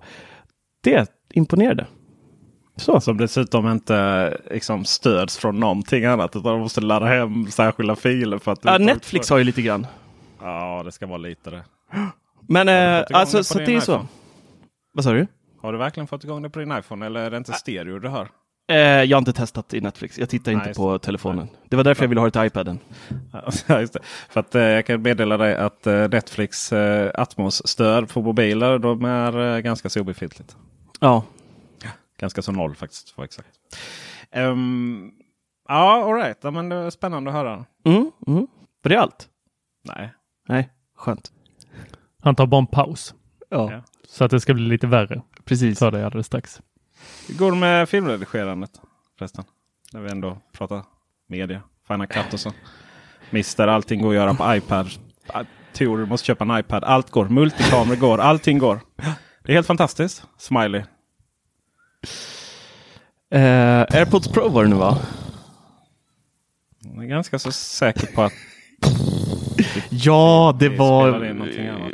Det 0.84 1.12
imponerade. 1.34 1.88
Så. 2.76 3.02
Som 3.02 3.18
dessutom 3.18 3.68
inte 3.68 4.38
liksom, 4.52 4.86
stöds 4.86 5.38
från 5.38 5.60
någonting 5.60 6.06
annat. 6.06 6.36
Utan 6.36 6.52
de 6.52 6.60
måste 6.60 6.82
ladda 6.82 7.06
hem 7.06 7.52
särskilda 7.52 7.96
filer. 7.96 8.38
för 8.38 8.52
att 8.52 8.60
Ja, 8.64 8.78
Netflix 8.78 9.30
har 9.30 9.38
ju 9.38 9.44
lite 9.44 9.62
grann. 9.62 9.88
Ja, 10.42 10.82
det 10.86 10.92
ska 10.92 11.08
vara 11.08 11.18
lite 11.18 11.50
det. 11.50 11.64
Men 12.48 12.70
igång 12.70 13.06
alltså, 13.14 13.44
så 13.44 13.58
det 13.60 13.76
är 13.76 13.80
så. 13.80 14.06
Vad 14.92 15.04
sa 15.04 15.14
du? 15.14 15.28
Har 15.62 15.72
du 15.72 15.78
verkligen 15.78 16.08
fått 16.08 16.24
igång 16.24 16.42
det 16.42 16.50
på 16.50 16.60
din 16.60 16.78
iPhone 16.78 17.06
eller 17.06 17.20
är 17.22 17.32
det 17.32 17.38
inte 17.38 17.54
stereo 17.54 18.00
du 18.00 18.10
hör? 18.10 18.30
Eh, 18.70 18.78
jag 18.78 19.18
har 19.18 19.22
inte 19.22 19.34
testat 19.34 19.74
i 19.74 19.82
Netflix. 19.82 20.20
Jag 20.20 20.30
tittar 20.30 20.52
Nej, 20.52 20.60
inte 20.60 20.70
just 20.70 20.78
på 20.78 21.00
telefonen. 21.00 21.48
Det 21.70 21.76
var 21.76 21.84
därför 21.84 22.04
jag 22.04 22.10
ville 22.10 22.22
ha 22.22 22.26
det 22.28 22.32
till 22.32 22.46
iPaden. 22.46 22.80
Ja, 23.68 23.80
just 23.80 23.94
det. 23.94 24.00
För 24.30 24.40
att 24.40 24.56
eh, 24.56 24.62
jag 24.62 24.86
kan 24.86 25.02
meddela 25.02 25.38
dig 25.38 25.56
att 25.56 25.88
eh, 25.88 26.10
Netflix 26.10 26.72
eh, 26.74 27.12
Atmos-stöd 27.16 28.10
på 28.10 28.22
mobiler 28.22 28.80
de 28.80 29.06
är 29.06 29.56
eh, 29.56 29.60
ganska 29.60 29.90
så 29.90 30.02
obefintligt. 30.02 30.56
Ja, 31.00 31.24
Ganska 32.20 32.42
så 32.42 32.52
noll 32.52 32.76
faktiskt. 32.76 33.10
För 33.10 33.24
exakt. 33.24 33.48
Um, 34.36 35.12
ja, 35.68 36.04
alright. 36.06 36.38
Ja, 36.42 36.52
men 36.52 36.70
det 36.70 36.76
är 36.76 36.90
spännande 36.90 37.30
att 37.30 37.36
höra. 37.36 37.66
mm, 37.86 38.12
mm. 38.28 38.48
Var 38.84 38.90
det 38.90 38.96
allt? 38.98 39.30
Nej. 39.84 40.14
Nej, 40.48 40.70
skönt. 40.96 41.32
Han 42.24 42.36
tar 42.36 42.46
bara 42.46 42.60
en 42.60 42.68
paus. 42.68 43.14
Ja, 43.50 43.72
Ja. 43.72 43.82
Så 44.12 44.24
att 44.24 44.32
det 44.32 44.40
ska 44.40 44.54
bli 44.54 44.64
lite 44.64 44.88
värre 44.88 45.22
precis. 45.46 45.80
för 45.80 45.92
dig 45.92 46.04
alldeles 46.04 46.28
strax. 46.28 46.62
Hur 47.28 47.36
går 47.36 47.52
det 47.52 47.58
med 47.58 47.90
filmredigerandet 47.90 48.72
förresten? 49.18 49.44
När 49.94 50.02
vi 50.02 50.12
ändå 50.12 50.38
pratar 50.52 50.84
media. 51.28 51.62
Final 51.88 52.08
Cut 52.08 52.34
och 52.34 52.40
så. 52.40 52.54
Mister, 53.30 53.68
allting 53.68 54.02
går 54.02 54.10
att 54.10 54.16
göra 54.16 54.34
på 54.34 54.56
iPad. 54.56 54.90
Tor, 55.74 55.98
du 55.98 56.06
måste 56.06 56.28
köpa 56.28 56.44
en 56.44 56.60
iPad. 56.60 56.84
Allt 56.84 57.10
går. 57.10 57.30
Multikameror 57.30 57.96
går. 57.96 58.18
Allting 58.18 58.58
går. 58.58 58.80
Det 59.44 59.52
är 59.52 59.54
helt 59.54 59.68
fantastiskt. 59.68 60.24
Smiley. 60.38 60.84
Eh, 63.32 63.86
AirPods 63.90 64.28
Pro 64.28 64.50
var 64.50 64.64
det 64.64 64.70
nu 64.70 64.76
va? 64.76 64.98
Jag 66.80 67.04
är 67.04 67.08
ganska 67.08 67.40
så 67.40 67.52
säker 67.52 68.08
på 68.08 68.22
att 68.22 68.34
Ja, 69.92 70.56
det 70.60 70.70
Vi 70.70 70.78
var 70.78 71.08
annat, 71.08 71.48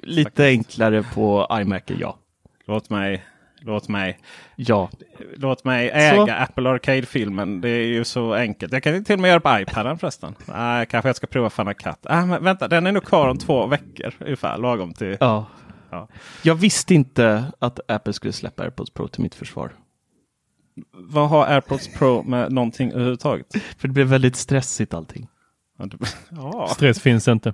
lite 0.03 0.23
faktiskt. 0.23 0.39
enklare 0.39 1.03
på 1.13 1.47
iMac, 1.62 1.81
ja. 1.86 2.17
låt 2.67 2.89
mig, 2.89 3.23
låt 3.62 3.88
mig, 3.88 4.19
Ja, 4.55 4.89
låt 5.36 5.63
mig 5.63 5.89
äga 5.93 6.36
Apple 6.36 6.69
Arcade-filmen. 6.69 7.62
Det 7.62 7.69
är 7.69 7.86
ju 7.88 8.03
så 8.03 8.33
enkelt. 8.33 8.73
Jag 8.73 8.83
kan 8.83 9.03
till 9.03 9.13
och 9.13 9.19
med 9.19 9.29
göra 9.29 9.39
på 9.39 9.60
iPaden 9.60 9.97
förresten. 9.97 10.36
Nej, 10.45 10.86
kanske 10.86 11.10
jag 11.10 11.15
ska 11.15 11.27
prova 11.27 11.49
Final 11.49 11.73
Cut. 11.73 11.95
Ah, 12.03 12.25
men 12.25 12.43
vänta, 12.43 12.67
den 12.67 12.88
är 12.88 12.91
nog 12.91 13.03
kvar 13.03 13.27
om 13.27 13.38
två 13.38 13.65
veckor 13.67 14.13
ungefär. 14.19 14.57
Lagom 14.57 14.93
till. 14.93 15.17
ja. 15.19 15.45
Ja. 15.89 16.07
Jag 16.43 16.55
visste 16.55 16.93
inte 16.93 17.43
att 17.60 17.79
Apple 17.91 18.13
skulle 18.13 18.33
släppa 18.33 18.63
AirPods 18.63 18.89
Pro 18.91 19.07
till 19.07 19.21
mitt 19.23 19.36
försvar. 19.36 19.71
vad 20.93 21.29
har 21.29 21.45
AirPods 21.47 21.88
Pro 21.97 22.23
med 22.23 22.51
någonting 22.51 22.91
överhuvudtaget? 22.91 23.47
För 23.77 23.88
det 23.88 23.93
blev 23.93 24.07
väldigt 24.07 24.36
stressigt 24.36 24.93
allting. 24.93 25.27
Det- 25.77 25.97
Ja, 26.29 26.67
Stress 26.67 27.01
finns 27.01 27.27
inte. 27.27 27.53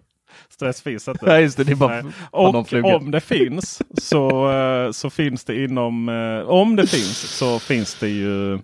Stress 0.50 0.82
finns 0.82 1.08
inte. 1.08 1.26
Ja, 1.26 1.40
just 1.40 1.58
det. 1.58 1.64
Det 1.64 1.76
bara 1.76 2.02
Nej. 2.02 2.14
Och 2.32 2.74
om 2.84 3.12
det 3.12 3.22
finns 3.22 3.82
så, 3.98 4.52
eh, 4.52 4.92
så 4.92 5.10
finns 5.10 5.44
det 5.44 5.64
inom... 5.64 6.10
eh, 6.10 6.50
Om 6.50 6.76
det 6.76 6.88
finns 6.88 7.18
så 7.38 7.60
finns 7.60 7.96
det 8.00 8.10
ju 8.10 8.60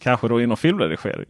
kanske 0.00 0.28
då 0.28 0.40
inom 0.40 0.56
filmredigering. 0.56 1.26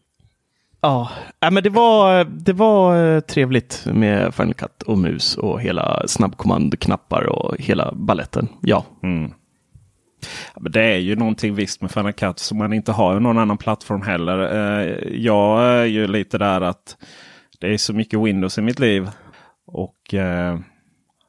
Ja, 0.80 1.10
ja 1.40 1.50
men 1.50 1.62
det 1.62 1.70
var, 1.70 2.24
det 2.24 2.52
var 2.52 3.14
eh, 3.14 3.20
trevligt 3.20 3.82
med 3.86 4.34
Final 4.34 4.54
Cut 4.54 4.82
och 4.82 4.98
mus 4.98 5.36
och 5.36 5.60
hela 5.60 6.02
snabbkommandoknappar 6.08 7.22
och 7.26 7.56
hela 7.58 7.92
balletten. 7.94 8.48
Ja, 8.60 8.84
Ja, 10.54 10.60
men 10.60 10.72
det 10.72 10.82
är 10.82 10.96
ju 10.98 11.16
någonting 11.16 11.54
visst 11.54 11.80
med 11.80 11.90
Final 11.90 12.12
Cut 12.12 12.38
som 12.38 12.58
man 12.58 12.72
inte 12.72 12.92
har 12.92 13.16
i 13.16 13.20
någon 13.20 13.38
annan 13.38 13.58
plattform 13.58 14.02
heller. 14.02 14.38
Jag 15.14 15.62
är 15.64 15.84
ju 15.84 16.06
lite 16.06 16.38
där 16.38 16.60
att 16.60 16.96
det 17.60 17.74
är 17.74 17.78
så 17.78 17.92
mycket 17.92 18.20
Windows 18.20 18.58
i 18.58 18.62
mitt 18.62 18.78
liv. 18.78 19.08
Och 19.66 20.14
eh, 20.14 20.58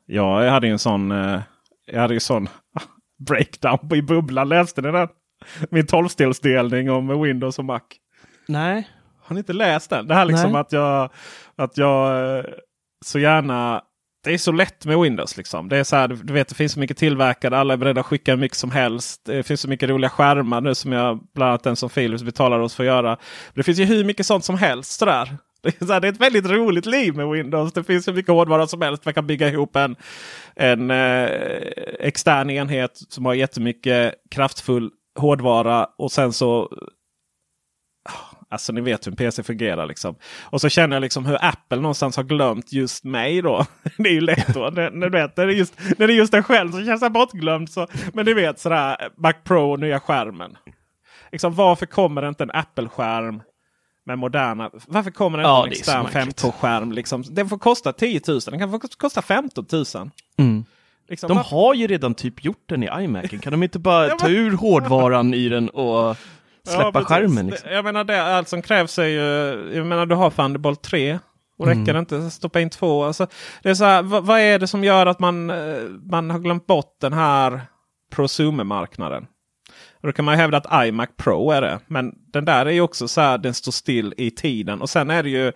jag 0.05 0.49
hade 0.51 0.67
ju 0.67 0.73
en 0.73 0.79
sån, 0.79 1.11
eh, 1.11 1.41
jag 1.85 2.01
hade 2.01 2.13
en 2.13 2.19
sån 2.21 2.49
breakdown 3.27 3.93
i 3.93 4.01
bubblan. 4.01 4.49
Läste 4.49 4.81
ni 4.81 4.91
den? 4.91 5.07
Min 5.69 5.87
tolvstelsdelning 5.87 6.91
om 6.91 7.21
Windows 7.21 7.59
och 7.59 7.65
Mac. 7.65 7.81
nej. 8.47 8.89
Har 9.27 9.33
ni 9.33 9.39
inte 9.39 9.53
läst 9.53 9.89
den? 9.89 10.07
Det 10.07 10.13
här 10.15 10.25
liksom 10.25 10.51
Nej. 10.51 10.61
att 10.61 10.71
jag, 10.71 11.09
att 11.55 11.77
jag 11.77 12.37
eh, 12.37 12.45
så 13.05 13.19
gärna... 13.19 13.81
Det 14.23 14.33
är 14.33 14.37
så 14.37 14.51
lätt 14.51 14.85
med 14.85 14.99
Windows. 14.99 15.37
Liksom. 15.37 15.69
Det 15.69 15.77
är 15.77 15.83
så 15.83 15.95
här, 15.95 16.07
du 16.07 16.33
vet, 16.33 16.47
det 16.47 16.55
finns 16.55 16.71
så 16.71 16.79
mycket 16.79 16.97
tillverkare. 16.97 17.57
Alla 17.57 17.73
är 17.73 17.77
beredda 17.77 18.01
att 18.01 18.05
skicka 18.05 18.31
hur 18.31 18.39
mycket 18.39 18.57
som 18.57 18.71
helst. 18.71 19.21
Det 19.25 19.43
finns 19.43 19.61
så 19.61 19.69
mycket 19.69 19.89
roliga 19.89 20.09
skärmar 20.09 20.61
nu 20.61 20.75
som 20.75 20.91
jag, 20.91 21.19
bland 21.33 21.49
annat 21.49 21.63
den 21.63 21.75
som 21.75 21.89
Philips 21.89 22.23
betalar 22.23 22.59
oss 22.59 22.75
för 22.75 22.83
att 22.83 22.87
göra. 22.87 23.17
Det 23.53 23.63
finns 23.63 23.79
ju 23.79 23.85
hur 23.85 24.03
mycket 24.05 24.25
sånt 24.25 24.45
som 24.45 24.57
helst. 24.57 24.91
Sådär. 24.99 25.37
Det 25.79 25.89
är, 25.89 26.05
ett 26.05 26.21
väldigt 26.21 26.45
roligt 26.45 26.85
liv 26.85 27.15
med 27.15 27.29
Windows. 27.29 27.73
Det 27.73 27.83
finns 27.83 28.07
hur 28.07 28.13
mycket 28.13 28.31
hårdvara 28.31 28.67
som 28.67 28.81
helst. 28.81 29.05
Man 29.05 29.13
kan 29.13 29.27
bygga 29.27 29.49
ihop 29.49 29.75
en, 29.75 29.95
en 30.55 30.91
eh, 30.91 31.29
extern 31.99 32.49
enhet 32.49 33.01
som 33.09 33.25
har 33.25 33.33
jättemycket 33.33 34.13
kraftfull 34.31 34.91
hårdvara. 35.19 35.87
Och 35.97 36.11
sen 36.11 36.33
så 36.33 36.69
Alltså 38.49 38.73
ni 38.73 38.81
vet 38.81 39.07
hur 39.07 39.11
en 39.11 39.15
PC 39.15 39.43
fungerar 39.43 39.85
liksom. 39.85 40.15
Och 40.43 40.61
så 40.61 40.69
känner 40.69 40.95
jag 40.95 41.01
liksom 41.01 41.25
hur 41.25 41.45
Apple 41.45 41.77
någonstans 41.77 42.17
har 42.17 42.23
glömt 42.23 42.73
just 42.73 43.03
mig 43.03 43.41
då. 43.41 43.65
Det 43.97 44.09
är 44.09 44.13
ju 44.13 44.21
lätt 44.21 44.53
då. 44.53 44.69
När, 44.69 44.91
när, 44.91 45.09
du 45.09 45.17
vet, 45.17 45.37
när, 45.37 45.47
det 45.47 45.53
är 45.53 45.57
just, 45.57 45.79
när 45.97 46.07
det 46.07 46.13
är 46.13 46.17
just 46.17 46.33
en 46.33 46.43
själv 46.43 46.71
så 46.71 46.85
känns 46.85 47.01
jag 47.01 47.11
bortglömd. 47.11 47.69
Så, 47.69 47.87
men 48.13 48.25
ni 48.25 48.33
vet 48.33 48.59
sådär 48.59 49.09
Mac 49.17 49.33
Pro 49.43 49.71
och 49.71 49.79
nya 49.79 49.99
skärmen. 49.99 50.57
Liksom, 51.31 51.55
varför 51.55 51.85
kommer 51.85 52.21
det 52.21 52.27
inte 52.27 52.43
en 52.43 52.51
Apple-skärm 52.51 53.41
med 54.05 54.17
moderna... 54.19 54.69
Varför 54.87 55.11
kommer 55.11 55.37
inte 55.37 55.47
Ja, 55.47 55.65
en 55.65 55.71
extern 55.71 56.03
märkligt. 56.03 56.41
5K-skärm? 56.43 56.91
Liksom? 56.91 57.23
Den 57.29 57.49
får 57.49 57.57
kosta 57.57 57.93
10 57.93 58.21
000. 58.27 58.39
Den 58.39 58.59
kan 58.59 58.71
få 58.71 58.79
kosta 58.97 59.21
15 59.21 59.65
000. 59.71 59.85
Mm. 60.37 60.65
Liksom, 61.09 61.27
De 61.27 61.37
varför- 61.37 61.49
har 61.55 61.73
ju 61.73 61.87
redan 61.87 62.13
typ 62.13 62.45
gjort 62.45 62.63
den 62.65 62.83
i 62.83 62.89
iMacen. 63.03 63.39
Kan 63.39 63.51
de 63.51 63.63
inte 63.63 63.79
bara 63.79 64.07
Ja, 64.09 64.15
ta 64.19 64.29
ur 64.29 64.51
hårdvaran 64.57 65.33
i 65.33 65.49
den 65.49 65.69
och 65.69 66.17
släppa 66.67 66.91
precis. 66.91 67.07
skärmen? 67.07 67.47
Liksom? 67.47 67.69
Jag 67.71 67.85
menar 67.85 68.03
det 68.03 68.23
allt 68.37 68.47
som 68.49 68.61
krävs 68.61 68.99
är 68.99 69.03
ju... 69.05 69.19
Jag 69.75 69.85
menar 69.85 70.05
du 70.05 70.15
har 70.15 70.29
Thunderbolt 70.29 70.81
3. 70.81 71.19
Och 71.57 71.65
räcker 71.67 71.93
det 71.93 71.99
inte 71.99 72.31
stoppa 72.31 72.59
in 72.61 72.69
två. 72.69 73.03
Alltså, 73.03 73.27
det 73.63 73.69
är 73.69 73.73
så 73.73 73.83
här, 73.85 74.01
vad, 74.03 74.25
vad 74.25 74.39
är 74.39 74.59
det 74.59 74.67
som 74.67 74.83
gör 74.83 75.05
att 75.05 75.19
man, 75.19 75.49
eh, 75.49 75.55
man 76.11 76.29
har 76.29 76.39
glömt 76.39 76.67
bort 76.67 76.97
den 77.01 77.13
här 77.13 77.61
prosumer-marknaden? 78.11 79.27
Och 80.05 80.09
Då 80.11 80.13
kan 80.13 80.25
man 80.25 80.35
hävda 80.35 80.57
att 80.57 80.87
iMac 80.87 81.09
Pro 81.17 81.51
är 81.51 81.61
det. 81.61 81.79
Men 81.87 82.15
den 82.31 82.45
där 82.45 82.65
är 82.65 82.71
ju 82.71 82.81
också 82.81 83.07
så 83.07 83.21
här, 83.21 83.37
den 83.37 83.53
står 83.53 83.71
still 83.71 84.13
i 84.17 84.31
tiden. 84.31 84.81
Och 84.81 84.89
sen 84.89 85.09
är 85.09 85.23
det 85.23 85.29
ju 85.29 85.51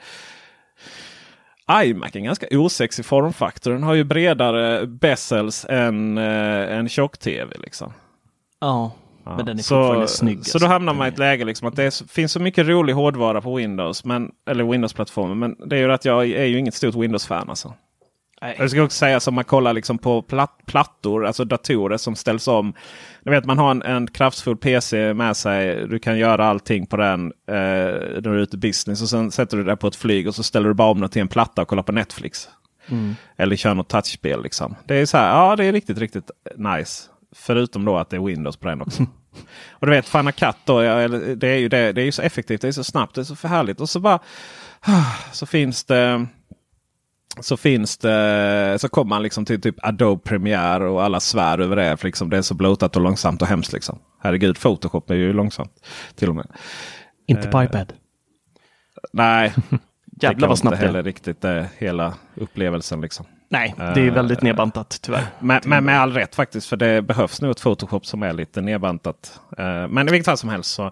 iMac 1.84 2.10
är 2.16 2.18
en 2.18 2.24
ganska 2.24 2.48
osexig 2.52 3.06
formfaktor. 3.06 3.72
Den 3.72 3.84
har 3.84 3.94
ju 3.94 4.04
bredare 4.04 4.86
bezels 4.88 5.66
än 5.70 6.18
eh, 6.18 6.78
en 6.78 6.90
tjock-tv. 6.90 7.56
Liksom. 7.58 7.94
Ja, 8.60 8.92
Ja, 9.24 9.36
men 9.36 9.46
den 9.46 9.60
är 9.60 9.64
så, 9.64 9.76
fortfarande 9.76 10.08
snygg. 10.08 10.46
Så 10.46 10.58
då 10.58 10.68
hamnar 10.68 10.94
man 10.94 11.08
i 11.08 11.10
ett 11.10 11.18
läge 11.18 11.46
liksom 11.46 11.68
att 11.68 11.76
det 11.76 11.84
är, 11.84 12.08
finns 12.08 12.32
så 12.32 12.40
mycket 12.40 12.68
rolig 12.68 12.94
hårdvara 12.94 13.42
på 13.42 13.56
Windows. 13.56 14.06
Men, 14.06 14.32
eller 14.50 14.64
Windows-plattformen. 14.64 15.40
Men 15.40 15.70
det 15.70 15.76
är 15.76 15.80
ju 15.80 15.92
att 15.92 16.06
jag 16.06 16.30
är 16.30 16.46
ju 16.46 16.60
inget 16.60 16.74
stort 16.74 16.96
Windows-fan. 16.96 17.50
Alltså. 17.50 17.74
Nej. 18.42 18.56
Jag 18.60 18.72
ska 18.72 18.84
också 18.84 18.98
säga 18.98 19.20
som 19.20 19.36
man 19.36 19.44
kollar 19.44 19.74
liksom 19.74 19.98
på 19.98 20.22
platt, 20.22 20.60
plattor, 20.66 21.26
alltså 21.26 21.46
datorer 21.46 21.98
som 21.98 22.16
ställs 22.16 22.48
om. 22.48 22.74
Du 23.24 23.32
vet 23.32 23.46
man 23.46 23.58
har 23.58 23.72
en, 23.72 23.82
en 23.82 24.08
kraftfull 24.08 24.58
PC 24.58 25.14
med 25.14 25.38
sig. 25.38 25.88
Du 25.88 26.00
kan 26.00 26.18
göra 26.18 26.46
allting 26.46 26.86
på 26.86 26.98
den 26.98 27.26
eh, 27.26 27.56
när 27.56 28.22
du 28.22 28.30
är 28.30 28.38
ute 28.38 28.56
i 28.56 28.60
business. 28.60 29.02
Och 29.02 29.10
sen 29.10 29.32
sätter 29.32 29.58
du 29.58 29.64
det 29.64 29.76
på 29.76 29.88
ett 29.88 29.96
flyg 29.96 30.28
och 30.28 30.36
så 30.36 30.44
ställer 30.44 30.68
du 30.68 30.74
bara 30.74 30.92
om 30.92 31.02
det 31.02 31.10
till 31.10 31.22
en 31.22 31.28
platta 31.28 31.62
och 31.62 31.68
kollar 31.68 31.84
på 31.84 31.92
Netflix. 31.92 32.50
Eller 33.38 33.56
kör 33.56 33.74
något 33.74 33.90
touchspel. 33.90 34.44
Liksom. 34.44 34.76
Det 34.86 34.96
är 34.96 35.06
så 35.06 35.18
här, 35.18 35.30
ja 35.30 35.56
det 35.56 35.66
är 35.66 35.74
riktigt, 35.74 35.98
riktigt 35.98 36.32
nice. 36.56 37.04
Förutom 37.36 37.86
då 37.86 37.98
att 37.98 38.10
det 38.10 38.16
är 38.16 38.22
Windows 38.22 38.58
på 38.58 38.68
den 38.68 38.82
också. 38.82 39.06
och 39.72 39.88
du 39.88 39.92
vet 39.92 40.08
Final 40.08 40.34
Cut 40.34 40.56
då, 40.66 40.82
det 41.36 41.48
är 41.48 41.58
ju 41.58 41.70
det, 41.70 41.92
det 41.92 42.02
är 42.02 42.06
ju 42.06 42.12
så 42.12 42.22
effektivt, 42.22 42.62
det 42.62 42.68
är 42.68 42.72
så 42.72 42.84
snabbt, 42.84 43.16
det 43.16 43.22
är 43.22 43.26
så 43.26 43.36
för 43.36 43.48
härligt. 43.48 43.82
Och 43.82 43.90
så 43.90 44.00
bara 44.00 44.20
så 45.32 45.46
finns 45.46 45.84
det 45.84 46.26
så 47.42 47.58
finns 47.58 47.98
det, 47.98 48.78
så 48.82 48.90
kommer 48.90 49.10
man 49.10 49.24
liksom 49.24 49.46
till 49.46 49.62
typ 49.62 49.76
Adobe 49.86 50.22
Premiere 50.24 50.90
och 50.90 51.04
alla 51.04 51.20
svär 51.20 51.60
över 51.60 51.76
det. 51.76 51.98
För 51.98 52.08
liksom 52.08 52.30
det 52.30 52.38
är 52.38 52.42
så 52.42 52.54
blotat 52.54 52.96
och 52.96 53.02
långsamt 53.02 53.42
och 53.42 53.48
hemskt. 53.48 53.74
Liksom. 53.74 54.00
Herregud, 54.22 54.60
Photoshop 54.60 55.10
är 55.10 55.16
ju 55.16 55.34
långsamt. 55.34 55.72
Till 56.16 56.30
och 56.30 56.36
med. 56.36 56.48
Inte 57.28 57.48
på 57.48 57.64
iPad. 57.64 57.94
Nej, 59.14 59.54
Jävlar 60.22 60.40
kan 60.40 60.50
vad 60.50 60.58
snabbt 60.60 60.74
inte 60.74 60.84
det 60.84 60.88
heller 60.88 61.00
är. 61.00 61.04
riktigt 61.04 61.44
eh, 61.44 61.64
hela 61.78 62.14
upplevelsen. 62.36 63.02
Liksom. 63.02 63.26
Nej, 63.50 63.76
det 63.78 64.02
är 64.02 64.12
väldigt 64.12 64.42
nedbantat 64.42 65.00
tyvärr. 65.02 65.26
Men, 65.40 65.62
men 65.66 65.86
med 65.86 66.02
all 66.02 66.14
rätt 66.14 66.36
faktiskt. 66.36 66.68
För 66.68 66.78
det 66.78 67.02
behövs 67.02 67.42
nog 67.42 67.52
ett 67.52 67.62
Photoshop 67.62 68.06
som 68.06 68.24
är 68.24 68.34
lite 68.34 68.62
nedbantat. 68.62 69.40
Eh, 69.58 69.88
men 69.88 70.08
i 70.08 70.12
vilket 70.12 70.26
fall 70.26 70.38
som 70.38 70.50
helst 70.50 70.72
så 70.72 70.92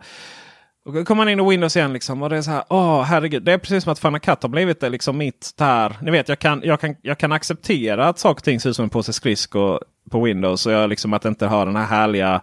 och 0.87 1.07
kommer 1.07 1.15
man 1.15 1.29
in 1.29 1.39
i 1.39 1.49
Windows 1.49 1.75
igen 1.75 1.93
liksom, 1.93 2.21
och 2.21 2.29
det 2.29 2.37
är 2.37 2.41
så 2.41 2.51
här. 2.51 2.63
Åh 2.69 3.01
herregud. 3.01 3.43
Det 3.43 3.53
är 3.53 3.57
precis 3.57 3.83
som 3.83 3.93
att 3.93 3.99
Fanna 3.99 4.19
Cut 4.19 4.41
har 4.41 4.49
blivit 4.49 4.79
det, 4.79 4.89
liksom 4.89 5.17
mitt 5.17 5.53
där. 5.57 5.97
Ni 6.01 6.11
vet 6.11 6.29
jag 6.29 6.39
kan, 6.39 6.61
jag, 6.63 6.79
kan, 6.81 6.95
jag 7.01 7.17
kan 7.17 7.31
acceptera 7.31 8.07
att 8.07 8.19
saker 8.19 8.39
och 8.39 8.43
ting 8.43 8.59
ser 8.59 8.69
ut 8.69 8.75
som 8.75 8.83
en 8.83 8.89
påse 8.89 9.13
skridskor 9.13 9.83
på 10.11 10.23
Windows. 10.23 10.65
Och 10.65 10.71
jag 10.71 10.89
liksom 10.89 11.13
att 11.13 11.25
inte 11.25 11.47
ha 11.47 11.65
den 11.65 11.75
här 11.75 11.85
härliga 11.85 12.41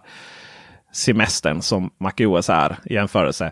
semestern 0.93 1.61
som 1.61 1.89
MacOS 1.99 2.49
är 2.49 2.77
i 2.85 2.93
jämförelse. 2.93 3.51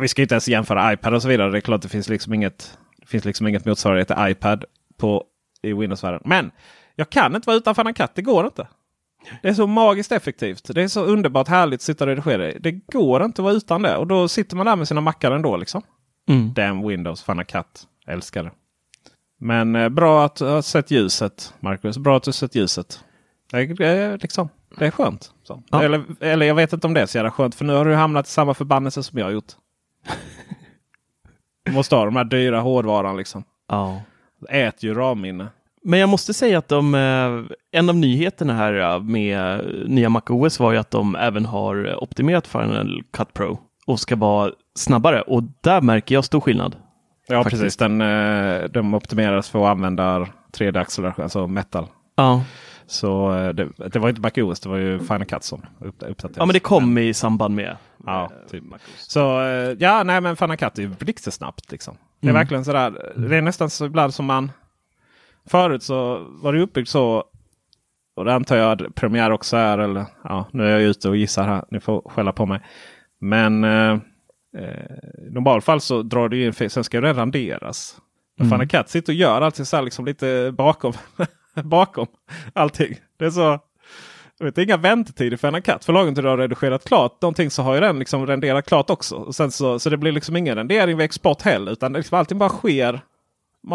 Vi 0.00 0.08
ska 0.08 0.22
inte 0.22 0.34
ens 0.34 0.48
jämföra 0.48 0.92
iPad 0.92 1.14
och 1.14 1.22
så 1.22 1.28
vidare. 1.28 1.50
Det 1.50 1.58
är 1.58 1.60
klart 1.60 1.82
det 1.82 1.88
finns 1.88 2.08
liksom 2.08 2.34
inget, 2.34 2.78
det 3.00 3.06
finns 3.06 3.24
liksom 3.24 3.46
inget 3.46 3.64
motsvarighet 3.64 4.08
till 4.08 4.16
iPad 4.20 4.64
på, 4.98 5.24
i 5.62 5.72
Windows-världen. 5.72 6.22
Men 6.24 6.50
jag 6.96 7.10
kan 7.10 7.34
inte 7.34 7.46
vara 7.46 7.56
utan 7.56 7.74
Fanna 7.74 7.92
Cut. 7.92 8.10
Det 8.14 8.22
går 8.22 8.44
inte. 8.44 8.66
Det 9.42 9.48
är 9.48 9.54
så 9.54 9.66
magiskt 9.66 10.12
effektivt. 10.12 10.70
Det 10.74 10.82
är 10.82 10.88
så 10.88 11.04
underbart 11.04 11.48
härligt 11.48 11.78
att 11.78 11.82
sitta 11.82 12.04
och 12.04 12.08
redigera. 12.08 12.58
Det 12.60 12.72
går 12.72 13.24
inte 13.24 13.42
att 13.42 13.44
vara 13.44 13.54
utan 13.54 13.82
det. 13.82 13.96
Och 13.96 14.06
då 14.06 14.28
sitter 14.28 14.56
man 14.56 14.66
där 14.66 14.76
med 14.76 14.88
sina 14.88 15.00
mackar 15.00 15.30
ändå. 15.30 15.56
Liksom. 15.56 15.82
Mm. 16.28 16.52
Damn 16.54 16.88
Windows, 16.88 17.22
Final 17.22 17.44
Cut. 17.44 17.86
Älskar 18.06 18.44
det. 18.44 18.50
Men 19.40 19.76
eh, 19.76 19.88
bra 19.88 20.24
att 20.24 20.36
du 20.36 20.44
har 20.44 20.62
sett 20.62 20.90
ljuset, 20.90 21.54
Marcus. 21.60 21.98
Bra 21.98 22.16
att 22.16 22.22
du 22.22 22.28
har 22.28 22.32
sett 22.32 22.54
ljuset. 22.54 23.04
Det 23.50 23.58
är, 23.58 24.18
liksom, 24.18 24.48
det 24.78 24.86
är 24.86 24.90
skönt. 24.90 25.32
Ja. 25.70 25.82
Eller, 25.82 26.04
eller 26.20 26.46
jag 26.46 26.54
vet 26.54 26.72
inte 26.72 26.86
om 26.86 26.94
det 26.94 27.00
är 27.00 27.06
så 27.06 27.18
jävla 27.18 27.30
skönt. 27.30 27.54
För 27.54 27.64
nu 27.64 27.72
har 27.72 27.84
du 27.84 27.94
hamnat 27.94 28.26
i 28.26 28.30
samma 28.30 28.54
förbannelse 28.54 29.02
som 29.02 29.18
jag 29.18 29.26
har 29.26 29.32
gjort. 29.32 29.52
Du 31.62 31.72
måste 31.72 31.96
ha 31.96 32.04
de 32.04 32.16
här 32.16 32.24
dyra 32.24 32.60
hårdvaran 32.60 33.16
liksom. 33.16 33.44
Ja. 33.68 34.02
Det 34.40 34.62
äter 34.62 34.84
ju 34.84 34.94
RAM-minne. 34.94 35.48
Men 35.84 35.98
jag 36.00 36.08
måste 36.08 36.34
säga 36.34 36.58
att 36.58 36.68
de, 36.68 36.94
eh, 36.94 37.56
en 37.72 37.88
av 37.88 37.96
nyheterna 37.96 38.52
här 38.54 38.94
eh, 38.94 39.02
med 39.02 39.64
nya 39.86 40.08
MacOS 40.08 40.60
var 40.60 40.72
ju 40.72 40.78
att 40.78 40.90
de 40.90 41.16
även 41.16 41.44
har 41.46 42.02
optimerat 42.02 42.46
Final 42.46 43.02
Cut 43.12 43.32
Pro 43.34 43.58
och 43.86 44.00
ska 44.00 44.16
vara 44.16 44.52
snabbare. 44.74 45.22
Och 45.22 45.42
där 45.62 45.80
märker 45.80 46.14
jag 46.14 46.24
stor 46.24 46.40
skillnad. 46.40 46.76
Ja 47.28 47.42
Faktiskt. 47.42 47.62
precis. 47.62 47.76
Den, 47.76 48.00
eh, 48.00 48.64
de 48.64 48.94
optimeras 48.94 49.48
för 49.48 49.62
att 49.64 49.68
använda 49.70 50.26
3D-acceleration, 50.52 51.22
alltså 51.22 51.46
metal. 51.46 51.86
Ja. 52.16 52.44
Så 52.86 53.36
eh, 53.36 53.48
det, 53.48 53.68
det 53.92 53.98
var 53.98 54.08
inte 54.08 54.20
MacOS, 54.20 54.60
det 54.60 54.68
var 54.68 54.76
ju 54.76 54.98
Final 54.98 55.24
Cut 55.24 55.44
som 55.44 55.60
upp- 55.80 56.02
uppdaterades. 56.02 56.36
ja, 56.36 56.46
men 56.46 56.52
det 56.52 56.60
kom 56.60 56.98
i 56.98 57.14
samband 57.14 57.54
med 57.54 57.76
Ja, 58.06 58.22
eh, 58.24 58.50
typ. 58.50 58.64
Så 58.96 59.40
eh, 59.42 59.76
ja, 59.78 60.02
nej 60.02 60.20
men 60.20 60.36
Final 60.36 60.56
Cut 60.56 60.78
är 60.78 60.82
ju 60.82 60.88
blixtsnabbt. 60.88 61.72
Liksom. 61.72 61.94
Det 62.20 62.26
är 62.26 62.30
Mm. 62.30 62.40
verkligen 62.40 62.64
sådär. 62.64 63.12
Det 63.16 63.36
är 63.36 63.42
nästan 63.42 63.70
så 63.70 63.86
ibland 63.86 64.14
som 64.14 64.26
man... 64.26 64.50
Förut 65.46 65.82
så 65.82 66.26
var 66.28 66.52
det 66.52 66.62
uppbyggt 66.62 66.88
så. 66.88 67.24
Och 68.16 68.24
det 68.24 68.34
antar 68.34 68.56
jag 68.56 68.82
att 68.82 68.94
Premiere 68.94 69.34
också 69.34 69.56
är. 69.56 69.78
Eller, 69.78 70.04
ja, 70.24 70.48
nu 70.52 70.66
är 70.66 70.70
jag 70.70 70.82
ute 70.82 71.08
och 71.08 71.16
gissar 71.16 71.44
här. 71.44 71.64
Ni 71.70 71.80
får 71.80 72.02
skälla 72.08 72.32
på 72.32 72.46
mig. 72.46 72.60
Men 73.20 73.64
eh, 73.64 73.98
eh, 74.58 75.26
i 75.26 75.30
normalfall 75.30 75.80
så 75.80 76.02
drar 76.02 76.30
ju 76.30 76.46
in. 76.46 76.70
Sen 76.70 76.84
ska 76.84 77.00
den 77.00 77.16
renderas. 77.16 78.00
Mm. 78.40 78.50
Final 78.50 78.68
Cut 78.68 78.88
sitter 78.88 79.12
och 79.12 79.16
gör 79.16 79.40
allting 79.40 79.64
så 79.64 79.76
här 79.76 79.82
liksom 79.82 80.04
lite 80.04 80.54
bakom. 80.56 80.92
bakom 81.64 82.06
allting. 82.52 82.96
Det 83.18 83.24
är 83.24 83.30
så. 83.30 83.60
Vet, 84.40 84.54
det 84.54 84.60
är 84.60 84.64
inga 84.64 84.76
väntetider 84.76 85.36
för 85.36 85.48
Final 85.48 85.62
Cut. 85.62 85.84
För 85.84 85.92
lagom 85.92 86.14
till 86.14 86.24
du 86.24 86.30
har 86.30 86.38
redigerat 86.38 86.84
klart 86.84 87.22
någonting 87.22 87.50
så 87.50 87.62
har 87.62 87.74
ju 87.74 87.80
den 87.80 87.98
liksom 87.98 88.26
renderat 88.26 88.66
klart 88.66 88.90
också. 88.90 89.16
Och 89.16 89.34
sen 89.34 89.50
så, 89.50 89.78
så 89.78 89.90
det 89.90 89.96
blir 89.96 90.12
liksom 90.12 90.36
ingen 90.36 90.54
rendering 90.54 90.96
vid 90.96 91.04
export 91.04 91.42
heller. 91.42 91.72
Utan 91.72 91.92
liksom 91.92 92.18
allting 92.18 92.38
bara 92.38 92.48
sker 92.48 93.00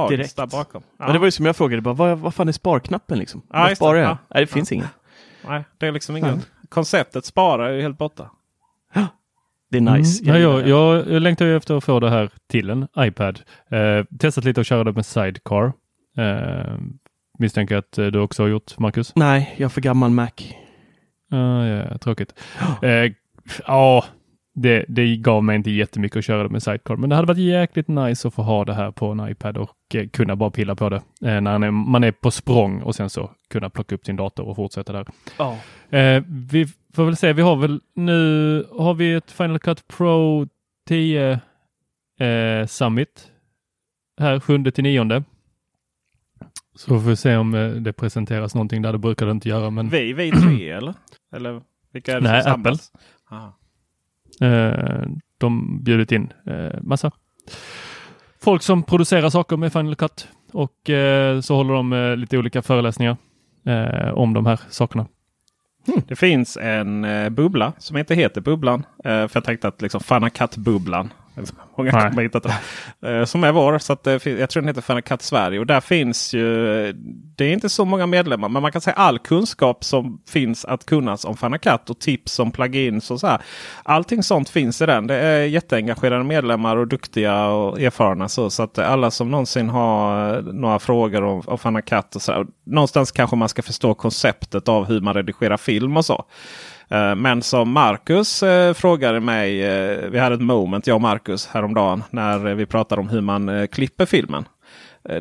Direkt. 0.10 0.36
där 0.36 0.48
bakom. 0.48 0.84
Men 0.98 1.14
det 1.14 1.20
var 1.20 1.26
ju 1.26 1.32
som 1.32 1.46
jag 1.46 1.56
frågade, 1.56 1.82
bara, 1.82 1.94
vad, 1.94 2.20
vad 2.20 2.34
fan 2.34 2.48
är 2.48 2.52
sparknappen 2.52 3.20
liksom? 3.20 3.42
Ja, 3.54 3.60
vad 3.60 3.78
sparar 3.78 4.00
jag? 4.00 4.10
Ja. 4.10 4.18
Nej, 4.34 4.44
det 4.46 4.48
finns 4.48 4.72
ingen. 4.72 4.88
Nej, 5.48 5.64
det 5.78 5.88
är 5.88 5.92
liksom 5.92 6.18
ingen... 6.18 6.42
Konceptet 6.70 7.26
spara 7.26 7.70
är 7.70 7.74
ju 7.74 7.82
helt 7.82 7.98
borta. 7.98 8.32
Det 9.70 9.78
är 9.78 9.82
nice. 9.82 10.24
Mm. 10.24 10.36
Ja, 10.36 10.42
jag, 10.42 10.64
det. 10.64 10.70
jag, 10.70 11.12
jag 11.12 11.22
längtar 11.22 11.46
ju 11.46 11.58
efter 11.58 11.78
att 11.78 11.84
få 11.84 12.00
det 12.00 12.10
här 12.10 12.30
till 12.48 12.70
en 12.70 12.88
iPad. 12.98 13.40
Eh, 13.72 14.06
testat 14.20 14.44
lite 14.44 14.62
att 14.62 14.68
köra 14.68 14.84
det 14.84 14.92
med 14.92 15.06
Sidecar. 15.06 15.74
Eh, 16.18 16.78
misstänker 17.40 17.76
att 17.78 17.98
eh, 17.98 18.06
du 18.06 18.20
också 18.20 18.44
har 18.44 18.48
gjort, 18.48 18.80
Marcus? 18.80 19.16
Nej, 19.16 19.54
jag 19.58 19.66
är 19.66 19.70
för 19.70 19.82
gammal 19.82 20.12
Mac. 20.12 20.30
Ja, 21.30 21.66
ja, 21.68 21.98
tråkigt. 21.98 22.34
Eh, 22.82 23.12
ja, 23.68 24.06
det, 24.56 24.86
det 24.88 25.16
gav 25.18 25.44
mig 25.44 25.56
inte 25.56 25.72
jättemycket 25.72 26.18
att 26.18 26.26
köra 26.26 26.44
det 26.44 26.50
med 26.50 26.64
Sidecar, 26.64 26.96
men 26.96 27.10
det 27.10 27.16
hade 27.16 27.28
varit 27.28 27.38
jäkligt 27.38 27.88
nice 27.88 28.28
att 28.28 28.34
få 28.34 28.42
ha 28.42 28.66
det 28.66 28.74
här 28.74 28.92
på 28.92 29.08
en 29.08 29.30
iPad 29.30 29.58
och 29.58 29.96
eh, 29.96 30.08
kunna 30.08 30.36
bara 30.36 30.52
pilla 30.52 30.76
på 30.76 30.90
det 30.90 30.96
eh, 30.96 31.02
när 31.22 31.42
man 31.42 31.64
är, 31.64 31.72
man 31.72 32.04
är 32.04 32.12
på 32.12 32.32
språng 32.32 32.82
och 32.82 32.96
sen 32.96 33.10
så 33.10 33.32
kunna 33.50 33.70
plocka 33.70 33.96
upp 33.96 34.06
sin 34.06 34.16
dator 34.16 34.48
och 34.48 34.56
fortsätta 34.56 34.94
där. 34.94 35.08
Ja. 35.38 35.58
Eh, 35.98 36.24
vi 36.28 36.68
får 36.94 37.06
väl 37.06 37.16
se, 37.16 37.34
vi 37.34 37.42
har 37.42 37.56
väl 37.56 37.82
nu 37.96 38.68
har 38.72 38.94
vi 38.94 39.14
ett 39.14 39.32
Final 39.32 39.60
Cut 39.60 39.88
Pro 39.88 40.48
10 40.88 41.40
eh, 42.20 42.66
Summit 42.68 43.32
här 44.20 44.40
7 44.40 44.64
till 44.64 44.84
9. 44.84 45.24
Så 46.76 46.88
får 46.88 47.10
vi 47.10 47.16
se 47.16 47.36
om 47.36 47.56
eh, 47.56 47.70
det 47.70 47.94
presenteras 47.94 48.56
någonting 48.56 48.82
där, 48.82 48.92
det 48.92 48.98
brukar 48.98 49.26
det 49.26 49.32
inte 49.32 49.50
göra. 49.50 49.70
Men 49.70 49.90
Vi, 49.90 50.14
vi 50.14 50.32
tre 50.32 50.70
eller? 50.70 50.94
Eller 51.36 51.62
vilka 51.92 52.12
är 52.12 52.22
det 52.22 52.32
Nej, 52.32 52.44
som 52.44 52.52
samlas? 52.52 52.92
Aha. 53.32 53.58
Eh, 54.42 55.04
de 55.38 55.80
bjudit 55.84 56.12
in 56.12 56.34
eh, 56.46 56.82
massa 56.82 57.12
folk 58.42 58.62
som 58.62 58.84
producerar 58.84 59.30
saker 59.30 59.58
med 59.58 59.74
Final 59.74 59.96
Cut 59.96 60.28
och 60.52 60.90
eh, 60.90 61.42
så 61.42 61.56
håller 61.56 61.74
de 61.74 62.16
lite 62.20 62.38
olika 62.38 62.62
föreläsningar 62.62 63.18
om 64.14 64.34
de 64.34 64.46
här 64.46 64.60
sakerna. 64.70 65.08
Det 66.08 66.16
finns 66.16 66.58
en 66.58 67.06
bubbla 67.36 67.74
som 67.78 67.98
inte 67.98 68.16
heter 68.16 68.42
Bubblan. 68.42 68.84
För 69.04 69.30
jag 69.34 69.44
tänkte 69.44 69.68
att 69.68 69.82
liksom 69.82 70.02
Final 70.02 70.30
Cut-bubblan. 70.30 71.10
Många 71.78 71.92
Nej. 71.92 72.10
kommer 72.10 72.24
hitta 72.24 72.40
det. 72.40 73.20
Eh, 73.20 73.26
som 73.26 73.44
är 73.44 73.52
vår. 73.52 73.78
Så 73.78 73.94
att, 73.94 74.08
eh, 74.08 74.14
jag 74.14 74.50
tror 74.50 74.62
den 74.62 74.68
heter 74.68 74.82
Final 74.82 75.02
Cut 75.02 75.22
Sverige. 75.22 75.60
Och 75.60 75.66
där 75.66 75.82
finns 75.82 76.34
ju. 76.34 76.94
Det 77.36 77.46
är 77.46 77.54
inte 77.54 77.70
så 77.70 77.86
många 77.86 78.06
medlemmar. 78.06 78.50
Men 78.50 78.62
man 78.62 78.72
kan 78.72 78.82
säga 78.82 78.94
all 78.94 79.20
kunskap 79.20 79.84
som 79.84 80.22
finns 80.28 80.66
att 80.66 80.86
kunnas 80.86 81.26
om 81.26 81.38
Final 81.38 81.60
Cut. 81.60 81.90
Och 81.90 82.00
tips 82.00 82.40
om 82.40 82.52
plugins 82.52 83.12
och 83.12 83.20
så 83.20 83.28
här. 83.28 83.42
Allting 83.84 84.24
sånt 84.24 84.50
finns 84.50 84.82
i 84.82 84.86
den. 84.86 85.08
Det 85.08 85.16
är 85.16 85.46
jätteengagerade 85.46 86.24
medlemmar 86.24 86.78
och 86.78 86.88
duktiga 86.88 87.46
och 87.46 87.82
erfarna. 87.82 88.30
Så, 88.30 88.50
så 88.50 88.64
att 88.64 88.78
alla 88.78 89.12
som 89.12 89.32
någonsin 89.32 89.70
har 89.70 90.36
eh, 90.36 90.42
några 90.44 90.80
frågor 90.80 91.24
om, 91.24 91.42
om 91.46 91.58
Final 91.58 91.82
Cut. 91.82 92.16
Och 92.16 92.22
så 92.22 92.32
här, 92.32 92.46
någonstans 92.66 93.12
kanske 93.12 93.36
man 93.36 93.50
ska 93.50 93.62
förstå 93.62 93.94
konceptet 93.94 94.70
av 94.70 94.86
hur 94.86 95.02
man 95.02 95.14
redigerar 95.14 95.58
film 95.58 95.98
och 95.98 96.06
så. 96.06 96.26
Eh, 96.90 97.16
Men 97.16 97.42
som 97.42 97.72
Marcus 97.72 98.44
eh, 98.44 98.74
frågade 98.74 99.20
mig, 99.20 99.64
eh, 99.64 100.10
vi 100.10 100.20
hade 100.20 100.36
ett 100.36 100.42
moment 100.42 100.88
jag 100.88 100.96
och 100.96 101.02
Marcus 101.02 101.48
häromdagen 101.48 102.04
när 102.10 102.40
vi 102.56 102.66
pratade 102.66 103.02
om 103.02 103.10
hur 103.10 103.22
man 103.22 103.68
klipper 103.68 104.06
filmen. 104.06 104.46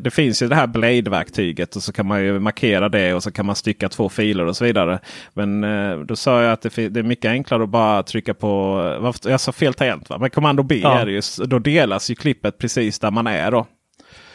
Det 0.01 0.11
finns 0.11 0.43
ju 0.43 0.47
det 0.47 0.55
här 0.55 0.67
Blade-verktyget 0.67 1.75
och 1.75 1.83
så 1.83 1.93
kan 1.93 2.05
man 2.05 2.23
ju 2.23 2.39
markera 2.39 2.89
det 2.89 3.13
och 3.13 3.23
så 3.23 3.31
kan 3.31 3.45
man 3.45 3.55
stycka 3.55 3.89
två 3.89 4.09
filer 4.09 4.45
och 4.45 4.57
så 4.57 4.65
vidare. 4.65 4.99
Men 5.33 5.61
då 6.07 6.15
sa 6.15 6.41
jag 6.41 6.51
att 6.51 6.61
det, 6.61 6.77
är 6.77 7.03
mycket 7.03 7.29
enklare 7.29 7.63
att 7.63 7.69
bara 7.69 8.03
trycka 8.03 8.33
på, 8.33 9.13
jag 9.23 9.39
sa 9.39 9.51
fel 9.51 9.73
tangent 9.73 10.09
va? 10.09 10.17
Men 10.19 10.29
kommando 10.29 10.63
B 10.63 10.79
Ja. 10.83 10.99
är 10.99 11.05
det 11.05 11.11
ju, 11.11 11.21
då 11.45 11.59
delas 11.59 12.11
ju 12.11 12.15
klippet 12.15 12.57
precis 12.57 12.99
där 12.99 13.11
man 13.11 13.27
är 13.27 13.51
då. 13.51 13.67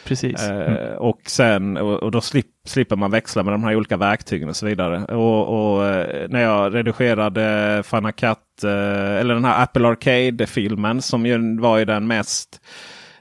Precis. 0.04 0.48
Eh, 0.48 0.94
och, 0.94 1.20
sen, 1.26 1.76
och, 1.76 2.10
då 2.10 2.20
slip, 2.20 2.46
slipper 2.64 2.96
man 2.96 3.10
växla 3.10 3.42
med 3.42 3.54
de 3.54 3.64
här 3.64 3.76
olika 3.76 3.96
verktygen 3.96 4.48
och 4.48 4.56
så 4.56 4.66
vidare. 4.66 5.04
Och, 5.04 5.74
och 5.74 5.86
eh, 5.86 6.28
när 6.28 6.40
jag 6.40 6.74
redigerade 6.74 7.82
Final 7.86 8.12
Cut, 8.12 8.64
eh, 8.64 9.16
eller 9.20 9.34
den 9.34 9.44
här 9.44 9.62
Apple 9.62 9.88
Arcade-filmen 9.88 11.02
som 11.02 11.26
ju 11.26 11.60
var 11.60 11.78
ju 11.78 11.84
den 11.84 12.06
mest... 12.06 12.60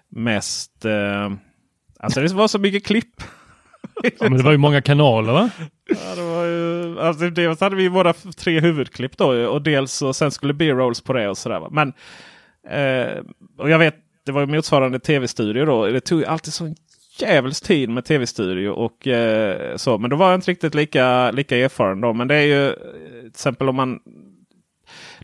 mest 0.10 0.86
alltså 2.00 2.22
det 2.22 2.34
var 2.34 2.48
så 2.48 2.60
mycket 2.60 2.86
klipp. 2.86 3.24
Ja, 4.04 4.10
men 4.20 4.38
det 4.38 4.44
var 4.44 4.52
ju 4.52 4.58
många 4.58 4.82
kanaler 4.82 5.34
va? 5.34 5.50
Ja, 5.90 6.16
det 6.16 6.22
var 6.22 6.46
ju, 6.46 7.00
alltså 7.00 7.30
dels 7.30 7.62
hade 7.62 7.76
vi 7.76 7.88
våra 7.88 8.14
tre 8.14 8.60
huvudklipp 8.60 9.18
då 9.18 9.48
och 9.48 9.62
dels 9.62 10.02
och 10.02 10.16
sen 10.16 10.32
skulle 10.32 10.54
B-rolls 10.54 11.02
på 11.02 11.14
det 11.14 11.30
och 11.30 11.38
sådär. 11.38 11.68
Men 11.72 11.94
eh, 12.70 13.24
och 13.58 13.70
jag 13.70 13.80
vet, 13.80 13.96
det 14.30 14.34
var 14.34 14.46
motsvarande 14.46 15.00
tv-studio 15.00 15.66
då. 15.66 15.86
Det 15.86 16.00
tog 16.00 16.26
alltid 16.26 16.54
så 16.54 16.76
jävels 17.20 17.62
tid 17.62 17.90
med 17.90 18.06
tv-studio 18.06 18.70
och 18.70 19.08
eh, 19.08 19.76
så. 19.76 19.98
Men 19.98 20.10
då 20.10 20.16
var 20.16 20.30
jag 20.30 20.38
inte 20.38 20.52
riktigt 20.52 20.76
lika, 20.76 21.32
lika 21.32 21.58
erfaren 21.58 22.02
då. 22.02 22.14
Men 22.14 22.28
det 22.28 22.36
är 22.36 22.46
ju 22.46 22.68
eh, 22.68 22.74
till 23.20 23.28
exempel 23.28 23.70
om 23.70 23.76
man 23.76 24.00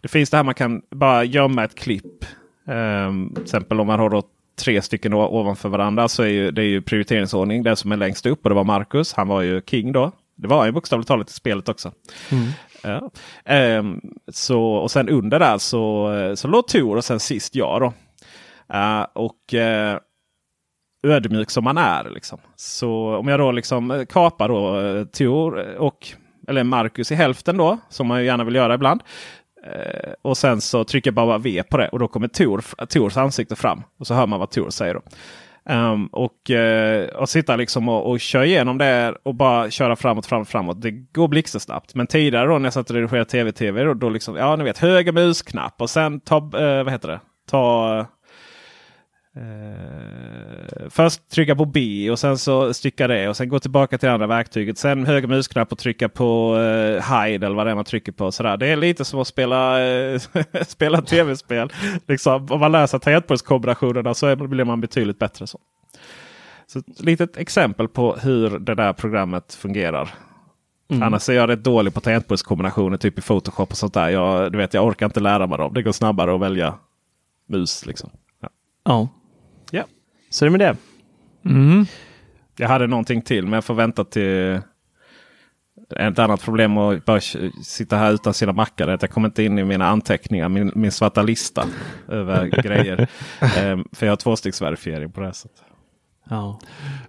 det 0.01 0.07
finns 0.07 0.29
det 0.29 0.37
här 0.37 0.43
man 0.43 0.53
kan 0.53 0.81
bara 0.91 1.23
gömma 1.23 1.63
ett 1.63 1.75
klipp. 1.75 2.25
Um, 2.67 3.31
till 3.33 3.43
exempel 3.43 3.79
om 3.79 3.87
man 3.87 3.99
har 3.99 4.09
då 4.09 4.23
tre 4.59 4.81
stycken 4.81 5.13
ovanför 5.13 5.69
varandra 5.69 6.07
så 6.07 6.23
är 6.23 6.27
ju, 6.27 6.51
det 6.51 6.61
är 6.61 6.65
ju 6.65 6.81
prioriteringsordning. 6.81 7.63
Den 7.63 7.75
som 7.75 7.91
är 7.91 7.97
längst 7.97 8.25
upp 8.25 8.43
och 8.43 8.49
det 8.49 8.55
var 8.55 8.63
Marcus. 8.63 9.13
Han 9.13 9.27
var 9.27 9.41
ju 9.41 9.61
king 9.61 9.91
då. 9.91 10.11
Det 10.35 10.47
var 10.47 10.57
han 10.57 10.67
ju 10.67 10.71
bokstavligt 10.71 11.07
talat 11.07 11.29
i 11.29 11.33
spelet 11.33 11.69
också. 11.69 11.91
Ja. 12.83 13.11
Ehm, 13.45 14.01
så, 14.27 14.61
och 14.61 14.91
sen 14.91 15.09
under 15.09 15.39
där 15.39 15.57
så, 15.57 16.11
så 16.35 16.47
låg 16.47 16.67
Tor 16.67 16.97
och 16.97 17.05
sen 17.05 17.19
sist 17.19 17.55
jag. 17.55 17.81
då. 17.81 17.93
Uh, 18.73 19.05
och 19.13 19.53
uh, 19.53 19.99
ödmjuk 21.07 21.49
som 21.49 21.63
man 21.63 21.77
är. 21.77 22.09
Liksom. 22.09 22.39
Så 22.55 23.15
om 23.15 23.27
jag 23.27 23.39
då 23.39 23.51
liksom 23.51 23.91
eh, 23.91 24.05
kapar 24.05 24.49
då 24.49 24.79
uh, 24.79 25.05
Tor 25.05 25.75
och 25.77 26.07
eller 26.47 26.63
Marcus 26.63 27.11
i 27.11 27.15
hälften 27.15 27.57
då. 27.57 27.77
Som 27.89 28.07
man 28.07 28.19
ju 28.19 28.25
gärna 28.25 28.43
vill 28.43 28.55
göra 28.55 28.73
ibland. 28.73 29.03
Uh, 29.67 30.13
och 30.21 30.37
sen 30.37 30.61
så 30.61 30.83
trycker 30.83 31.07
jag 31.07 31.15
bara 31.15 31.37
V 31.37 31.63
på 31.69 31.77
det 31.77 31.87
och 31.87 31.99
då 31.99 32.07
kommer 32.07 32.27
Tor, 32.27 32.85
Tors 32.85 33.17
ansikte 33.17 33.55
fram. 33.55 33.83
Och 33.99 34.07
så 34.07 34.13
hör 34.13 34.27
man 34.27 34.39
vad 34.39 34.51
Tor 34.51 34.69
säger. 34.69 34.93
då. 34.93 35.01
Um, 35.69 36.07
och, 36.07 36.49
uh, 36.49 37.05
och 37.15 37.29
sitta 37.29 37.55
liksom 37.55 37.89
och, 37.89 38.09
och 38.09 38.19
köra 38.19 38.45
igenom 38.45 38.77
det 38.77 39.15
och 39.23 39.35
bara 39.35 39.71
köra 39.71 39.95
framåt, 39.95 40.25
framåt, 40.25 40.49
framåt. 40.49 40.81
Det 40.81 40.91
går 40.91 41.27
blixtsnabbt. 41.27 41.95
Men 41.95 42.07
tidigare 42.07 42.47
då 42.47 42.57
när 42.57 42.65
jag 42.65 42.73
satt 42.73 42.89
och 42.89 42.95
redigerade 42.95 43.29
tv-tv. 43.29 43.83
Då, 43.83 43.93
då 43.93 44.09
liksom, 44.09 44.35
ja 44.35 44.55
ni 44.55 44.63
vet 44.63 44.77
höger 44.77 45.11
musknapp 45.11 45.81
och 45.81 45.89
sen 45.89 46.19
ta, 46.19 46.37
uh, 46.37 46.83
vad 46.83 46.91
heter 46.91 47.07
det? 47.07 47.19
Ta 47.49 48.05
Eh, 49.35 50.89
först 50.89 51.29
trycka 51.29 51.55
på 51.55 51.65
B 51.65 52.11
och 52.11 52.19
sen 52.19 52.37
så 52.37 52.73
stycka 52.73 53.07
det 53.07 53.29
och 53.29 53.37
sen 53.37 53.49
gå 53.49 53.59
tillbaka 53.59 53.97
till 53.97 54.09
andra 54.09 54.27
verktyget. 54.27 54.77
Sen 54.77 55.05
höger 55.05 55.27
musknapp 55.27 55.71
och 55.71 55.77
trycka 55.77 56.09
på 56.09 56.57
eh, 56.57 57.15
hide 57.15 57.45
eller 57.45 57.55
vad 57.55 57.65
det 57.65 57.71
är 57.71 57.75
man 57.75 57.85
trycker 57.85 58.11
på. 58.11 58.31
Sådär. 58.31 58.57
Det 58.57 58.67
är 58.67 58.75
lite 58.75 59.05
som 59.05 59.19
att 59.19 59.27
spela, 59.27 59.87
eh, 59.87 60.21
spela 60.67 61.01
tv-spel. 61.01 61.73
Liksom, 62.07 62.47
om 62.49 62.59
man 62.59 62.71
lär 62.71 62.87
sig 62.87 62.99
tangentbordskombinationerna 62.99 64.13
så 64.13 64.35
blir 64.35 64.65
man 64.65 64.81
betydligt 64.81 65.19
bättre. 65.19 65.47
Så. 65.47 65.59
Så 66.67 66.79
ett 66.79 66.99
litet 66.99 67.37
exempel 67.37 67.87
på 67.87 68.15
hur 68.15 68.59
det 68.59 68.75
där 68.75 68.93
programmet 68.93 69.53
fungerar. 69.53 70.13
Annars 71.01 71.29
är 71.29 71.33
jag 71.33 71.49
rätt 71.49 71.63
dålig 71.63 71.93
på 71.93 72.01
tangentbordskombinationer 72.01 72.97
typ 72.97 73.19
i 73.19 73.21
Photoshop 73.21 73.71
och 73.71 73.77
sånt 73.77 73.93
där. 73.93 74.09
Jag, 74.09 74.51
du 74.51 74.57
vet, 74.57 74.73
jag 74.73 74.85
orkar 74.85 75.05
inte 75.05 75.19
lära 75.19 75.47
mig 75.47 75.57
dem. 75.57 75.73
Det 75.73 75.81
går 75.81 75.91
snabbare 75.91 76.35
att 76.35 76.41
välja 76.41 76.73
mus. 77.47 77.85
Liksom. 77.85 78.09
Ja. 78.41 78.49
Ja. 78.83 79.07
Så 80.35 80.45
är 80.45 80.49
det 80.49 80.57
med 80.57 80.59
det. 80.59 80.77
Mm. 81.49 81.85
Jag 82.57 82.67
hade 82.67 82.87
någonting 82.87 83.21
till 83.21 83.43
men 83.43 83.53
jag 83.53 83.63
får 83.63 83.73
vänta 83.73 84.03
till 84.03 84.59
ett 85.95 86.19
annat 86.19 86.41
problem 86.41 86.77
att 86.77 87.05
bara 87.05 87.19
sitta 87.63 87.97
här 87.97 88.13
utan 88.13 88.33
sina 88.33 88.53
mackar. 88.53 88.87
är 88.87 88.93
att 88.93 89.01
Jag 89.01 89.11
kommer 89.11 89.27
inte 89.27 89.43
in 89.43 89.59
i 89.59 89.63
mina 89.63 89.87
anteckningar, 89.87 90.49
min, 90.49 90.71
min 90.75 90.91
svarta 90.91 91.21
lista 91.21 91.65
över 92.07 92.45
grejer. 92.47 93.07
Ehm, 93.57 93.85
för 93.91 94.05
jag 94.05 94.11
har 94.11 94.17
tvåstegsverifiering 94.17 95.11
på 95.11 95.19
det 95.19 95.25
här 95.25 95.33
sättet. 95.33 95.64
Ja. 96.29 96.59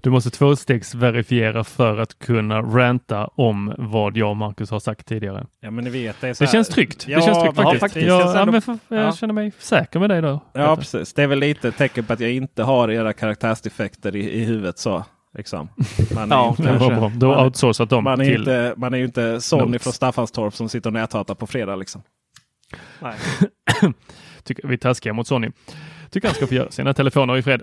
Du 0.01 0.11
måste 0.11 0.31
tvåstegsverifiera 0.31 1.65
för 1.65 1.99
att 1.99 2.19
kunna 2.19 2.63
ranta 2.63 3.27
om 3.27 3.75
vad 3.79 4.17
jag 4.17 4.31
och 4.31 4.37
Marcus 4.37 4.71
har 4.71 4.81
sagt 4.81 5.07
tidigare. 5.07 5.47
Ja 5.61 5.71
men 5.71 5.85
ni 5.85 5.91
vet, 5.91 6.21
det 6.21 6.29
är 6.29 6.35
så 6.35 6.45
Det 6.45 6.49
här- 6.49 6.53
känns 6.53 6.69
tryggt. 6.69 7.05
Ja, 7.09 7.17
det 7.19 7.23
känns 7.25 7.43
tryggt 7.43 7.57
faktiskt. 7.57 7.81
faktiskt. 7.81 8.07
Jag, 8.07 8.37
Jag 8.37 8.53
men 8.53 8.63
för, 8.63 8.79
jag 8.89 9.05
ja. 9.05 9.13
känner 9.13 9.35
mig 9.35 9.53
säker 9.59 10.01
med 10.01 10.11
dig 10.11 10.23
då. 10.23 10.41
Ja 10.53 10.77
precis. 10.77 11.13
Det 11.15 11.23
är 11.23 11.27
väl 11.27 11.39
lite 11.39 11.69
ett 11.69 11.77
tecken 11.77 12.05
på 12.05 12.13
att 12.13 12.21
jag 12.21 12.31
inte 12.33 12.63
har 12.63 12.91
era 12.91 13.13
karaktärsdefekter 13.13 14.17
i, 14.17 14.31
i 14.31 14.45
huvudet 14.45 14.79
så. 14.79 15.05
Liksom. 15.39 15.69
Man 16.15 16.33
är 16.33 16.37
Ja, 16.37 16.49
inte, 16.49 16.63
Det 16.63 16.79
var 16.79 16.91
bra. 16.95 17.13
Du 17.15 17.27
har 17.27 17.45
outsourcat 17.45 17.91
dem 17.91 18.05
man 18.05 18.21
är, 18.21 18.25
till... 18.25 18.35
inte, 18.39 18.75
man 18.77 18.95
är 18.95 18.99
ju 18.99 19.05
inte 19.05 19.41
Sonny 19.41 19.65
Notes. 19.65 19.83
från 19.83 19.93
Staffanstorp 19.93 20.55
som 20.55 20.69
sitter 20.69 20.91
och 20.91 20.95
näthatar 20.95 21.35
på 21.35 21.47
fredag. 21.47 21.77
Liksom. 21.77 22.03
Tycker 24.45 24.69
vi 24.69 24.75
är 24.75 24.79
taskiga 24.79 25.13
mot 25.13 25.27
Sony. 25.27 25.51
Tycker 26.11 26.29
han 26.29 26.35
ska 26.35 26.47
få 26.47 26.55
göra 26.55 26.71
sina 26.71 26.95
telefoner 26.95 27.37
i 27.37 27.43
fred. 27.43 27.63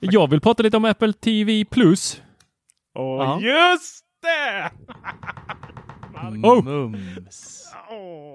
Jag 0.00 0.30
vill 0.30 0.40
prata 0.40 0.62
lite 0.62 0.76
om 0.76 0.84
Apple 0.84 1.12
TV 1.12 1.64
Plus. 1.64 2.22
Och 2.94 3.04
Ja. 3.04 3.40
just 3.40 4.04
det! 4.22 4.70
Oh. 6.42 6.64
Mums. 6.64 7.66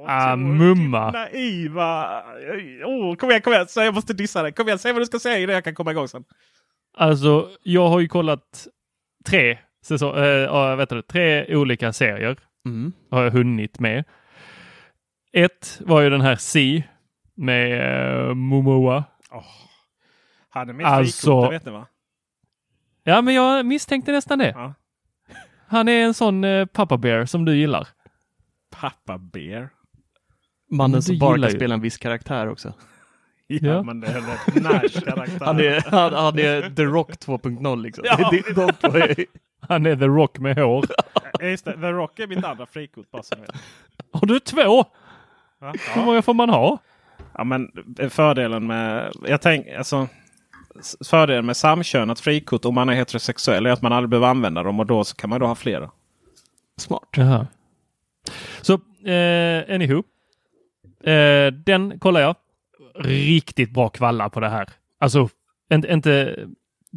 Ah, 0.08 0.36
mumma. 0.36 1.12
Naiva. 1.12 2.24
Oh, 2.86 3.16
kom 3.16 3.30
igen, 3.30 3.42
kom 3.42 3.54
igen. 3.54 3.68
Så 3.68 3.80
jag 3.82 3.94
måste 3.94 4.14
dissa 4.14 4.42
dig. 4.44 4.52
Kom 4.52 4.68
igen, 4.68 4.80
säg 4.80 4.94
vad 4.94 5.02
du 5.02 5.06
ska 5.06 5.20
säga 5.20 5.40
innan 5.40 5.56
jag 5.56 5.64
kan 5.64 5.76
komma 5.76 5.92
igång 5.92 6.08
sen. 6.08 6.24
Alltså, 6.98 7.50
jag 7.64 7.88
har 7.88 8.00
ju 8.00 8.08
kollat 8.08 8.68
tre, 9.26 9.58
säsong, 9.86 10.16
äh, 10.18 10.76
vet 10.76 10.90
du, 10.90 11.02
tre 11.02 11.56
olika 11.56 11.94
serier. 11.94 12.38
Mm. 12.66 12.94
Har 13.12 13.24
jag 13.24 13.32
hunnit 13.32 13.80
med. 13.80 14.04
Ett 15.34 15.82
var 15.86 16.02
ju 16.02 16.10
den 16.10 16.22
här 16.22 16.36
C 16.36 16.84
med 17.36 17.82
uh, 18.30 18.34
Momoa. 18.34 19.04
Han 20.50 20.70
är 20.70 20.74
mitt 20.74 20.88
Alltså- 20.88 21.22
frikort, 21.28 21.50
det 21.50 21.56
vet 21.58 21.66
ni 21.66 21.72
va? 21.72 21.88
Ja, 23.04 23.22
men 23.22 23.34
jag 23.34 23.66
misstänkte 23.66 24.12
nästan 24.12 24.40
det. 24.40 24.50
Ja. 24.56 24.74
Han 25.68 25.88
är 25.90 26.04
en 26.06 26.14
sån 26.14 26.44
uh, 26.44 26.66
pappa 26.66 26.98
bear 26.98 27.26
som 27.26 27.46
du 27.46 27.56
gillar. 27.58 27.88
Pappa 28.72 29.18
Bear. 29.18 29.70
Mannen 30.72 31.02
som 31.02 31.20
bara 31.20 31.36
gillar 31.36 31.48
kan 31.48 31.54
ju- 31.54 31.60
spela 31.60 31.76
en 31.76 31.82
viss 31.82 31.98
karaktär 31.98 32.50
också. 32.50 32.74
Ja, 33.48 33.58
Ja. 33.62 33.84
men 33.84 34.00
det 34.00 34.08
är 34.08 34.18
en 34.18 34.24
Nash-karaktär. 34.64 35.40
Han 35.46 35.60
är, 35.60 35.82
han, 35.92 36.14
han 36.14 36.40
är 36.40 36.76
The 36.76 36.84
Rock 36.84 37.12
2.0 37.12 37.82
liksom. 37.82 38.04
Ja. 38.08 38.30
Det 38.32 38.38
är 38.38 38.54
de 39.16 39.26
Han 39.68 39.86
är 39.86 39.96
The 39.96 40.06
Rock 40.06 40.40
med 40.40 40.58
hår. 40.58 40.86
Ja, 41.40 41.46
Just 41.48 41.66
det, 41.66 41.72
The 41.74 41.92
Rock 41.92 42.20
är 42.20 42.28
mitt 42.28 42.44
andra 42.46 42.66
frikort 42.66 43.12
bara 43.12 43.24
så. 43.24 43.36
Har 44.12 44.28
du 44.28 44.40
två? 44.40 44.86
Va? 45.60 45.72
Hur 45.94 46.02
Ja. 46.02 46.06
många 46.06 46.22
får 46.22 46.34
man 46.34 46.50
ha? 46.50 46.78
Ja, 47.38 47.44
men 47.44 47.72
fördelen 48.10 48.68
med... 48.68 49.14
Jag 49.28 49.42
tänk, 49.42 49.68
alltså, 49.70 50.08
fördelen 51.06 51.46
med 51.46 51.58
samkönat 51.58 52.20
frikort 52.20 52.66
om 52.66 52.76
man 52.76 52.90
är 52.90 52.94
heterosexuell 52.94 53.66
är 53.66 53.70
att 53.70 53.82
man 53.82 53.94
aldrig 53.94 54.10
behöver 54.10 54.28
använda 54.28 54.64
dem 54.64 54.80
och 54.80 54.86
då 54.86 55.04
så 55.04 55.16
kan 55.16 55.30
man 55.30 55.40
då 55.40 55.46
ha 55.46 55.56
flera. 55.56 55.92
Smart. 56.78 57.10
Jaha. 57.16 57.48
Så, 58.62 58.74
eh, 59.10 59.76
anywho. 59.76 60.04
Eh, 61.04 61.54
den 61.54 62.00
kollar 62.00 62.22
jag. 62.22 62.36
Riktigt 62.96 63.72
bra 63.72 63.90
kvalla 63.90 64.30
på 64.30 64.40
det 64.40 64.50
här. 64.50 64.70
Alltså, 65.00 65.30
inte, 65.74 65.94
inte, 65.94 66.36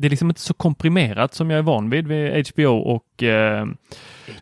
det 0.01 0.09
är 0.09 0.11
liksom 0.11 0.29
inte 0.29 0.41
så 0.41 0.55
komprimerat 0.55 1.35
som 1.35 1.51
jag 1.51 1.59
är 1.59 1.63
van 1.63 1.91
vid 1.91 2.07
vid 2.07 2.49
HBO 2.49 2.77
och 2.77 3.23
eh, 3.23 3.67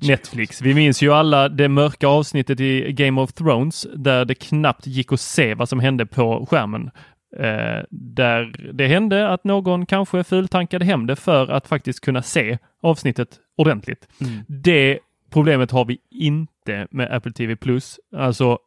Netflix. 0.01 0.63
Vi 0.63 0.75
minns 0.75 1.03
ju 1.03 1.13
alla 1.13 1.49
det 1.49 1.69
mörka 1.69 2.09
avsnittet 2.09 2.61
i 2.61 2.93
Game 2.93 3.21
of 3.21 3.33
Thrones 3.33 3.87
där 3.95 4.25
det 4.25 4.35
knappt 4.35 4.87
gick 4.87 5.13
att 5.13 5.21
se 5.21 5.55
vad 5.55 5.69
som 5.69 5.81
hände 5.81 6.07
på 6.07 6.47
skärmen. 6.51 6.91
Eh, 7.37 7.85
där 7.91 8.73
det 8.73 8.87
hände 8.87 9.29
att 9.29 9.45
någon 9.45 9.87
kanske 9.87 10.25
fultankade 10.25 10.85
hem 10.85 11.07
det 11.07 11.17
för 11.17 11.49
att 11.49 11.67
faktiskt 11.67 12.01
kunna 12.01 12.23
se 12.23 12.59
avsnittet 12.83 13.29
ordentligt. 13.57 14.09
Det 14.47 14.99
problemet 15.33 15.71
har 15.71 15.85
vi 15.85 15.99
inte 16.11 16.87
med 16.91 17.13
Apple 17.13 17.33
TV 17.33 17.57
Plus. 17.57 18.01
Alltså, 18.17 18.59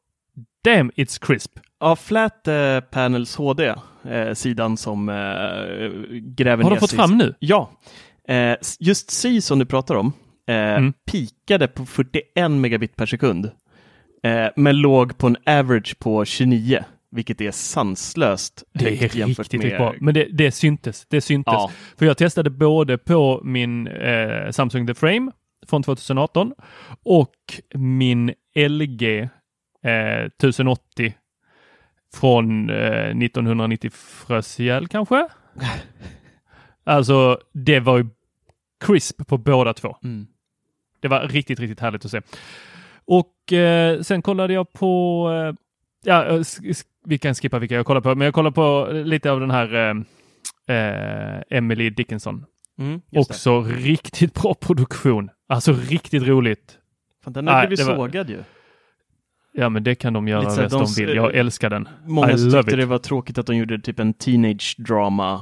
damn 0.63 0.91
it's 0.91 1.25
crisp. 1.25 1.52
Ja, 1.80 1.95
Flat 1.95 2.47
eh, 2.47 2.80
Panels 2.80 3.36
HD, 3.36 3.75
sidan 4.33 4.77
som 4.77 5.09
eh, 5.09 5.15
gräver 6.21 6.63
Har 6.63 6.69
ner 6.69 6.75
de 6.75 6.79
fått 6.79 6.91
fram 6.91 7.17
nu? 7.17 7.33
Ja. 7.39 7.69
Eh, 8.27 8.55
just 8.79 9.12
C 9.12 9.41
som 9.41 9.59
du 9.59 9.65
pratar 9.65 9.95
om, 9.95 10.13
eh, 10.49 10.55
Mm. 10.55 10.93
pikade 11.12 11.67
på 11.67 11.85
41 11.85 12.51
megabit 12.51 12.95
per 12.95 13.05
sekund. 13.05 13.51
Eh, 14.23 14.47
men 14.55 14.77
låg 14.77 15.17
på 15.17 15.27
en 15.27 15.38
average 15.45 15.99
på 15.99 16.25
29, 16.25 16.83
vilket 17.12 17.41
är 17.41 17.51
sanslöst 17.51 18.63
Det 18.73 18.88
är 19.03 19.09
riktigt 19.09 19.63
med... 19.63 19.77
bra. 19.77 19.93
Men 19.99 20.13
det, 20.13 20.27
det 20.31 20.51
syntes. 20.51 21.05
Det 21.09 21.21
syntes. 21.21 21.53
Ja. 21.53 21.71
För 21.97 22.05
jag 22.05 22.17
testade 22.17 22.49
både 22.49 22.97
på 22.97 23.41
min 23.43 23.88
eh, 23.88 24.51
Samsung 24.51 24.88
The 24.88 24.93
Frame 24.93 25.31
från 25.67 25.83
2018 25.83 26.53
och 27.05 27.33
min 27.75 28.33
LG 28.55 29.19
eh, 29.85 30.25
1080 30.43 31.13
från 32.15 32.69
eh, 32.69 32.75
1990 33.17 33.89
frös 33.93 34.59
ihjäl 34.59 34.87
kanske. 34.87 35.27
alltså, 36.83 37.39
det 37.53 37.79
var 37.79 37.97
ju 37.97 38.07
crisp 38.85 39.27
på 39.27 39.37
båda 39.37 39.73
två. 39.73 39.97
Mm. 40.03 40.27
Det 40.99 41.07
var 41.07 41.27
riktigt, 41.27 41.59
riktigt 41.59 41.79
härligt 41.79 42.05
att 42.05 42.11
se. 42.11 42.21
Och 43.05 43.53
eh, 43.53 44.01
sen 44.01 44.21
kollade 44.21 44.53
jag 44.53 44.73
på, 44.73 45.25
eh, 45.31 45.55
ja, 46.03 46.25
eh, 46.25 46.41
vi 47.05 47.17
kan 47.17 47.35
skippa 47.35 47.59
vilka 47.59 47.75
jag 47.75 47.85
kollar 47.85 48.01
på, 48.01 48.15
men 48.15 48.25
jag 48.25 48.33
kollar 48.33 48.51
på 48.51 48.89
lite 48.91 49.31
av 49.31 49.39
den 49.39 49.51
här 49.51 49.73
eh, 49.75 50.75
eh, 50.77 51.41
Emily 51.49 51.89
Dickinson. 51.89 52.45
Mm, 52.79 52.91
just 52.93 53.29
det. 53.29 53.33
Också 53.33 53.61
riktigt 53.61 54.33
bra 54.33 54.53
produktion. 54.53 55.29
Alltså 55.47 55.73
riktigt 55.73 56.23
roligt. 56.23 56.77
Fan, 57.23 57.33
den 57.33 57.45
blivit 57.45 57.79
det 57.79 57.85
var- 57.85 57.95
sågad 57.95 58.29
ju. 58.29 58.43
Ja, 59.51 59.69
men 59.69 59.83
det 59.83 59.95
kan 59.95 60.13
de 60.13 60.27
göra 60.27 60.43
bäst 60.43 60.71
de 60.71 60.85
de- 60.85 61.05
vill. 61.05 61.15
Jag 61.15 61.35
älskar 61.35 61.69
den. 61.69 61.88
Många 62.05 62.31
I 62.31 62.51
tyckte 62.51 62.75
det 62.75 62.85
var 62.85 62.97
tråkigt 62.97 63.38
att 63.38 63.45
de 63.45 63.55
gjorde 63.55 63.79
typ 63.79 63.99
en 63.99 64.13
teenage 64.13 64.75
drama 64.77 65.41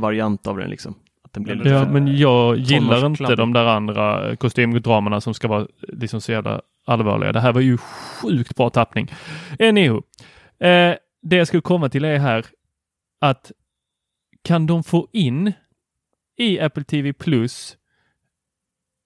variant 0.00 0.46
av 0.46 0.56
den 0.58 0.70
liksom. 0.70 0.94
Att 1.24 1.32
den 1.32 1.42
blev 1.42 1.56
lite 1.56 1.68
Ja, 1.68 1.88
men 1.88 2.16
jag 2.18 2.56
gillar 2.56 3.06
inte 3.06 3.36
de 3.36 3.52
där 3.52 3.64
andra 3.66 4.36
kostymdramerna 4.36 5.20
som 5.20 5.34
ska 5.34 5.48
vara 5.48 5.66
liksom 5.80 6.20
så 6.20 6.32
jävla 6.32 6.60
allvarliga. 6.86 7.32
Det 7.32 7.40
här 7.40 7.52
var 7.52 7.60
ju 7.60 7.76
sjukt 7.78 8.56
bra 8.56 8.70
tappning. 8.70 9.12
Anywho, 9.60 9.96
eh, 10.58 10.94
det 11.22 11.36
jag 11.36 11.46
skulle 11.46 11.60
komma 11.60 11.88
till 11.88 12.04
är 12.04 12.18
här 12.18 12.46
att 13.20 13.52
kan 14.42 14.66
de 14.66 14.84
få 14.84 15.08
in 15.12 15.52
i 16.36 16.60
Apple 16.60 16.84
TV 16.84 17.12
Plus 17.12 17.76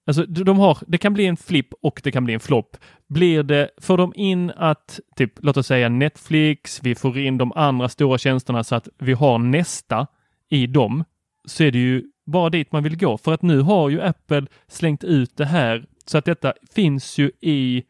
Alltså 0.09 0.25
de 0.25 0.59
har, 0.59 0.77
det 0.87 0.97
kan 0.97 1.13
bli 1.13 1.25
en 1.25 1.37
flipp 1.37 1.73
och 1.81 2.01
det 2.03 2.11
kan 2.11 2.25
bli 2.25 2.33
en 2.33 2.39
flopp. 2.39 2.77
Blir 3.07 3.43
det, 3.43 3.69
får 3.81 3.97
de 3.97 4.13
in 4.15 4.51
att, 4.55 4.99
typ, 5.15 5.33
låt 5.41 5.57
oss 5.57 5.67
säga 5.67 5.89
Netflix, 5.89 6.79
vi 6.83 6.95
får 6.95 7.17
in 7.17 7.37
de 7.37 7.51
andra 7.51 7.89
stora 7.89 8.17
tjänsterna 8.17 8.63
så 8.63 8.75
att 8.75 8.87
vi 8.97 9.13
har 9.13 9.37
nästa 9.37 10.07
i 10.49 10.67
dem, 10.67 11.03
så 11.45 11.63
är 11.63 11.71
det 11.71 11.79
ju 11.79 12.03
bara 12.25 12.49
dit 12.49 12.71
man 12.71 12.83
vill 12.83 12.97
gå. 12.97 13.17
För 13.17 13.33
att 13.33 13.41
nu 13.41 13.61
har 13.61 13.89
ju 13.89 14.01
Apple 14.01 14.45
slängt 14.67 15.03
ut 15.03 15.37
det 15.37 15.45
här 15.45 15.85
så 16.05 16.17
att 16.17 16.25
detta 16.25 16.53
finns 16.75 17.17
ju 17.17 17.31
i 17.41 17.83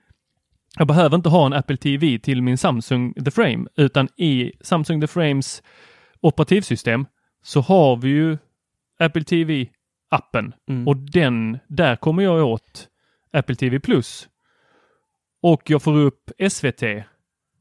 jag 0.78 0.88
behöver 0.88 1.16
inte 1.16 1.30
ha 1.30 1.46
en 1.46 1.54
Apple 1.54 1.78
TV 1.78 2.20
till 2.20 2.42
min 2.42 2.58
Samsung 2.58 3.14
The 3.14 3.32
Frame, 3.32 3.68
utan 3.76 4.08
i 4.18 4.52
Samsung 4.62 5.02
The 5.02 5.08
Frames 5.08 5.64
operativsystem 6.22 7.06
så 7.44 7.62
har 7.62 7.98
vi 7.98 8.10
ju 8.10 8.38
Apple 9.00 9.24
TV 9.24 9.68
TV-appen 10.12 10.54
Mm. 10.70 10.88
och 10.88 10.96
den, 10.98 11.60
där 11.68 11.96
kommer 11.96 12.24
jag 12.24 12.48
åt 12.48 12.88
Apple 13.34 13.56
TV 13.56 13.80
Plus. 13.80 14.30
Och 15.42 15.62
jag 15.70 15.82
får 15.82 15.98
upp 15.98 16.32
SVT, 16.50 16.84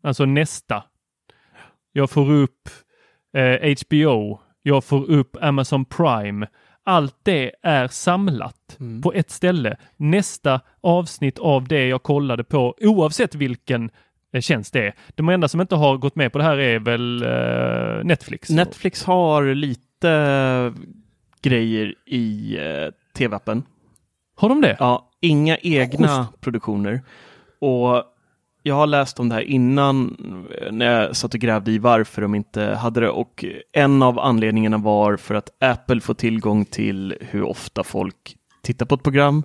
alltså 0.03 0.25
nästa. 0.25 0.85
Jag 1.93 2.11
får 2.11 2.31
upp 2.33 2.69
eh, 3.37 3.75
HBO, 3.87 4.41
jag 4.63 4.85
får 4.85 5.11
upp 5.11 5.37
Amazon 5.41 5.85
Prime. 5.85 6.47
Allt 6.85 7.17
det 7.23 7.53
är 7.63 7.89
samlat 7.89 8.55
Mm. 8.81 9.03
på 9.03 9.13
ett 9.13 9.31
ställe. 9.31 9.77
Nästa 9.97 10.61
avsnitt 10.81 11.39
av 11.39 11.69
det 11.69 11.87
jag 11.89 12.03
kollade 12.03 12.45
på, 12.45 12.75
oavsett 12.81 13.35
vilken 13.35 13.91
eh, 14.33 14.41
tjänst 14.41 14.73
det 14.73 14.87
är. 14.87 14.95
De 15.15 15.29
enda 15.29 15.49
som 15.49 15.61
inte 15.61 15.75
har 15.77 15.97
gått 15.97 16.17
med 16.17 16.33
på 16.33 16.39
det 16.39 16.45
här 16.45 16.59
är 16.59 16.79
väl 16.79 17.23
eh, 17.23 18.05
Netflix. 18.05 18.51
Netflix 18.51 19.05
har 19.05 19.55
lite 19.55 20.09
grejer 21.43 21.95
i 22.07 22.57
eh, 22.57 22.93
tv-appen. 23.17 23.63
Har 24.37 24.49
de 24.49 24.61
det? 24.61 24.77
Ja, 24.79 25.11
inga 25.21 25.57
egna 25.57 26.29
produktioner. 26.41 27.03
Och 27.61 28.05
jag 28.63 28.75
har 28.75 28.87
läst 28.87 29.21
om 29.21 29.29
det 29.29 29.35
här 29.35 29.43
innan 29.43 30.17
eh, 30.61 30.73
när 30.73 30.87
jag 30.87 31.17
satt 31.17 31.35
och 31.35 31.41
grävde 31.41 31.71
i 31.71 31.79
varför 31.79 32.23
de 32.23 32.35
inte 32.35 32.63
hade 32.63 33.01
det 33.01 33.11
och 33.11 33.45
en 33.73 34.03
av 34.03 34.19
anledningarna 34.19 34.79
var 34.79 35.17
för 35.17 35.35
att 35.35 35.63
Apple 35.63 36.01
får 36.01 36.15
tillgång 36.15 36.65
till 36.65 37.15
hur 37.21 37.43
ofta 37.43 37.85
folk 37.85 38.37
tittar 38.63 38.87
på 38.87 38.95
ett 38.95 39.03
program. 39.03 39.43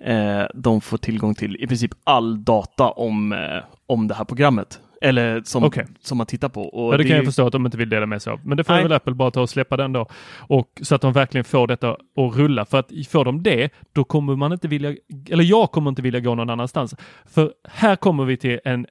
Eh, 0.00 0.42
de 0.54 0.80
får 0.80 0.98
tillgång 0.98 1.34
till 1.34 1.56
i 1.56 1.66
princip 1.66 1.90
all 2.04 2.44
data 2.44 2.90
om, 2.90 3.32
eh, 3.32 3.62
om 3.86 4.08
det 4.08 4.14
här 4.14 4.24
programmet. 4.24 4.80
Eller 5.02 5.42
som, 5.42 5.64
Okej. 5.64 5.86
som 6.00 6.18
man 6.18 6.26
tittar 6.26 6.48
på. 6.48 6.62
Och 6.62 6.94
Ja, 6.94 6.96
det, 6.98 7.02
är 7.02 7.06
kan 7.06 7.16
jag 7.16 7.22
ju- 7.22 7.26
förstå 7.26 7.46
att 7.46 7.52
de 7.52 7.66
inte 7.66 7.78
vill 7.78 7.88
dela 7.88 8.06
med 8.06 8.22
sig 8.22 8.32
av. 8.32 8.40
Men 8.46 8.56
det 8.56 8.64
får 8.64 8.72
Nej. 8.72 8.82
väl 8.82 8.92
Apple 8.92 9.14
bara 9.14 9.30
ta 9.30 9.40
och 9.40 9.50
släppa 9.50 9.76
den 9.76 9.92
då. 9.92 10.06
Och 10.38 10.80
så 10.82 10.94
att 10.94 11.00
de 11.00 11.12
verkligen 11.12 11.44
får 11.44 11.66
detta 11.66 11.90
att 11.90 12.36
rulla. 12.36 12.64
För 12.64 12.78
att 12.78 12.90
får 13.08 13.24
de 13.24 13.42
det, 13.42 13.70
då 13.92 14.04
kommer 14.04 14.36
man 14.36 14.52
inte 14.52 14.68
vilja, 14.68 14.96
eller 15.30 15.44
jag 15.44 15.70
kommer 15.70 15.88
inte 15.90 16.02
vilja 16.02 16.20
gå 16.20 16.34
någon 16.34 16.50
annanstans. 16.50 16.94
För 17.26 17.52
här 17.68 17.96
kommer 17.96 18.24
vi 18.24 18.36
till 18.36 18.60
en 18.64 18.86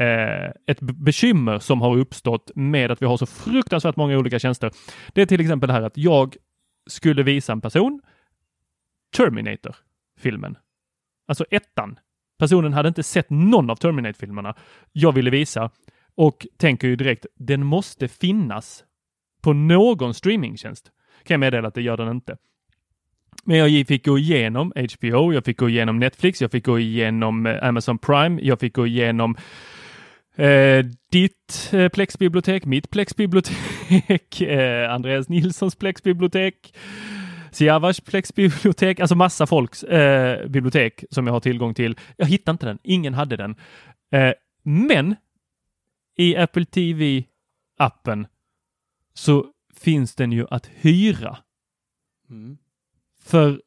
eh, 0.00 0.46
ett 0.66 0.80
be- 0.80 0.92
bekymmer 0.92 1.58
som 1.58 1.80
har 1.80 1.96
uppstått 1.98 2.50
med 2.54 2.90
att 2.90 3.02
vi 3.02 3.06
har 3.06 3.16
så 3.16 3.26
fruktansvärt 3.26 3.96
många 3.96 4.18
olika 4.18 4.38
tjänster. 4.38 4.70
Det 5.12 5.22
är 5.22 5.26
till 5.26 5.40
exempel 5.40 5.66
det 5.66 5.72
här 5.72 5.82
att 5.82 5.96
jag 5.96 6.36
skulle 6.90 7.22
visa 7.22 7.52
en 7.52 7.60
person 7.60 8.00
Terminator-filmen. 9.16 10.56
Alltså 11.28 11.44
ettan. 11.50 11.98
Personen 12.42 12.72
hade 12.72 12.88
inte 12.88 13.02
sett 13.02 13.30
någon 13.30 13.70
av 13.70 13.76
Terminate-filmerna 13.76 14.54
jag 14.92 15.12
ville 15.12 15.30
visa 15.30 15.70
och 16.14 16.46
tänker 16.56 16.88
ju 16.88 16.96
direkt, 16.96 17.26
den 17.34 17.66
måste 17.66 18.08
finnas 18.08 18.84
på 19.42 19.52
någon 19.52 20.14
streamingtjänst. 20.14 20.90
Kan 21.24 21.34
jag 21.34 21.40
meddela 21.40 21.68
att 21.68 21.74
det 21.74 21.82
gör 21.82 21.96
den 21.96 22.08
inte. 22.08 22.36
Men 23.44 23.56
jag 23.56 23.86
fick 23.86 24.06
gå 24.06 24.18
igenom 24.18 24.72
HBO, 24.76 25.32
jag 25.32 25.44
fick 25.44 25.58
gå 25.58 25.68
igenom 25.68 25.98
Netflix, 25.98 26.42
jag 26.42 26.50
fick 26.50 26.66
gå 26.66 26.78
igenom 26.78 27.46
eh, 27.46 27.64
Amazon 27.64 27.98
Prime, 27.98 28.40
jag 28.42 28.60
fick 28.60 28.74
gå 28.74 28.86
igenom 28.86 29.36
eh, 30.36 30.86
ditt 31.10 31.70
eh, 31.72 31.88
plexbibliotek, 31.88 32.64
mitt 32.64 32.90
plexbibliotek, 32.90 34.40
eh, 34.40 34.92
Andreas 34.92 35.28
Nilssons 35.28 35.76
plexbibliotek. 35.76 36.74
Siavas 37.52 38.00
Plex-bibliotek, 38.00 39.00
alltså 39.00 39.14
massa 39.14 39.46
folks 39.46 39.82
eh, 39.82 40.48
bibliotek 40.48 41.04
som 41.10 41.26
jag 41.26 41.34
har 41.34 41.40
tillgång 41.40 41.74
till. 41.74 41.98
Jag 42.16 42.26
hittade 42.26 42.54
inte 42.54 42.66
den, 42.66 42.78
ingen 42.82 43.14
hade 43.14 43.36
den. 43.36 43.56
Eh, 44.12 44.32
men 44.62 45.16
i 46.16 46.36
Apple 46.36 46.64
TV-appen 46.64 48.26
så 49.14 49.46
finns 49.74 50.14
den 50.14 50.32
ju 50.32 50.46
att 50.50 50.66
hyra. 50.66 51.38
Mm. 52.30 52.58
För 53.22 53.62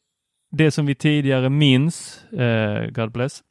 det 0.52 0.72
som 0.72 0.86
vi 0.86 0.96
tidigare 0.96 1.50
minns, 1.50 2.24
eh, 2.26 2.90
God 2.90 3.12
bless, 3.12 3.44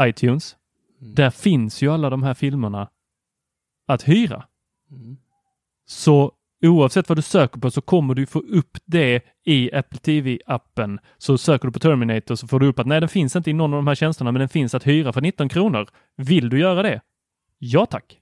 iTunes, 0.00 0.56
Mm. 1.00 1.14
där 1.14 1.30
finns 1.30 1.82
ju 1.82 1.88
alla 1.92 2.10
de 2.10 2.22
här 2.22 2.34
filmerna 2.34 2.88
att 3.86 4.08
hyra. 4.08 4.44
Mm. 4.90 5.16
Så 5.86 6.32
oavsett 6.62 7.08
vad 7.08 7.18
du 7.18 7.22
söker 7.22 7.60
på 7.60 7.70
så 7.70 7.80
kommer 7.80 8.14
du 8.14 8.26
få 8.26 8.38
upp 8.38 8.78
det 8.84 9.22
i 9.44 9.74
Apple 9.74 9.98
TV-appen. 9.98 10.98
Så 11.18 11.38
söker 11.38 11.68
du 11.68 11.72
på 11.72 11.78
Terminator 11.78 12.34
så 12.34 12.48
får 12.48 12.60
du 12.60 12.66
upp 12.66 12.78
att 12.78 12.86
nej, 12.86 13.00
den 13.00 13.08
finns 13.08 13.36
inte 13.36 13.50
i 13.50 13.52
någon 13.52 13.72
av 13.72 13.78
de 13.78 13.86
här 13.86 13.94
tjänsterna, 13.94 14.32
men 14.32 14.40
den 14.40 14.48
finns 14.48 14.74
att 14.74 14.86
hyra 14.86 15.12
för 15.12 15.20
19 15.20 15.48
kronor. 15.48 15.88
Vill 16.16 16.48
du 16.48 16.58
göra 16.58 16.82
det? 16.82 17.00
Ja 17.58 17.86
tack. 17.86 18.21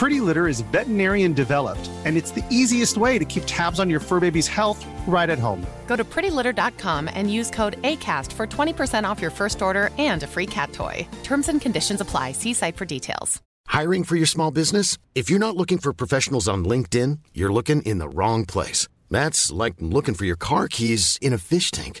Pretty 0.00 0.22
Litter 0.22 0.48
is 0.48 0.62
veterinarian 0.72 1.34
developed, 1.34 1.90
and 2.06 2.16
it's 2.16 2.30
the 2.30 2.42
easiest 2.48 2.96
way 2.96 3.18
to 3.18 3.26
keep 3.26 3.42
tabs 3.44 3.78
on 3.78 3.90
your 3.90 4.00
fur 4.00 4.18
baby's 4.18 4.48
health 4.48 4.82
right 5.06 5.28
at 5.28 5.38
home. 5.38 5.60
Go 5.86 5.94
to 5.94 6.04
prettylitter.com 6.04 7.10
and 7.12 7.30
use 7.30 7.50
code 7.50 7.76
ACAST 7.82 8.32
for 8.32 8.46
20% 8.46 9.04
off 9.04 9.20
your 9.20 9.30
first 9.30 9.60
order 9.60 9.90
and 9.98 10.22
a 10.22 10.26
free 10.26 10.46
cat 10.46 10.72
toy. 10.72 11.06
Terms 11.22 11.50
and 11.50 11.60
conditions 11.60 12.00
apply. 12.00 12.32
See 12.32 12.54
site 12.54 12.78
for 12.78 12.86
details. 12.86 13.42
Hiring 13.66 14.04
for 14.04 14.16
your 14.16 14.26
small 14.26 14.50
business? 14.50 14.96
If 15.14 15.28
you're 15.28 15.46
not 15.46 15.54
looking 15.54 15.76
for 15.76 15.92
professionals 15.92 16.48
on 16.48 16.64
LinkedIn, 16.64 17.18
you're 17.34 17.52
looking 17.52 17.82
in 17.82 17.98
the 17.98 18.08
wrong 18.08 18.46
place. 18.46 18.88
That's 19.10 19.52
like 19.52 19.74
looking 19.80 20.14
for 20.14 20.24
your 20.24 20.36
car 20.36 20.66
keys 20.66 21.18
in 21.20 21.34
a 21.34 21.38
fish 21.38 21.70
tank. 21.70 22.00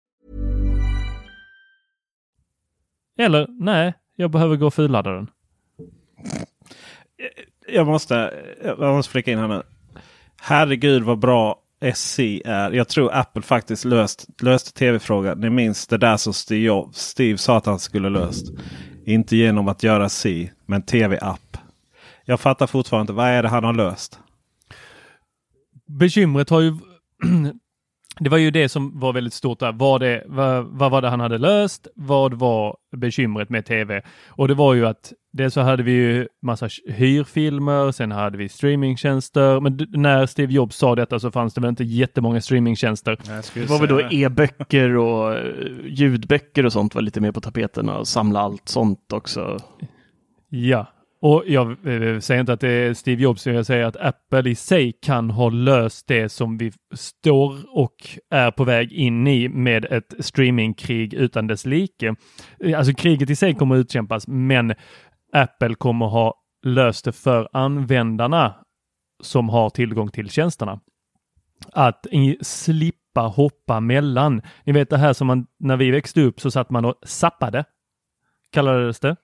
Eller 3.21 3.47
nej, 3.49 3.93
jag 4.15 4.31
behöver 4.31 4.55
gå 4.55 4.65
och 4.67 4.73
fulladda 4.73 5.11
den. 5.11 5.27
Jag 7.67 7.87
måste, 7.87 8.33
jag 8.63 8.95
måste 8.95 9.11
flika 9.11 9.31
in 9.31 9.37
här 9.39 9.47
nu. 9.47 9.63
Herregud 10.41 11.03
vad 11.03 11.19
bra 11.19 11.59
SC 11.93 12.19
är. 12.45 12.71
Jag 12.71 12.87
tror 12.87 13.13
Apple 13.13 13.41
faktiskt 13.41 13.85
löst, 13.85 14.27
löste 14.41 14.73
tv-frågan. 14.73 15.39
Ni 15.39 15.49
minns 15.49 15.87
det 15.87 15.97
där 15.97 16.17
som 16.17 16.33
Steve, 16.33 16.61
Jobs- 16.61 16.93
Steve 16.99 17.37
sa 17.37 17.57
att 17.57 17.65
han 17.65 17.79
skulle 17.79 18.09
löst. 18.09 18.45
Inte 19.05 19.35
genom 19.35 19.67
att 19.67 19.83
göra 19.83 20.09
C, 20.09 20.51
men 20.65 20.81
tv-app. 20.81 21.57
Jag 22.25 22.39
fattar 22.39 22.67
fortfarande 22.67 23.01
inte. 23.01 23.13
Vad 23.13 23.27
är 23.27 23.43
det 23.43 23.49
han 23.49 23.63
har 23.63 23.73
löst? 23.73 24.19
Bekymret 25.87 26.49
har 26.49 26.61
ju 26.61 26.73
det 28.23 28.29
var 28.29 28.37
ju 28.37 28.51
det 28.51 28.69
som 28.69 28.99
var 28.99 29.13
väldigt 29.13 29.33
stort 29.33 29.59
där. 29.59 29.71
Vad, 29.71 30.01
det, 30.01 30.23
vad, 30.25 30.65
vad 30.65 30.91
var 30.91 31.01
det 31.01 31.09
han 31.09 31.19
hade 31.19 31.37
löst? 31.37 31.87
Vad 31.95 32.33
var 32.33 32.77
bekymret 32.97 33.49
med 33.49 33.65
tv? 33.65 34.01
Och 34.27 34.47
det 34.47 34.53
var 34.53 34.73
ju 34.73 34.85
att 34.87 35.13
dels 35.33 35.53
så 35.53 35.61
hade 35.61 35.83
vi 35.83 35.91
ju 35.91 36.27
massa 36.41 36.69
hyrfilmer, 36.87 37.91
sen 37.91 38.11
hade 38.11 38.37
vi 38.37 38.49
streamingtjänster. 38.49 39.59
Men 39.59 39.87
när 39.89 40.25
Steve 40.25 40.53
Jobs 40.53 40.77
sa 40.77 40.95
detta 40.95 41.19
så 41.19 41.31
fanns 41.31 41.53
det 41.53 41.61
väl 41.61 41.69
inte 41.69 41.83
jättemånga 41.83 42.41
streamingtjänster. 42.41 43.17
Det 43.53 43.69
var 43.69 43.79
väl 43.79 43.89
då 43.89 44.01
e-böcker 44.11 44.97
och 44.97 45.33
eh, 45.33 45.53
ljudböcker 45.85 46.65
och 46.65 46.73
sånt 46.73 46.95
var 46.95 47.01
lite 47.01 47.21
mer 47.21 47.31
på 47.31 47.41
tapeten 47.41 47.89
och 47.89 48.07
samla 48.07 48.39
allt 48.39 48.69
sånt 48.69 49.13
också. 49.13 49.57
Ja, 50.49 50.87
och 51.21 51.43
jag 51.47 51.69
eh, 51.69 52.19
säger 52.19 52.39
inte 52.39 52.53
att 52.53 52.59
det 52.59 52.69
är 52.69 52.93
Steve 52.93 53.21
Jobs, 53.21 53.47
jag 53.47 53.65
säger 53.65 53.85
att 53.85 53.97
Apple 53.97 54.49
i 54.49 54.55
sig 54.55 54.91
kan 55.01 55.29
ha 55.29 55.49
löst 55.49 56.07
det 56.07 56.29
som 56.29 56.57
vi 56.57 56.71
står 56.93 57.77
och 57.77 57.95
är 58.29 58.51
på 58.51 58.63
väg 58.63 58.91
in 58.91 59.27
i 59.27 59.49
med 59.49 59.85
ett 59.85 60.13
streamingkrig 60.19 61.13
utan 61.13 61.47
dess 61.47 61.65
like. 61.65 62.15
Eh, 62.59 62.77
alltså 62.77 62.93
kriget 62.93 63.29
i 63.29 63.35
sig 63.35 63.55
kommer 63.55 63.75
att 63.75 63.79
utkämpas, 63.79 64.27
men 64.27 64.73
Apple 65.33 65.75
kommer 65.75 66.05
ha 66.05 66.35
löst 66.65 67.05
det 67.05 67.11
för 67.11 67.49
användarna 67.53 68.55
som 69.23 69.49
har 69.49 69.69
tillgång 69.69 70.09
till 70.09 70.29
tjänsterna. 70.29 70.79
Att 71.73 72.07
slippa 72.41 73.21
hoppa 73.21 73.79
mellan. 73.79 74.41
Ni 74.63 74.73
vet 74.73 74.89
det 74.89 74.97
här 74.97 75.13
som 75.13 75.27
man, 75.27 75.47
när 75.59 75.77
vi 75.77 75.91
växte 75.91 76.21
upp 76.21 76.39
så 76.39 76.51
satt 76.51 76.69
man 76.69 76.85
och 76.85 76.95
zappade. 77.03 77.65
Kallades 78.51 78.99
det. 78.99 79.15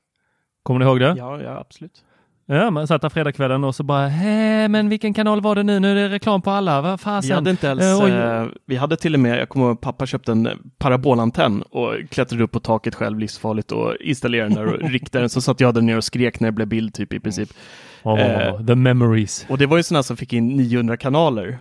Kommer 0.68 0.80
ni 0.80 0.86
ihåg 0.86 0.99
det? 0.99 1.15
Ja, 1.18 1.41
ja 1.41 1.57
absolut. 1.59 2.03
Ja, 2.45 2.72
man 2.72 2.88
satt 2.88 3.01
där 3.01 3.09
fredagskvällen 3.09 3.63
och 3.63 3.76
så 3.76 3.84
bara, 3.84 4.07
hej, 4.07 4.68
men 4.68 4.89
vilken 4.89 5.13
kanal 5.13 5.41
var 5.41 5.55
det 5.55 5.63
nu? 5.63 5.80
Nu 5.80 5.91
är 5.91 5.95
det 5.95 6.09
reklam 6.09 6.41
på 6.41 6.51
alla, 6.51 6.82
vad 6.82 6.99
fasen? 6.99 7.28
Vi 7.30 7.34
hade 7.34 7.49
inte 7.49 7.68
ens, 7.68 7.82
Eh, 7.84 8.05
oj. 8.05 8.11
eh, 8.11 8.45
vi 8.65 8.76
hade 8.76 8.97
till 8.97 9.13
och 9.13 9.20
med, 9.20 9.39
jag 9.39 9.49
kommer 9.49 9.65
ihåg 9.65 9.82
pappa 9.82 10.05
köpte 10.05 10.32
en 10.32 10.49
parabolantenn 10.78 11.61
och 11.61 11.93
klättrade 12.09 12.43
upp 12.43 12.51
på 12.51 12.59
taket 12.59 12.95
själv, 12.95 13.20
livsfarligt, 13.20 13.72
och 13.72 13.95
installerade 13.99 14.55
den 14.55 14.65
där 14.65 14.74
och 14.84 14.89
riktade 14.89 15.22
den, 15.22 15.30
så 15.30 15.41
satt 15.41 15.59
jag 15.59 15.74
där 15.74 15.82
nere 15.82 15.97
och 15.97 16.03
skrek 16.03 16.39
när 16.39 16.47
det 16.47 16.51
blev 16.55 16.68
bild 16.68 16.93
typ 16.93 17.13
i 17.13 17.20
princip. 17.20 17.49
Åh, 18.03 18.20
Eh, 18.22 18.65
the 18.65 18.76
memories. 18.76 19.45
Och 19.49 19.57
det 19.57 19.65
var 19.65 19.78
ju 19.78 19.84
sådana 19.84 20.03
som 20.03 20.18
fick 20.18 20.34
in 20.34 20.47
900 20.47 20.97
kanaler. 20.97 21.57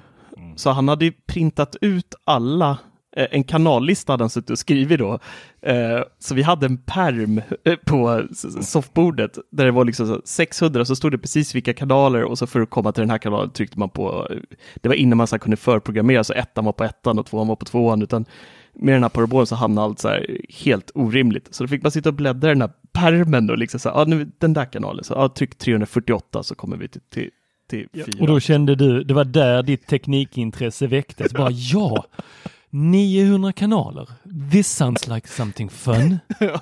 Så 0.57 0.71
han 0.71 0.89
hade 0.89 1.05
ju 1.05 1.13
printat 1.27 1.77
ut 1.81 2.15
alla, 2.25 2.79
en 3.17 3.45
kanallista 3.45 4.13
hade 4.13 4.23
han 4.23 4.31
suttit 4.31 4.51
och 4.51 4.59
skrivit 4.59 4.99
då. 4.99 5.19
Eh, 5.63 6.01
Så 6.19 6.35
vi 6.35 6.43
hade 6.43 6.67
en 6.67 6.79
perm 6.79 7.41
eh, 7.65 7.75
på 7.87 8.23
soffbordet 8.63 9.39
där 9.51 9.65
det 9.65 9.71
var 9.71 9.85
liksom 9.85 10.07
så 10.07 10.21
600, 10.25 10.85
så 10.85 10.97
stod 10.97 11.13
det 11.13 11.19
precis 11.19 11.55
vilka 11.55 11.75
kanaler 11.75 12.25
och 12.25 12.39
så 12.39 12.47
för 12.47 12.61
att 12.61 12.71
komma 12.71 12.93
till 12.93 13.01
den 13.01 13.11
här 13.11 13.19
kanalen 13.19 13.51
tryckte 13.51 13.79
man 13.79 13.89
på, 13.91 14.27
eh, 14.31 14.37
det 14.75 14.89
var 14.89 14.97
innan 14.97 15.19
man 15.19 15.27
så 15.27 15.39
kunde 15.39 15.57
förprogrammera, 15.57 16.25
så 16.25 16.33
ettan 16.33 16.65
var 16.65 16.73
på 16.73 16.85
ettan 16.85 17.19
och 17.19 17.27
tvåan 17.27 17.49
var 17.49 17.57
på 17.57 17.65
tvåan, 17.65 18.03
utan 18.03 18.25
med 18.75 18.95
den 18.95 19.03
här 19.03 19.11
parabolen 19.11 19.47
så 19.47 19.55
hamnade 19.55 19.85
allt 19.85 19.99
så 19.99 20.09
här 20.09 20.39
helt 20.65 20.91
orimligt. 20.95 21.55
Så 21.55 21.65
då 21.65 21.69
fick 21.69 21.83
man 21.83 21.93
sitta 21.93 22.09
och 22.09 22.15
bläddra 22.15 22.49
i 22.51 22.55
den 22.55 22.61
här 22.61 22.71
permen 22.93 23.51
och 23.51 23.59
liksom 23.59 23.81
så 23.81 23.89
här, 23.89 23.97
ja 23.97 24.05
nu 24.05 24.31
den 24.39 24.53
där 24.53 24.65
kanalen, 24.65 25.05
så 25.05 25.15
ja, 25.15 25.29
tryck 25.29 25.59
348 25.59 26.43
så 26.43 26.55
kommer 26.55 26.77
vi 26.77 26.89
till, 26.89 27.01
till, 27.13 27.31
till 27.71 27.89
fyra. 27.93 28.21
Och 28.21 28.27
då 28.27 28.41
kände 28.41 28.75
du, 28.75 29.05
det 29.05 29.15
var 29.15 29.25
där 29.25 29.63
ditt 29.63 29.87
teknikintresse 29.87 30.87
väcktes. 30.87 31.33
Bara 31.33 31.51
ja, 31.51 32.05
900 32.77 33.53
kanaler. 33.53 34.09
This 34.53 34.69
sounds 34.77 35.09
like 35.09 35.29
something 35.29 35.71
fun. 35.71 36.19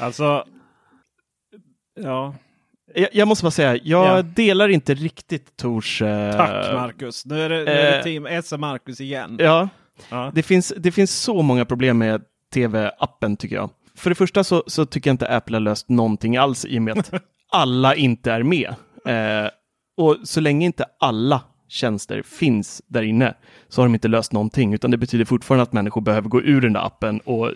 Alltså, 0.00 0.44
ja. 2.00 2.34
Jag, 2.94 3.08
jag 3.12 3.28
måste 3.28 3.44
bara 3.44 3.50
säga, 3.50 3.76
jag 3.76 4.18
Ja. 4.18 4.22
delar 4.22 4.68
inte 4.68 4.94
riktigt 4.94 5.56
Tors... 5.56 6.02
eh, 6.02 6.36
Tack 6.36 6.72
Marcus. 6.74 7.26
Nu 7.26 7.40
är 7.40 7.48
det, 7.48 7.56
nu 7.56 7.70
är 7.70 7.90
det 7.92 7.98
eh, 7.98 8.02
team 8.04 8.26
S 8.26 8.52
Marcus 8.58 9.00
igen. 9.00 9.36
Ja, 9.40 9.68
Ja. 10.10 10.30
Det, 10.34 10.42
finns, 10.42 10.72
det 10.76 10.92
finns 10.92 11.20
så 11.20 11.42
många 11.42 11.64
problem 11.64 11.98
med 11.98 12.22
tv-appen 12.54 13.36
tycker 13.36 13.56
jag. 13.56 13.70
För 13.96 14.10
det 14.10 14.14
första 14.14 14.44
så, 14.44 14.64
så 14.66 14.86
tycker 14.86 15.10
jag 15.10 15.14
inte 15.14 15.28
Apple 15.36 15.56
har 15.56 15.60
löst 15.60 15.88
någonting 15.88 16.36
alls 16.36 16.64
i 16.64 16.78
och 16.78 16.82
med 16.82 16.98
att 16.98 17.12
alla 17.52 17.94
inte 17.94 18.32
är 18.32 18.42
med. 18.42 18.74
Eh, 19.06 19.50
och 19.96 20.16
så 20.24 20.40
länge 20.40 20.66
inte 20.66 20.84
alla 21.00 21.40
tjänster 21.72 22.22
finns 22.22 22.82
där 22.86 23.02
inne 23.02 23.34
så 23.68 23.80
har 23.80 23.86
de 23.86 23.94
inte 23.94 24.08
löst 24.08 24.32
någonting, 24.32 24.74
utan 24.74 24.90
det 24.90 24.96
betyder 24.96 25.24
fortfarande 25.24 25.62
att 25.62 25.72
människor 25.72 26.00
behöver 26.00 26.28
gå 26.28 26.42
ur 26.42 26.60
den 26.60 26.72
där 26.72 26.86
appen 26.86 27.20
och 27.20 27.48
eh, 27.48 27.54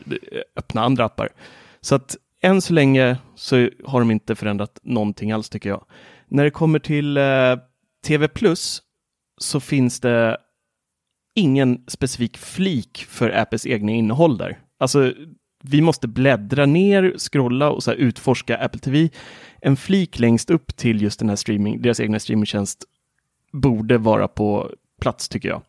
öppna 0.56 0.84
andra 0.84 1.04
appar. 1.04 1.28
Så 1.80 1.94
att 1.94 2.16
än 2.42 2.60
så 2.60 2.72
länge 2.72 3.16
så 3.34 3.68
har 3.84 4.00
de 4.00 4.10
inte 4.10 4.34
förändrat 4.34 4.78
någonting 4.82 5.32
alls 5.32 5.48
tycker 5.48 5.68
jag. 5.68 5.84
När 6.28 6.44
det 6.44 6.50
kommer 6.50 6.78
till 6.78 7.16
eh, 7.16 7.56
TV 8.06 8.28
Plus 8.28 8.82
så 9.40 9.60
finns 9.60 10.00
det 10.00 10.36
ingen 11.34 11.84
specifik 11.88 12.36
flik 12.36 13.06
för 13.08 13.30
Apples 13.30 13.66
egna 13.66 13.92
innehåll 13.92 14.38
där. 14.38 14.58
Alltså, 14.78 15.12
vi 15.62 15.80
måste 15.80 16.08
bläddra 16.08 16.66
ner, 16.66 17.14
scrolla 17.18 17.70
och 17.70 17.82
så 17.82 17.90
här 17.90 17.98
utforska 17.98 18.56
Apple 18.56 18.80
TV. 18.80 19.08
En 19.60 19.76
flik 19.76 20.18
längst 20.18 20.50
upp 20.50 20.76
till 20.76 21.02
just 21.02 21.18
den 21.18 21.28
här 21.28 21.36
streaming, 21.36 21.82
deras 21.82 22.00
egna 22.00 22.20
streamingtjänst 22.20 22.84
borde 23.56 23.98
vara 23.98 24.28
på 24.28 24.70
plats 25.00 25.28
tycker 25.28 25.48
jag. 25.48 25.62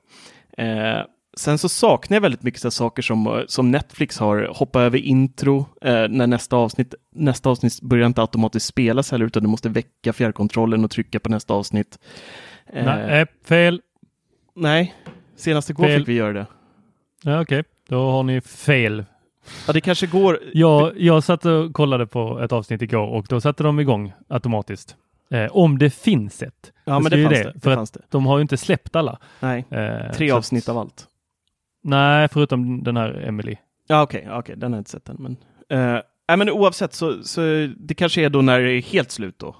Eh, 0.57 1.03
sen 1.37 1.57
så 1.57 1.69
saknar 1.69 2.15
jag 2.15 2.21
väldigt 2.21 2.43
mycket 2.43 2.61
så 2.61 2.71
saker 2.71 3.01
som, 3.01 3.27
eh, 3.27 3.41
som 3.47 3.71
Netflix 3.71 4.19
har, 4.19 4.49
hoppa 4.55 4.81
över 4.81 4.97
intro 4.97 5.65
eh, 5.81 6.07
när 6.09 6.27
nästa 6.27 6.55
avsnitt, 6.55 6.95
nästa 7.15 7.49
avsnitt 7.49 7.81
börjar 7.81 8.07
inte 8.07 8.21
automatiskt 8.21 8.65
spelas 8.65 9.11
heller 9.11 9.25
utan 9.25 9.43
du 9.43 9.49
måste 9.49 9.69
väcka 9.69 10.13
fjärrkontrollen 10.13 10.83
och 10.85 10.91
trycka 10.91 11.19
på 11.19 11.29
nästa 11.29 11.53
avsnitt. 11.53 11.99
Eh, 12.73 12.85
Nej, 12.85 13.21
eh, 13.21 13.27
fel. 13.45 13.81
Nej, 14.55 14.95
senast 15.35 15.69
igår 15.69 15.83
Fel. 15.83 15.99
fick 15.99 16.07
vi 16.07 16.13
göra 16.13 16.33
det. 16.33 16.45
Ja, 17.23 17.41
Okej, 17.41 17.63
då 17.89 18.11
har 18.11 18.23
ni 18.23 18.41
fel. 18.41 19.05
Ja, 19.67 19.73
det 19.73 19.81
kanske 19.81 20.07
går. 20.07 20.39
Jag, 20.53 20.99
jag 20.99 21.23
satt 21.23 21.45
och 21.45 21.73
kollade 21.73 22.07
på 22.07 22.39
ett 22.39 22.51
avsnitt 22.51 22.81
igår 22.81 23.07
och 23.07 23.25
då 23.29 23.41
satte 23.41 23.63
de 23.63 23.79
igång 23.79 24.13
automatiskt. 24.27 24.95
Eh, 25.31 25.45
om 25.51 25.77
det 25.77 25.89
finns 25.89 26.43
ett. 26.43 26.71
Ja, 26.85 26.99
men 26.99 27.11
det 27.11 27.23
fanns 27.23 27.37
det. 27.43 27.51
Det 27.53 27.59
För 27.59 27.75
fanns 27.75 27.95
att 27.97 28.11
de 28.11 28.25
har 28.25 28.37
ju 28.37 28.41
inte 28.41 28.57
släppt 28.57 28.95
alla. 28.95 29.19
Nej, 29.39 29.65
Eh, 29.71 30.11
tre 30.13 30.27
så 30.29 30.33
att- 30.33 30.37
avsnitt 30.37 30.69
av 30.69 30.77
allt. 30.77 31.07
Nej, 31.83 32.27
förutom 32.27 32.83
den 32.83 32.97
här 32.97 33.23
Emily. 33.27 33.55
Ja, 33.87 34.01
okej, 34.01 34.27
okej, 34.31 34.55
den 34.57 34.71
har 34.73 34.77
jag 34.77 34.81
inte 34.81 34.89
sett 34.89 35.09
än. 35.09 35.15
Men, 35.19 35.37
eh, 35.69 36.01
nej, 36.27 36.37
men 36.37 36.49
oavsett 36.49 36.93
så, 36.93 37.23
så 37.23 37.41
det 37.77 37.93
kanske 37.95 38.21
är 38.25 38.29
då 38.29 38.41
när 38.41 38.59
det 38.59 38.71
är 38.71 38.81
helt 38.81 39.11
slut 39.11 39.39
då. 39.39 39.55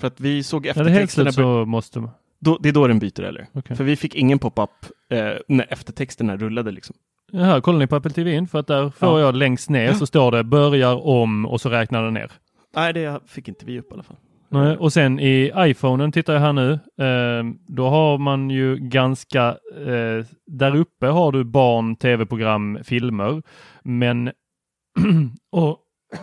För 0.00 0.06
att 0.06 0.20
vi 0.20 0.42
såg 0.42 0.66
När 0.66 0.74
det 0.74 0.80
är 0.80 0.84
helt 0.84 0.88
eftertexterna. 1.04 1.32
slut 1.32 1.42
så 1.44 1.64
måste 1.64 2.00
man. 2.00 2.10
Då, 2.40 2.58
det 2.58 2.68
är 2.68 2.72
då 2.72 2.86
den 2.86 2.98
byter 2.98 3.20
eller? 3.22 3.46
Okej. 3.52 3.76
För 3.76 3.84
vi 3.84 3.96
fick 3.96 4.14
ingen 4.14 4.38
pop-up 4.38 4.70
eh, 5.10 5.30
när 5.48 5.72
eftertexterna 5.72 6.36
rullade 6.36 6.70
liksom. 6.70 6.96
Jaha, 7.32 7.60
kollar 7.60 7.78
ni 7.78 7.86
på 7.86 7.96
Apple 7.96 8.10
TV? 8.10 8.46
För 8.46 8.58
att 8.58 8.66
där 8.66 8.90
får 8.90 9.20
Ja. 9.20 9.26
jag 9.26 9.34
längst 9.34 9.70
ner 9.70 9.92
så 9.92 10.06
står 10.06 10.32
det 10.32 10.44
börjar 10.44 11.06
om 11.06 11.46
och 11.46 11.60
så 11.60 11.68
räknar 11.70 12.04
den 12.04 12.14
ner. 12.14 12.32
Nej, 12.74 12.92
det 12.92 13.20
fick 13.26 13.48
inte 13.48 13.64
vi 13.66 13.78
upp 13.80 13.90
i 13.90 13.94
alla 13.94 14.02
fall. 14.02 14.16
Nej, 14.50 14.76
Och 14.76 14.92
sen 14.92 15.20
i 15.20 15.52
iPhonen 15.56 16.12
tittar 16.12 16.32
jag 16.32 16.40
här 16.40 16.52
nu. 16.52 16.72
Eh, 16.72 17.44
då 17.66 17.88
har 17.88 18.18
man 18.18 18.50
ju 18.50 18.76
ganska, 18.76 19.46
eh, 19.86 20.26
där 20.46 20.76
uppe 20.76 21.06
har 21.06 21.32
du 21.32 21.44
barn, 21.44 21.96
tv-program, 21.96 22.78
filmer. 22.84 23.42
Men 23.82 24.26
och 25.52 25.78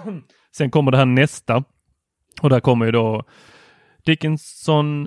sen 0.57 0.71
kommer 0.71 0.91
det 0.91 0.97
här 0.97 1.05
nästa. 1.05 1.63
Och 2.41 2.49
där 2.49 2.59
kommer 2.59 2.85
ju 2.85 2.91
då 2.91 3.23
Dickinson, 4.05 5.01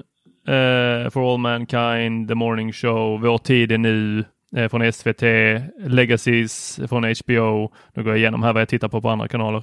eh, 0.48 1.10
For 1.10 1.32
All 1.32 1.38
Mankind, 1.38 2.28
The 2.28 2.34
Morning 2.34 2.72
Show, 2.72 3.20
Vår 3.20 3.38
tid 3.38 3.72
är 3.72 3.78
nu 3.78 4.24
från 4.70 4.92
SVT, 4.92 5.22
Legacies 5.86 6.80
från 6.88 7.04
HBO. 7.04 7.72
Nu 7.94 8.02
går 8.02 8.12
jag 8.12 8.18
igenom 8.18 8.42
här 8.42 8.52
vad 8.52 8.60
jag 8.60 8.68
tittar 8.68 8.88
på 8.88 9.00
på 9.00 9.10
andra 9.10 9.28
kanaler. 9.28 9.62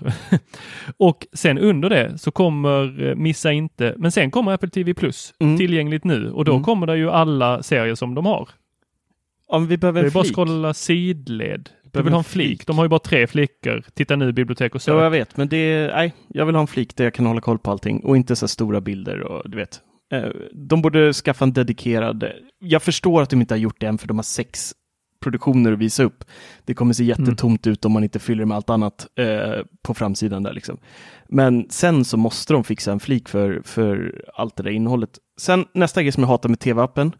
och 0.97 1.27
sen 1.33 1.57
under 1.57 1.89
det 1.89 2.17
så 2.17 2.31
kommer 2.31 3.03
eh, 3.09 3.15
Missa 3.15 3.51
inte, 3.51 3.93
men 3.97 4.11
sen 4.11 4.31
kommer 4.31 4.51
Apple 4.53 4.69
TV 4.69 4.93
Plus 4.93 5.33
Mm. 5.39 5.57
tillgängligt 5.57 6.03
nu 6.03 6.31
och 6.31 6.45
då 6.45 6.51
Mm. 6.51 6.63
kommer 6.63 6.87
det 6.87 6.97
ju 6.97 7.09
alla 7.11 7.63
serier 7.63 7.95
som 7.95 8.15
de 8.15 8.25
har. 8.25 8.49
Om 9.47 9.67
vi 9.67 9.77
behöver 9.77 10.01
Det 10.01 10.07
är 10.07 10.11
bara 10.11 10.23
scrolla 10.23 10.73
sidled. 10.73 11.69
Du 11.91 12.01
vill 12.01 12.13
ha 12.13 12.17
en 12.17 12.23
flik. 12.23 12.67
De 12.67 12.77
har 12.77 12.85
ju 12.85 12.89
bara 12.89 12.99
tre 12.99 13.27
flickor. 13.27 13.83
Titta 13.93 14.15
nu, 14.15 14.31
bibliotek 14.31 14.75
och 14.75 14.81
Ja, 14.87 14.93
jag 15.03 15.11
sök. 15.13 15.21
vet, 15.21 15.37
men 15.37 15.47
det 15.47 15.57
är, 15.57 15.87
nej, 15.95 16.13
jag 16.27 16.45
vill 16.45 16.55
ha 16.55 16.61
en 16.61 16.67
flik 16.67 16.95
där 16.95 17.03
jag 17.03 17.13
kan 17.13 17.25
hålla 17.25 17.41
koll 17.41 17.59
på 17.59 17.71
allting 17.71 17.99
och 17.99 18.17
inte 18.17 18.35
så 18.35 18.47
stora 18.47 18.81
bilder 18.81 19.21
och 19.21 19.49
du 19.49 19.57
vet. 19.57 19.79
Eh, 20.23 20.31
De 20.53 20.81
borde 20.81 21.13
skaffa 21.13 21.45
en 21.45 21.53
dedikerad, 21.53 22.31
jag 22.59 22.83
förstår 22.83 23.21
att 23.21 23.29
de 23.29 23.41
inte 23.41 23.53
har 23.53 23.59
gjort 23.59 23.79
det 23.79 23.87
än 23.87 23.97
för 23.97 24.07
de 24.07 24.17
har 24.17 24.23
sex 24.23 24.73
produktioner 25.19 25.71
att 25.71 25.79
visa 25.79 26.03
upp. 26.03 26.23
Det 26.65 26.73
kommer 26.73 26.93
se 26.93 27.03
jättetomt 27.03 27.67
ut 27.67 27.85
om 27.85 27.91
man 27.91 28.03
inte 28.03 28.19
fyller 28.19 28.45
med 28.45 28.57
allt 28.57 28.69
annat 28.69 29.07
eh, 29.19 29.63
på 29.83 29.93
framsidan 29.93 30.43
där 30.43 30.53
liksom. 30.53 30.77
Men 31.29 31.67
sen 31.69 32.05
så 32.05 32.17
måste 32.17 32.53
de 32.53 32.63
fixa 32.63 32.91
en 32.91 32.99
flik 32.99 33.29
för, 33.29 33.61
för 33.65 34.21
allt 34.33 34.55
det 34.55 34.63
där 34.63 34.71
innehållet. 34.71 35.19
Sen 35.37 35.65
nästa 35.73 36.01
grej 36.01 36.11
som 36.11 36.23
jag 36.23 36.27
hatar 36.27 36.49
med 36.49 36.59
tv-appen, 36.59 37.11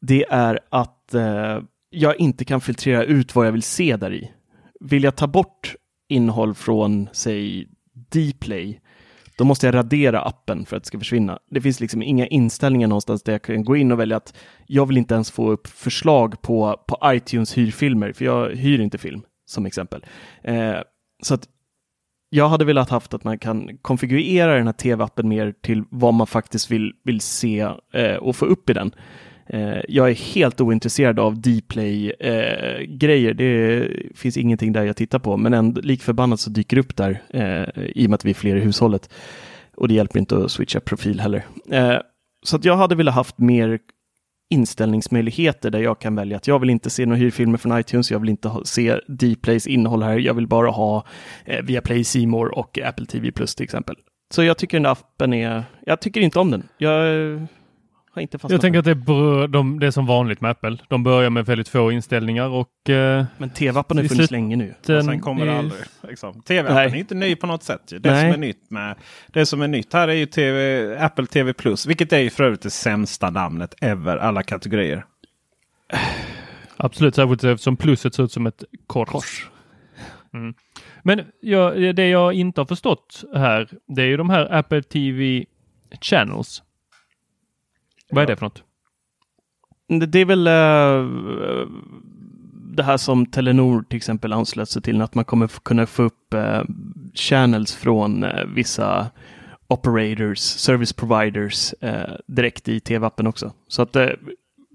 det 0.00 0.24
är 0.30 0.58
att 0.70 1.14
eh, 1.14 1.58
jag 1.90 2.20
inte 2.20 2.44
kan 2.44 2.60
filtrera 2.60 3.04
ut 3.04 3.34
vad 3.34 3.46
jag 3.46 3.52
vill 3.52 3.62
se 3.62 3.96
där 3.96 4.14
i. 4.14 4.30
Vill 4.80 5.04
jag 5.04 5.16
ta 5.16 5.26
bort 5.26 5.74
innehåll 6.08 6.54
från, 6.54 7.08
säg, 7.12 7.68
Dplay, 8.12 8.80
då 9.42 9.46
måste 9.46 9.66
jag 9.66 9.74
radera 9.74 10.20
appen 10.20 10.66
för 10.66 10.76
att 10.76 10.82
det 10.82 10.86
ska 10.86 10.98
försvinna. 10.98 11.38
Det 11.50 11.60
finns 11.60 11.80
liksom 11.80 12.02
inga 12.02 12.26
inställningar 12.26 12.88
någonstans 12.88 13.22
där 13.22 13.32
jag 13.32 13.42
kan 13.42 13.64
gå 13.64 13.76
in 13.76 13.92
och 13.92 14.00
välja 14.00 14.16
att 14.16 14.34
jag 14.66 14.86
vill 14.86 14.96
inte 14.96 15.14
ens 15.14 15.30
få 15.30 15.50
upp 15.50 15.66
förslag 15.66 16.42
på, 16.42 16.84
på 16.86 16.98
iTunes 17.04 17.58
hyrfilmer, 17.58 18.12
för 18.12 18.24
jag 18.24 18.50
hyr 18.50 18.80
inte 18.80 18.98
film, 18.98 19.22
som 19.46 19.66
exempel. 19.66 20.06
Eh, 20.42 20.76
så 21.22 21.34
att 21.34 21.48
jag 22.30 22.48
hade 22.48 22.64
velat 22.64 22.90
haft 22.90 23.14
att 23.14 23.24
man 23.24 23.38
kan 23.38 23.78
konfigurera 23.78 24.54
den 24.54 24.66
här 24.66 24.72
tv-appen 24.72 25.28
mer 25.28 25.54
till 25.60 25.84
vad 25.90 26.14
man 26.14 26.26
faktiskt 26.26 26.70
vill, 26.70 26.92
vill 27.04 27.20
se 27.20 27.60
eh, 27.92 28.16
och 28.16 28.36
få 28.36 28.44
upp 28.44 28.70
i 28.70 28.72
den. 28.72 28.94
Eh, 29.52 29.80
jag 29.88 30.10
är 30.10 30.14
helt 30.14 30.60
ointresserad 30.60 31.18
av 31.18 31.40
Dplay-grejer. 31.40 33.30
Eh, 33.30 33.36
det 33.36 33.88
finns 34.14 34.36
ingenting 34.36 34.72
där 34.72 34.84
jag 34.84 34.96
tittar 34.96 35.18
på, 35.18 35.36
men 35.36 35.54
ändå, 35.54 35.80
lik 35.80 36.02
förbannat 36.02 36.40
så 36.40 36.50
dyker 36.50 36.76
det 36.76 36.80
upp 36.80 36.96
där 36.96 37.22
eh, 37.30 37.82
i 37.94 38.06
och 38.06 38.10
med 38.10 38.14
att 38.14 38.24
vi 38.24 38.30
är 38.30 38.34
fler 38.34 38.56
i 38.56 38.60
hushållet. 38.60 39.10
Och 39.76 39.88
det 39.88 39.94
hjälper 39.94 40.18
inte 40.18 40.44
att 40.44 40.50
switcha 40.50 40.80
profil 40.80 41.20
heller. 41.20 41.44
Eh, 41.70 41.96
så 42.44 42.56
att 42.56 42.64
jag 42.64 42.76
hade 42.76 42.94
velat 42.94 43.14
haft 43.14 43.38
mer 43.38 43.78
inställningsmöjligheter 44.50 45.70
där 45.70 45.78
jag 45.78 45.98
kan 45.98 46.14
välja 46.14 46.36
att 46.36 46.46
jag 46.46 46.58
vill 46.58 46.70
inte 46.70 46.90
se 46.90 47.06
några 47.06 47.18
hyrfilmer 47.18 47.58
från 47.58 47.78
iTunes, 47.80 48.10
jag 48.10 48.18
vill 48.18 48.28
inte 48.28 48.48
ha, 48.48 48.64
se 48.64 49.00
Dplays 49.08 49.66
innehåll 49.66 50.02
här, 50.02 50.18
jag 50.18 50.34
vill 50.34 50.46
bara 50.46 50.70
ha 50.70 51.06
eh, 51.44 51.62
Viaplay, 51.62 52.04
C 52.04 52.26
More 52.26 52.50
och 52.50 52.78
Apple 52.78 53.06
TV 53.06 53.32
Plus 53.32 53.54
till 53.54 53.64
exempel. 53.64 53.96
Så 54.34 54.44
jag 54.44 54.58
tycker 54.58 54.76
den 54.76 54.82
där 54.82 54.90
appen 54.90 55.32
är, 55.32 55.64
jag 55.86 56.00
tycker 56.00 56.20
inte 56.20 56.38
om 56.38 56.50
den. 56.50 56.68
Jag, 56.78 57.46
har 58.14 58.22
inte 58.22 58.38
fastnat 58.38 58.52
Jag 58.52 58.60
tänker 58.60 58.78
att 58.78 58.84
det, 58.84 58.94
berör, 58.94 59.48
de, 59.48 59.80
det 59.80 59.86
är 59.86 59.90
som 59.90 60.06
vanligt 60.06 60.40
med 60.40 60.50
Apple. 60.50 60.78
De 60.88 61.02
börjar 61.02 61.30
med 61.30 61.46
väldigt 61.46 61.68
få 61.68 61.92
inställningar 61.92 62.48
och... 62.48 62.90
Eh, 62.90 63.24
Men 63.38 63.50
tv-appen 63.50 63.96
har 63.96 64.04
funnits 64.04 64.30
länge 64.30 64.56
nu. 64.56 64.74
den 64.86 64.96
Och 64.96 65.04
sen 65.04 65.20
kommer 65.20 65.46
det 65.46 65.58
aldrig. 65.58 65.82
Liksom. 66.08 66.42
TV-appen 66.42 66.74
Nej. 66.74 66.86
är 66.86 66.94
inte 66.96 67.14
ny 67.14 67.36
på 67.36 67.46
något 67.46 67.62
sätt. 67.62 67.92
ju. 67.92 67.98
Det 67.98 68.10
Nej. 68.10 68.20
som 68.20 68.42
är 68.42 68.46
nytt 68.46 68.70
med 68.70 68.96
det 69.26 69.46
som 69.46 69.62
är 69.62 69.68
nytt 69.68 69.92
här 69.92 70.08
är 70.08 70.12
ju 70.12 70.26
TV, 70.26 70.96
Apple 70.98 71.26
TV 71.26 71.52
Plus. 71.52 71.86
Vilket 71.86 72.12
är 72.12 72.18
ju 72.18 72.30
för 72.30 72.44
övrigt 72.44 72.62
det 72.62 72.70
sämsta 72.70 73.30
namnet 73.30 73.74
ever. 73.80 74.16
Alla 74.16 74.42
kategorier. 74.42 75.04
Absolut, 76.76 77.14
särskilt 77.14 77.44
eftersom 77.44 77.76
plusset 77.76 78.14
ser 78.14 78.22
ut 78.22 78.32
som 78.32 78.46
ett 78.46 78.64
kors. 78.86 79.48
Mm. 80.34 80.54
Men 81.02 81.24
jag, 81.40 81.96
det 81.96 82.08
jag 82.08 82.32
inte 82.32 82.60
har 82.60 82.66
förstått 82.66 83.24
här, 83.34 83.68
det 83.86 84.02
är 84.02 84.06
ju 84.06 84.16
de 84.16 84.30
här 84.30 84.52
Apple 84.54 84.82
TV 84.82 85.44
Channels. 86.00 86.62
Vad 88.12 88.22
är 88.22 88.26
det 88.26 88.36
för 88.36 88.46
något? 88.46 88.62
Det, 89.88 90.06
det 90.06 90.18
är 90.18 90.24
väl 90.24 90.46
eh, 90.46 91.66
det 92.76 92.82
här 92.82 92.96
som 92.96 93.26
Telenor 93.26 93.82
till 93.88 93.96
exempel 93.96 94.32
anslöt 94.32 94.68
sig 94.68 94.82
till, 94.82 95.02
att 95.02 95.14
man 95.14 95.24
kommer 95.24 95.48
kunna 95.48 95.86
få 95.86 96.02
upp 96.02 96.34
eh, 96.34 96.62
channels 97.14 97.74
från 97.74 98.24
eh, 98.24 98.44
vissa 98.46 99.06
operators, 99.68 100.38
service 100.38 100.92
providers 100.92 101.74
direkt 102.26 102.68
i 102.68 102.80
tv-appen 102.80 103.26
också. 103.26 103.52
Så 103.68 103.82
att 103.82 103.96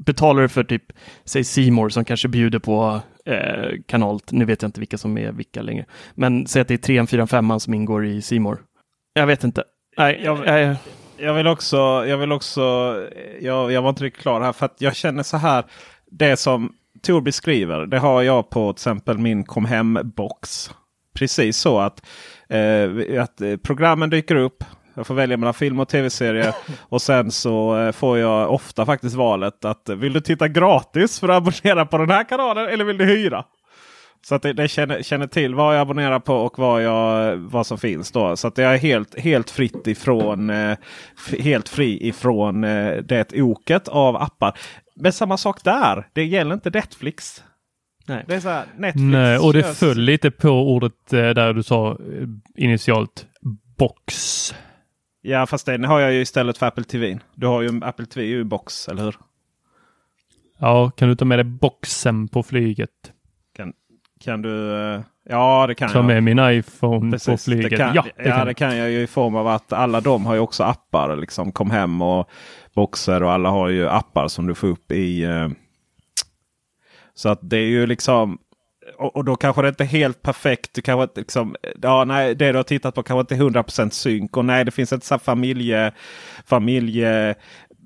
betalar 0.05 0.41
du 0.41 0.47
för 0.49 0.63
typ, 0.63 0.83
säg 1.25 1.43
Simor 1.43 1.89
som 1.89 2.05
kanske 2.05 2.27
bjuder 2.27 2.59
på 2.59 3.01
eh, 3.25 3.71
kanal, 3.85 4.19
nu 4.31 4.45
vet 4.45 4.61
jag 4.61 4.69
inte 4.69 4.79
vilka 4.79 4.97
som 4.97 5.17
är 5.17 5.31
vilka 5.31 5.61
längre, 5.61 5.85
men 6.15 6.47
säg 6.47 6.61
att 6.61 6.67
det 6.67 6.73
är 6.73 6.77
3, 6.77 7.05
4, 7.07 7.27
5 7.27 7.59
som 7.59 7.73
ingår 7.73 8.05
i 8.05 8.21
Simor. 8.21 8.59
Jag 9.13 9.27
vet 9.27 9.43
inte. 9.43 9.63
Nej, 9.97 10.21
Jag- 10.23 10.45
jag, 10.47 10.75
Jag 11.18 11.34
vill 11.34 11.47
också, 11.47 11.78
jag 12.07 12.18
vill 12.18 12.32
också, 12.32 12.61
jag, 13.41 13.72
jag 13.72 13.82
var 13.82 13.89
inte 13.89 14.03
riktigt 14.03 14.22
klar 14.22 14.41
här 14.41 14.53
för 14.53 14.65
att 14.65 14.76
jag 14.78 14.95
känner 14.95 15.24
så 15.24 15.38
här. 15.38 15.65
Det 16.11 16.38
som 16.38 16.74
Tor 17.01 17.22
beskriver, 17.22 17.86
det 17.86 17.99
har 17.99 18.22
jag 18.22 18.49
på 18.49 18.74
till 18.74 18.80
exempel 18.80 19.18
min 19.18 19.43
kom 19.43 19.65
hem-box. 19.65 20.72
Precis 21.13 21.57
så 21.57 21.80
att, 21.80 22.05
eh, 22.49 23.24
att 23.24 23.41
eh, 23.41 23.57
programmen 23.57 24.09
dyker 24.09 24.36
upp. 24.36 24.63
Jag 24.93 25.07
får 25.07 25.15
välja 25.15 25.38
mellan 25.38 25.53
film 25.53 25.80
och 25.80 25.88
tv-serier. 25.88 26.55
och 26.82 27.01
sen 27.01 27.32
så 27.32 27.78
eh, 27.78 27.91
får 27.91 28.18
jag 28.18 28.53
ofta 28.53 28.86
faktiskt 28.86 29.15
valet 29.15 29.65
att 29.65 29.89
vill 29.89 30.13
du 30.13 30.22
titta 30.22 30.47
gratis 30.47 31.20
för 31.20 31.30
att 31.30 31.38
abonnera 31.38 31.86
på 31.86 31.97
den 31.97 32.09
här 32.09 32.24
kanalen 32.24 32.70
eller 32.70 32.86
vill 32.86 32.97
du 32.97 33.05
hyra? 33.05 33.45
Så 34.28 34.36
att 34.36 34.41
det, 34.41 34.53
det 34.53 34.67
känner, 34.67 35.01
känner 35.01 35.28
till 35.28 35.55
vad 35.55 35.75
jag 35.75 35.82
abonnerar 35.82 36.19
på 36.19 36.36
och 36.36 36.59
vad, 36.59 36.84
jag, 36.84 37.38
vad 37.38 37.67
som 37.67 37.78
finns. 37.78 38.11
Då. 38.11 38.36
Så 38.36 38.47
att 38.47 38.57
jag 38.57 38.73
är 38.73 38.78
helt, 38.78 39.19
helt, 39.19 39.49
fritt 39.49 39.88
ifrån, 39.88 40.49
eh, 40.49 40.78
helt 41.39 41.69
fri 41.69 42.07
ifrån 42.07 42.63
eh, 42.63 42.97
det 42.97 43.41
oket 43.41 43.88
av 43.88 44.15
appar. 44.15 44.57
Men 44.95 45.13
samma 45.13 45.38
sak 45.38 45.63
där. 45.63 46.07
Det 46.13 46.25
gäller 46.25 46.53
inte 46.53 46.69
Netflix. 46.69 47.43
Nej. 48.07 48.25
Det 48.28 48.36
är 48.36 48.39
så 48.39 48.49
här, 48.49 48.65
Netflix 48.78 49.03
Nej, 49.03 49.38
och 49.38 49.53
det 49.53 49.61
kör- 49.61 49.73
föll 49.73 49.97
lite 49.97 50.32
på 50.32 50.49
ordet 50.49 51.13
eh, 51.13 51.30
där 51.30 51.53
du 51.53 51.63
sa 51.63 51.97
initialt 52.57 53.25
box. 53.78 54.53
Ja, 55.21 55.45
fast 55.45 55.65
den 55.65 55.84
har 55.84 55.99
jag 55.99 56.13
ju 56.13 56.21
istället 56.21 56.57
för 56.57 56.65
Apple 56.65 56.84
TV. 56.84 57.19
Du 57.36 57.47
har 57.47 57.61
ju 57.61 57.82
Apple 57.84 58.05
TV 58.05 58.28
i 58.28 58.43
box, 58.43 58.88
eller 58.88 59.03
hur? 59.03 59.15
Ja, 60.59 60.91
kan 60.91 61.09
du 61.09 61.15
ta 61.15 61.25
med 61.25 61.39
dig 61.39 61.43
boxen 61.43 62.28
på 62.28 62.43
flyget? 62.43 63.13
Kan, 63.55 63.73
kan 64.20 64.41
du? 64.41 64.76
eh, 64.93 65.01
Ja, 65.30 65.68
det 65.68 65.76
kan 65.76 65.89
Ta 65.89 65.97
jag. 65.97 66.05
med 66.05 66.24
min 66.24 66.39
iPhone 66.39 67.11
på 67.11 67.11
Precis, 67.11 67.45
flyget. 67.45 67.70
Det 67.70 67.78
kan, 67.78 67.95
ja, 67.95 68.05
ja, 68.18 68.24
det 68.24 68.30
kan 68.32 68.47
det 68.47 68.53
kan 68.53 68.78
jag 68.78 68.89
ju 68.91 69.01
i 69.01 69.07
form 69.07 69.36
av 69.36 69.47
att 69.47 69.74
alla 69.74 70.01
de 70.01 70.26
har 70.26 70.34
ju 70.34 70.39
också 70.39 70.63
appar. 70.63 71.15
Liksom 71.15 71.51
kom 71.51 71.72
hem 71.72 72.01
och 72.01 72.30
boxer 72.76 73.24
och 73.24 73.32
alla 73.32 73.49
har 73.49 73.70
ju 73.70 73.89
appar 73.89 74.28
som 74.28 74.47
du 74.47 74.55
får 74.55 74.68
upp 74.68 74.91
i. 74.91 75.24
Eh, 75.24 75.47
så 77.13 77.30
att 77.30 77.39
det 77.41 77.57
är 77.57 77.68
ju 77.68 77.86
liksom. 77.86 78.38
Och, 78.97 79.15
och 79.15 79.26
då 79.26 79.36
kanske 79.36 79.61
det 79.61 79.68
inte 79.70 79.84
är 79.84 79.88
helt 79.88 80.22
perfekt. 80.22 80.74
Du 80.74 80.82
kanske 80.82 81.03
inte 81.03 81.20
liksom, 81.20 81.55
ja, 81.82 82.03
nej, 82.03 82.36
det 82.36 82.51
du 82.51 82.57
har 82.57 82.63
tittat 82.63 82.95
på 82.95 83.03
kanske 83.03 83.36
inte 83.36 83.36
är 83.36 83.49
100% 83.63 83.89
synk. 83.89 84.38
Och 84.38 84.45
nej, 84.45 84.65
det 84.65 84.72
finns 84.72 84.91
här 84.91 85.18
familje, 85.18 85.91
familje 86.45 87.36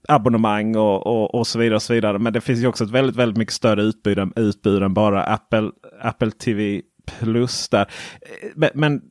abonnemang 0.07 0.75
och, 0.75 1.07
och, 1.07 1.35
och 1.35 1.47
så 1.47 1.59
vidare. 1.59 1.75
och 1.75 1.81
så 1.81 1.93
vidare. 1.93 2.19
Men 2.19 2.33
det 2.33 2.41
finns 2.41 2.59
ju 2.59 2.67
också 2.67 2.83
ett 2.83 2.89
väldigt, 2.89 3.15
väldigt 3.15 3.37
mycket 3.37 3.53
större 3.53 3.81
utbud 3.81 4.19
än, 4.19 4.33
utbud 4.35 4.83
än 4.83 4.93
bara 4.93 5.23
Apple, 5.23 5.71
Apple 6.01 6.31
TV 6.31 6.81
Plus. 7.05 7.69
där. 7.69 7.91
Men, 8.55 8.69
men 8.73 9.01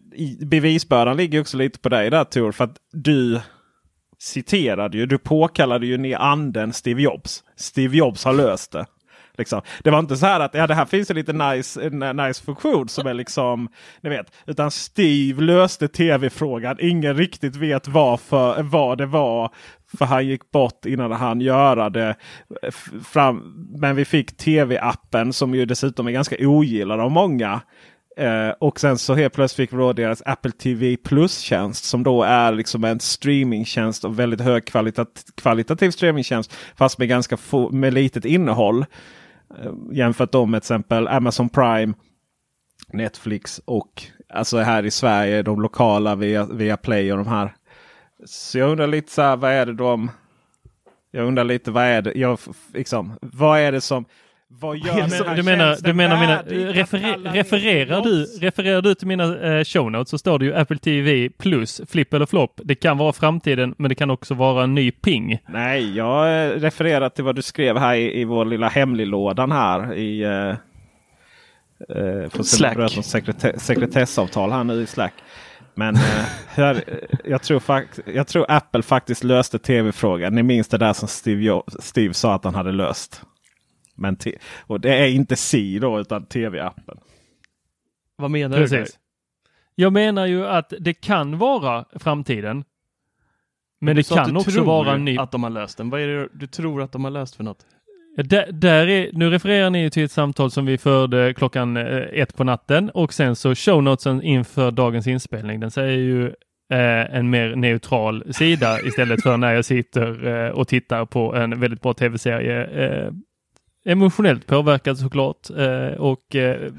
bevisbördan 0.47 1.17
ligger 1.17 1.41
också 1.41 1.57
lite 1.57 1.79
på 1.79 1.89
dig 1.89 2.11
där 2.11 2.25
Tor. 2.25 2.53
För 2.53 2.65
att 2.65 2.77
du 2.93 3.41
citerade 4.19 4.99
ju, 4.99 5.07
du 5.07 5.19
påkallade 5.19 5.87
ju 5.87 5.99
ner 5.99 6.17
anden 6.17 6.73
Steve 6.73 7.03
Jobs. 7.03 7.45
Steve 7.57 7.97
Jobs 7.97 8.25
har 8.25 8.33
löst 8.33 8.73
det. 8.73 8.87
Liksom. 9.41 9.63
Det 9.83 9.91
var 9.91 9.99
inte 9.99 10.17
så 10.17 10.27
här 10.27 10.41
att 10.41 10.55
ja, 10.55 10.67
det 10.67 10.75
här 10.75 10.85
finns 10.85 11.11
en 11.11 11.17
lite 11.17 11.33
nice, 11.33 11.83
eh, 11.83 12.15
nice 12.15 12.45
funktion 12.45 12.89
som 12.89 13.07
är 13.07 13.15
liksom, 13.15 13.69
ni 14.01 14.11
vet. 14.11 14.33
Utan 14.47 14.71
Steve 14.71 15.43
löste 15.43 15.89
tv-frågan. 15.89 16.77
Ingen 16.81 17.17
riktigt 17.17 17.57
vet 17.57 17.89
varför, 17.89 18.63
vad 18.63 18.99
det 18.99 19.07
var. 19.07 19.51
För 19.99 20.05
han 20.05 20.27
gick 20.27 20.51
bort 20.51 20.87
innan 20.87 21.13
han 21.13 21.41
göra 21.41 21.91
det. 21.91 22.15
Eh, 22.63 22.71
fram, 23.05 23.67
men 23.81 23.97
vi 23.97 24.05
fick 24.05 24.37
tv-appen 24.37 25.33
som 25.33 25.55
ju 25.55 25.67
dessutom 25.67 26.07
är 26.07 26.13
ganska 26.13 26.37
ogillad 26.39 27.01
av 27.01 27.11
många. 27.11 27.61
Eh, 28.17 28.51
och 28.59 28.81
sen 28.81 28.99
så 28.99 29.15
helt 29.15 29.35
plötsligt 29.35 29.69
fick 29.69 29.79
vi 29.79 29.83
då 29.83 29.93
deras 29.93 30.23
Apple 30.27 30.51
TV 30.51 30.97
Plus-tjänst 30.97 31.85
som 31.85 32.03
då 32.03 32.23
är 32.23 32.53
liksom 32.53 32.85
en 32.85 33.01
streamingtjänst 33.01 34.05
och 34.05 34.19
väldigt 34.19 34.41
hög 34.41 34.65
kvalitat 34.65 35.25
kvalitativ 35.37 35.91
streamingtjänst. 35.91 36.55
Fast 36.77 36.99
med 36.99 37.09
ganska 37.09 37.37
få, 37.37 37.71
med 37.71 37.95
litet 37.95 38.25
innehåll. 38.25 38.85
Eh, 39.59 39.73
jämfört 39.93 40.33
då 40.33 40.47
med 40.47 40.63
till 40.63 40.65
exempel 40.75 41.09
Amazon 41.09 41.49
Prime, 41.49 41.95
Netflix 42.93 43.61
och 43.65 44.03
alltså 44.29 44.59
här 44.59 44.87
i 44.87 44.91
Sverige 44.91 45.43
de 45.43 45.61
lokala 45.61 46.15
via, 46.15 46.47
via 46.47 46.77
Play 46.77 47.13
och 47.13 47.19
de 47.19 47.27
här. 47.27 47.55
Så 48.25 48.59
jag 48.59 48.71
undrar 48.71 48.87
lite 48.87 49.13
så 49.13 49.23
här, 49.23 49.37
vad 49.37 49.51
är 49.51 49.67
det 49.67 49.75
de... 49.75 50.11
Jag 51.11 51.27
undrar 51.27 51.45
lite 51.45 51.71
vad 51.71 51.85
är 51.85 52.03
det, 52.03 52.13
jag, 52.15 52.39
liksom, 52.75 53.19
vad 53.23 53.61
är 53.61 53.73
det 53.73 53.81
som... 53.81 54.05
Vad 54.53 54.77
gör 54.77 54.95
Du 54.95 55.01
den 55.01 55.11
här 55.11 55.37
du 55.37 55.43
menar, 55.43 55.77
du 55.81 55.93
menar 55.93 56.21
mina, 56.21 56.43
referer, 56.73 57.33
refererar, 57.33 58.03
du, 58.03 58.25
refererar 58.25 58.83
du 58.83 58.95
till 58.95 59.07
mina 59.07 59.39
eh, 59.39 59.65
show 59.65 59.91
notes 59.91 60.11
så 60.11 60.19
står 60.19 60.39
det 60.39 60.45
ju 60.45 60.55
Apple 60.55 60.79
TV 60.79 61.29
plus 61.39 61.81
flipp 61.89 62.15
eller 62.15 62.27
flopp. 62.27 62.61
Det 62.65 62.75
kan 62.75 62.99
vara 62.99 63.13
framtiden 63.13 63.75
men 63.79 63.89
det 63.89 63.95
kan 63.95 64.11
också 64.11 64.35
vara 64.35 64.65
en 64.65 64.75
ny 64.75 64.91
ping. 64.91 65.39
Nej, 65.49 65.97
jag 65.97 66.47
eh, 66.47 66.51
refererar 66.51 67.09
till 67.09 67.25
vad 67.25 67.35
du 67.35 67.43
skrev 67.43 67.79
här 67.79 67.95
i, 67.95 68.21
i 68.21 68.25
vår 68.25 68.45
lilla 68.45 68.69
hemliglådan 68.69 69.53
här 69.53 69.95
i 69.95 70.27
uh, 70.27 70.55
uh, 71.97 72.43
Slack. 72.43 73.05
Sekretess, 73.05 73.65
sekretessavtal 73.65 74.53
här 74.53 74.65
nu 74.65 74.83
i 74.83 74.87
Slack. 74.87 75.15
Men 75.75 75.97
eh, 75.97 76.03
här, 76.49 76.75
eh, 76.87 77.19
jag, 77.25 77.43
tror 77.43 77.61
fakt 77.61 78.01
jag 78.15 78.27
tror 78.27 78.47
Apple 78.49 78.83
faktiskt 78.83 79.25
löste 79.25 79.59
tv-frågan. 79.59 80.35
Ni 80.35 80.43
minns 80.43 80.69
det 80.69 80.79
där 80.79 80.93
som 80.93 81.09
Steve, 81.09 81.43
jo 81.43 81.65
Steve 81.79 82.15
sa 82.15 82.35
att 82.35 82.45
han 82.45 82.55
hade 82.55 82.73
löst. 82.73 83.23
Men 84.01 84.17
och 84.67 84.81
det 84.81 84.95
är 84.95 85.09
inte 85.09 85.37
Si 85.37 85.79
då 85.79 86.01
utan 86.01 86.27
tv-appen. 86.27 86.99
vad 88.17 88.31
menar 88.31 88.59
du? 88.59 88.69
Precis. 88.69 88.99
Jag 89.75 89.93
menar 89.93 90.27
ju 90.27 90.47
att 90.47 90.73
det 90.81 90.95
kan 90.95 91.39
vara 91.39 91.85
framtiden. 91.93 92.65
Men 93.81 93.97
det 93.97 94.09
Du 94.09 94.15
kan 94.15 94.33
du 94.35 94.41
också 94.41 94.63
vara 94.63 94.95
en 94.95 95.05
ny... 95.05 95.19
att 95.19 95.33
de 95.33 95.43
har 95.43 95.51
löst 95.51 95.79
den. 95.79 95.91
Vad 95.91 96.01
är 96.01 96.07
det 96.07 96.29
du 96.33 96.47
tror 96.47 96.83
att 96.83 96.93
de 96.93 97.05
har 97.05 97.11
löst 97.11 97.37
för 97.37 97.45
något? 97.45 97.67
Där, 98.17 98.53
där 98.53 98.87
är, 98.87 99.11
nu 99.13 99.31
refererar 99.31 99.71
ni 99.71 99.91
till 99.91 100.05
ett 100.05 100.13
samtal 100.13 100.51
som 100.51 100.67
vi 100.67 100.79
förde 100.79 101.35
klockan 101.35 101.77
eh, 101.77 101.97
ett 102.13 102.37
på 102.37 102.45
natten 102.45 102.91
och 102.91 103.13
sen 103.13 103.37
så 103.37 103.55
shownotesen 103.55 104.23
inför 104.23 104.71
dagens 104.71 105.07
inspelning. 105.07 105.61
Den 105.61 105.71
säger 105.71 105.99
ju 105.99 106.27
eh, 106.73 107.17
en 107.17 107.31
mer 107.31 107.57
neutral 107.57 108.35
sida 108.35 108.81
istället 108.81 109.23
för 109.23 109.37
när 109.37 109.55
jag 109.55 109.65
sitter 109.65 110.27
eh, 110.27 110.51
och 110.51 110.69
tittar 110.69 111.05
på 111.05 111.35
en 111.35 111.61
väldigt 111.61 111.83
bra 111.83 111.95
tv-serie. 111.95 112.65
Eh, 112.65 113.13
emotionellt 113.85 114.47
påverkad 114.47 114.99
såklart 114.99 115.51
eh, 115.59 115.99
och 116.01 116.37
eh, 116.37 116.73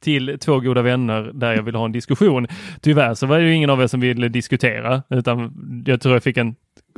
till 0.00 0.38
två 0.40 0.60
goda 0.60 0.82
vänner 0.82 1.30
där 1.34 1.52
jag 1.54 1.62
vill 1.62 1.74
ha 1.74 1.84
en 1.84 1.92
diskussion. 1.92 2.46
Tyvärr 2.80 3.14
så 3.14 3.26
var 3.26 3.38
det 3.38 3.44
ju 3.44 3.54
ingen 3.54 3.70
av 3.70 3.82
er 3.82 3.86
som 3.86 4.00
ville 4.00 4.28
diskutera 4.28 5.02
utan 5.10 5.52
jag 5.86 6.00
tror 6.00 6.14
jag 6.14 6.22
fick 6.22 6.36
en, 6.36 6.54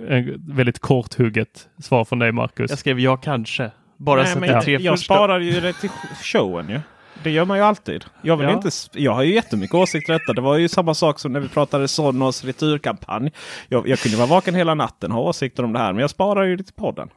en 0.08 0.34
väldigt 0.48 0.78
korthugget 0.78 1.68
svar 1.82 2.04
från 2.04 2.18
dig 2.18 2.32
Marcus. 2.32 2.70
Jag 2.70 2.78
skrev 2.78 3.00
ja 3.00 3.16
kanske. 3.16 3.70
Bara 3.96 4.22
Nej, 4.22 4.32
så 4.32 4.38
att 4.38 4.46
jag, 4.50 4.64
tre 4.64 4.72
jag 4.78 4.92
första. 4.98 5.14
sparar 5.14 5.40
ju 5.40 5.60
det 5.60 5.72
till 5.72 5.90
showen 6.22 6.68
ju. 6.68 6.80
Det 7.22 7.30
gör 7.30 7.44
man 7.44 7.58
ju 7.58 7.64
alltid. 7.64 8.04
Jag, 8.22 8.36
vill 8.36 8.46
Ja. 8.48 8.52
inte, 8.54 8.68
jag 8.92 9.12
har 9.14 9.22
ju 9.22 9.34
jättemycket 9.34 9.74
åsikter 9.74 10.14
i 10.14 10.18
detta. 10.18 10.32
Det 10.32 10.40
var 10.40 10.56
ju 10.56 10.68
samma 10.68 10.94
sak 10.94 11.18
som 11.18 11.32
när 11.32 11.40
vi 11.40 11.48
pratade 11.48 11.88
Sonos 11.88 12.44
returkampanj. 12.44 13.32
Jag, 13.68 13.88
jag 13.88 13.98
kunde 13.98 14.16
vara 14.18 14.26
vaken 14.26 14.54
hela 14.54 14.74
natten 14.74 15.12
och 15.12 15.18
ha 15.18 15.24
åsikter 15.24 15.62
om 15.62 15.72
det 15.72 15.78
här. 15.78 15.92
Men 15.92 16.00
jag 16.00 16.10
sparar 16.10 16.42
ju 16.44 16.56
det 16.56 16.64
till 16.64 16.74
podden. 16.74 17.08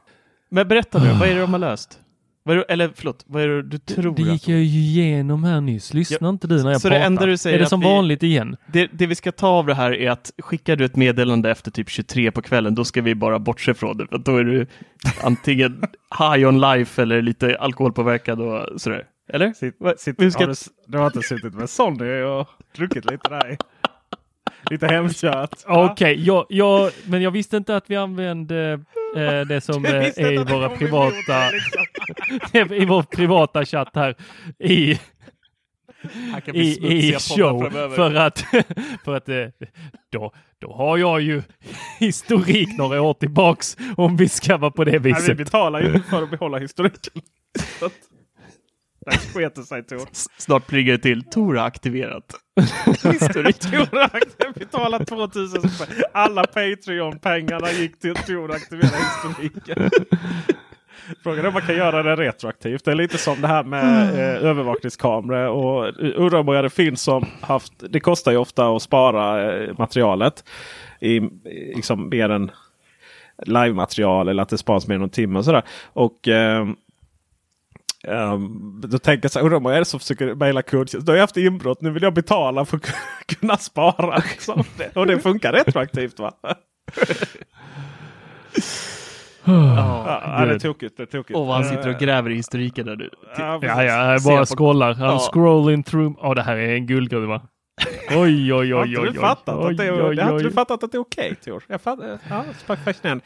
Men 0.50 0.68
berätta 0.68 0.98
nu, 1.04 1.12
vad 1.20 1.28
är 1.28 1.34
det 1.34 1.40
de 1.40 1.52
har 1.52 1.58
löst? 1.58 1.98
Vad 2.48 2.56
är, 2.56 2.58
det- 2.60 2.72
eller 2.72 2.90
förlåt, 2.94 3.24
vad 3.26 3.42
är 3.42 3.48
det 3.48 3.62
du 3.62 3.78
tror? 3.78 4.14
Det 4.16 4.22
gick 4.22 4.48
jag 4.48 4.58
ju 4.58 4.64
igenom 4.64 5.44
här 5.44 5.60
nyss. 5.60 5.94
Lyssnar 5.94 6.18
Ja, 6.20 6.28
inte 6.28 6.46
du 6.46 6.62
när 6.62 6.70
jag 6.70 6.80
så 6.80 6.88
pratar? 6.88 7.00
det 7.00 7.06
enda 7.06 7.26
du 7.26 7.36
säger 7.36 7.56
är 7.56 7.60
det 7.62 7.68
som 7.68 7.80
vi- 7.80 7.86
vanligt 7.86 8.22
igen? 8.22 8.56
Det, 8.72 8.88
det 8.92 9.06
vi 9.06 9.14
ska 9.14 9.32
ta 9.32 9.48
av 9.48 9.66
det 9.66 9.74
här 9.74 9.92
är 9.94 10.10
att 10.10 10.32
skickar 10.42 10.76
du 10.76 10.84
ett 10.84 10.96
meddelande 10.96 11.50
efter 11.50 11.70
typ 11.70 11.88
23 11.90 12.30
på 12.30 12.42
kvällen, 12.42 12.74
då 12.74 12.84
ska 12.84 13.02
vi 13.02 13.14
bara 13.14 13.38
bortse 13.38 13.74
från 13.74 13.96
det. 13.96 14.06
För 14.06 14.18
då 14.18 14.36
är 14.36 14.44
du 14.44 14.66
antingen 15.22 15.82
high 16.18 16.48
on 16.48 16.60
life 16.60 17.02
eller 17.02 17.22
lite 17.22 17.56
alkoholpåverkad 17.58 18.40
och 18.40 18.80
sådär. 18.80 19.04
Eller? 19.32 19.52
Sitt, 19.52 19.74
sitt, 19.98 20.32
ska- 20.32 20.42
har 20.44 20.48
du, 20.48 20.54
du 20.86 20.98
har 20.98 21.06
inte 21.06 21.22
suttit 21.22 21.54
med 21.54 21.70
Sonny 21.70 22.22
och 22.22 22.48
druckit 22.76 23.10
lite 23.10 23.28
där? 23.28 23.56
Lite 24.70 24.86
hemkört? 24.86 25.54
Okej, 25.66 26.24
jag, 26.26 26.46
jag, 26.48 26.90
men 27.06 27.22
jag 27.22 27.30
visste 27.30 27.56
inte 27.56 27.76
att 27.76 27.90
vi 27.90 27.96
använde 27.96 28.80
eh, 29.16 29.40
det 29.40 29.60
som 29.60 29.84
eh, 29.84 29.92
är 29.94 30.32
i 30.32 30.44
våra 30.44 30.68
privata, 30.68 31.50
det, 32.52 32.58
i 32.76 32.84
vår 32.84 33.02
privata 33.02 33.64
chatt 33.64 33.90
här 33.94 34.14
i, 34.58 34.98
i, 36.52 37.08
i 37.08 37.12
show. 37.12 37.70
För 37.70 38.14
att, 38.14 38.38
för 39.04 39.16
att 39.16 39.28
eh, 39.28 39.46
då, 40.12 40.32
då 40.58 40.72
har 40.72 40.98
jag 40.98 41.20
ju 41.20 41.42
historik 41.98 42.78
några 42.78 43.02
år 43.02 43.14
tillbaks 43.14 43.76
om 43.96 44.16
vi 44.16 44.28
ska 44.28 44.56
vara 44.56 44.70
på 44.70 44.84
det 44.84 44.90
Nej, 44.90 45.00
vi 45.00 45.12
viset. 45.12 45.36
betalar 45.36 45.80
ju 45.80 46.02
för 46.02 46.22
att 46.22 46.30
behålla 46.30 46.58
historiken. 46.58 47.22
Så 49.12 49.16
att- 49.18 49.34
Där 49.34 49.40
sket 49.40 49.54
det 49.54 49.62
sig 49.62 49.82
Tor. 49.82 50.08
Snart 50.38 50.66
plingar 50.66 50.92
det 50.92 50.98
till. 50.98 51.22
Tor 51.24 51.54
har 51.54 51.66
aktiverat. 51.66 52.24
Historik. 53.12 53.60
Torak 53.60 54.22
betalade 54.54 55.04
2000 55.04 55.70
spänn. 55.70 55.88
Alla 56.12 56.44
Patreon-pengarna 56.44 57.70
gick 57.72 57.98
till 57.98 58.14
Tor 58.14 58.52
aktivera 58.52 58.88
historiken. 58.88 59.90
Frågan 61.22 61.44
är 61.44 61.48
om 61.48 61.52
man 61.54 61.62
kan 61.62 61.76
göra 61.76 62.02
det 62.02 62.16
retroaktivt. 62.16 62.84
Det 62.84 62.90
är 62.90 62.94
lite 62.94 63.18
som 63.18 63.40
det 63.40 63.46
här 63.48 63.64
med 63.64 64.02
eh, 64.14 64.44
övervakningskameror. 64.44 65.48
Och 65.48 65.84
undrar 66.16 66.36
hur 66.38 66.44
många 66.44 66.62
det 66.62 66.70
finns 66.70 67.02
som 67.02 67.26
haft. 67.40 67.72
Det 67.90 68.00
kostar 68.00 68.32
ju 68.32 68.38
ofta 68.38 68.68
att 68.76 68.82
spara 68.82 69.52
eh, 69.54 69.74
materialet. 69.78 70.44
I, 71.00 71.20
liksom 71.76 72.08
mer 72.08 72.28
än 72.28 72.50
live-material 73.42 74.28
eller 74.28 74.42
att 74.42 74.48
det 74.48 74.58
sparas 74.58 74.86
mer 74.86 74.94
än 74.94 75.00
någon 75.00 75.10
timme 75.10 75.38
och 75.38 75.44
sådär. 75.44 75.62
Och 75.84 76.28
ehm, 76.28 76.76
ehm, 78.06 78.80
då 78.80 78.98
tänker 78.98 79.24
jag 79.24 79.30
så 79.32 79.38
här, 79.38 79.44
undrar 79.44 79.58
hur 79.58 79.62
många 79.62 79.74
är 79.74 79.78
det 79.78 79.84
som 79.84 80.00
försöker 80.00 80.34
mejla 80.34 80.62
kundtjänst. 80.62 81.06
Då 81.06 81.12
har 81.12 81.16
jag 81.16 81.22
haft 81.22 81.36
inbrott, 81.36 81.80
nu 81.80 81.90
vill 81.90 82.02
jag 82.02 82.14
betala 82.14 82.64
för 82.64 82.76
att 82.76 82.94
kunna 83.26 83.56
spara. 83.56 84.16
Liksom. 84.16 84.64
Och 84.94 85.06
det 85.06 85.18
funkar 85.18 85.52
retroaktivt 85.52 86.18
va? 86.18 86.32
Ja, 89.44 90.20
ja, 90.38 90.44
det 90.46 90.54
är 90.54 90.58
tokigt. 90.58 90.96
Det 90.96 91.02
är 91.02 91.06
tokigt. 91.06 91.36
Och 91.38 91.46
han 91.46 91.64
sitter 91.64 91.88
och 91.88 91.94
Eh, 91.94 91.98
gräver 91.98 92.30
i 92.30 92.34
historiken 92.34 92.86
där 92.86 92.96
nu. 92.96 93.10
Ja, 93.38 93.58
Ja, 93.62 93.84
ja, 93.84 94.12
jag 94.12 94.22
bara 94.22 94.46
scrollar. 94.46 94.94
I'm 94.94 95.00
Ja. 95.00 95.18
scrolling 95.32 95.82
through. 95.82 96.18
Ja, 96.22 96.34
det 96.34 96.42
här 96.42 96.56
är 96.56 96.74
en 96.74 96.86
guldgruva. 96.86 97.42
Oj, 98.10 98.18
oj, 98.18 98.54
oj, 98.54 98.72
Har 98.72 98.82
oj, 98.82 98.88
inte 98.88 99.00
oj. 99.00 99.08
du 99.12 99.20
fattat 99.20 99.54
oj, 99.58 99.70
att 99.70 99.76
det 99.76 99.92
oj, 99.92 100.00
har 100.00 100.10
inte 100.12 100.32
oj. 100.32 100.42
du 100.42 100.50
fattat 100.50 100.84
att 100.84 100.92
det 100.92 100.96
är 100.98 101.00
okej 101.00 101.34
Tor? 101.44 101.62
Jag 101.66 101.80
fattar, 101.80 102.18
ja, 102.30 102.44
fascinerande. 102.84 103.24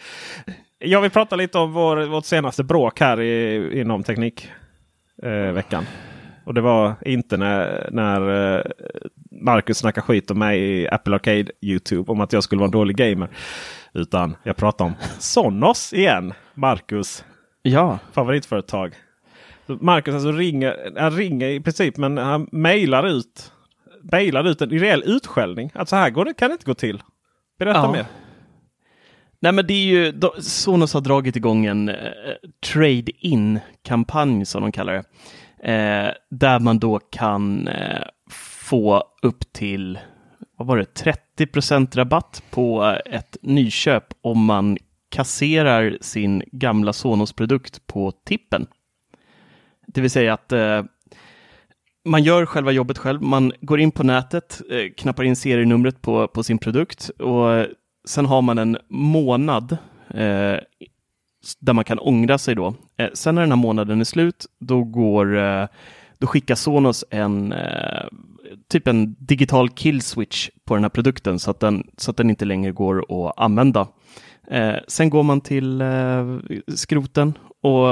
Jag 0.79 1.01
vill 1.01 1.11
prata 1.11 1.37
lite 1.37 1.59
om 1.59 1.73
vår, 1.73 1.97
vårt 2.07 2.25
senaste 2.25 2.65
bråk 2.65 3.01
här 3.01 3.21
i, 3.21 3.81
inom 3.81 4.03
teknikveckan. 4.03 4.57
Eh, 5.23 5.53
veckan. 5.53 5.85
och 6.45 6.55
det 6.55 6.61
var 6.61 6.95
inte 7.07 7.37
när, 7.37 7.89
när 7.93 8.55
eh, 8.59 8.63
Marcus 9.31 9.79
snackade 9.79 10.05
skit 10.07 10.31
om 10.31 10.39
mig 10.39 10.61
i 10.61 10.89
Apple 10.89 11.15
Arcade 11.15 11.53
YouTube 11.61 12.13
om 12.13 12.21
att 12.21 12.33
jag 12.33 12.45
skulle 12.45 12.59
vara 12.59 12.67
en 12.67 12.71
dålig 12.73 12.97
gamer. 12.97 13.29
Utan 13.95 14.37
jag 14.43 14.57
pratar 14.57 14.85
om 14.85 14.93
Sonos 15.19 15.93
igen. 15.93 16.33
Marcus 16.55 17.25
Ja. 17.63 17.99
favoritföretag. 18.13 18.93
Marcus 19.67 20.15
alltså 20.15 20.33
ringer, 20.33 20.93
han 21.01 21.11
ringer 21.11 21.49
i 21.49 21.61
princip 21.61 21.97
men 21.97 22.19
han 22.19 22.49
mejlar 22.53 23.07
ut, 23.07 23.53
mejlar 24.13 24.49
ut 24.49 24.63
en 24.63 24.71
reell 24.71 25.03
utskällning. 25.07 25.71
Att 25.75 25.89
så 25.89 25.97
här 25.97 26.11
går 26.11 26.25
det, 26.25 26.35
kan 26.35 26.49
det 26.49 26.53
inte 26.53 26.65
gå 26.67 26.75
till. 26.75 27.03
Berätta 27.59 27.79
Ja. 27.79 27.93
mer. 27.93 28.05
Nej 29.43 29.53
men 29.53 29.67
det 29.67 29.75
är 29.75 29.85
ju, 29.85 30.13
då- 30.13 30.35
Sonos 30.41 30.95
har 30.95 31.01
dragit 31.01 31.37
igång 31.37 31.67
en 31.67 31.89
eh, 31.89 31.95
trade-in-kampanj 32.73 34.45
som 34.47 34.63
de 34.63 34.73
kallar 34.73 34.93
det. 34.93 35.05
Eh, 35.73 36.13
där 36.31 36.61
man 36.61 36.79
då 36.79 36.99
kan 36.99 37.69
eh, 37.69 38.03
få 38.61 39.05
upp 39.23 39.53
till, 39.53 39.99
vad 40.59 40.67
var 40.69 40.77
det, 40.77 40.95
30 40.95 41.47
procent 41.47 41.97
rabatt 41.97 42.43
på 42.51 42.85
eh, 43.07 43.15
ett 43.17 43.37
nyköp 43.43 44.05
om 44.23 44.45
man 44.45 44.79
kasserar 45.11 45.99
sin 46.01 46.43
gamla 46.53 46.93
Sonos-produkt 46.93 47.87
på 47.87 48.13
tippen. 48.27 48.67
Det 49.87 50.01
vill 50.01 50.11
säga 50.11 50.35
att 50.35 50.53
eh, 50.53 50.83
man 52.05 52.23
gör 52.23 52.47
själva 52.47 52.73
jobbet 52.73 52.99
själv. 52.99 53.23
Man 53.23 53.53
går 53.61 53.81
in 53.81 53.91
på 53.91 54.03
nätet, 54.03 54.61
eh, 54.71 54.93
knappar 54.97 55.25
in 55.25 55.37
serienumret 55.37 56.03
på, 56.03 56.29
på 56.29 56.43
sin 56.43 56.59
produkt 56.59 57.09
och 57.19 57.53
eh, 57.53 57.67
sen 58.05 58.27
har 58.27 58.43
man 58.43 58.59
en 58.59 58.79
månad 58.89 59.77
eh, 60.11 60.59
där 61.61 61.73
man 61.73 61.85
kan 61.85 61.99
ångra 61.99 62.39
sig 62.39 62.55
då. 62.55 62.75
Eh, 62.97 63.09
sen 63.15 63.35
när 63.35 63.43
den 63.43 63.51
här 63.51 63.57
månaden 63.57 64.01
är 64.01 64.05
slut, 64.05 64.47
då 64.59 64.85
går 64.85 65.39
eh, 65.39 65.67
då 66.19 66.27
skickar 66.27 66.55
Sonos 66.55 67.05
en 67.11 67.53
eh, 67.53 68.07
typ 68.69 68.89
en 68.89 69.17
digital 69.19 69.69
kill 69.69 70.03
switch 70.03 70.49
på 70.65 70.75
den 70.75 70.85
här 70.85 70.89
produkten 70.89 71.39
så 71.39 71.51
att 71.51 71.61
den, 71.61 71.87
så 71.97 72.11
att 72.11 72.17
den 72.17 72.31
inte 72.31 72.45
längre 72.45 72.73
går 72.73 73.27
att 73.27 73.39
använda. 73.39 73.89
Eh, 74.51 74.77
sen 74.89 75.11
går 75.11 75.23
man 75.23 75.41
till 75.41 75.81
eh, 75.81 76.39
skroten 76.75 77.39
och 77.63 77.89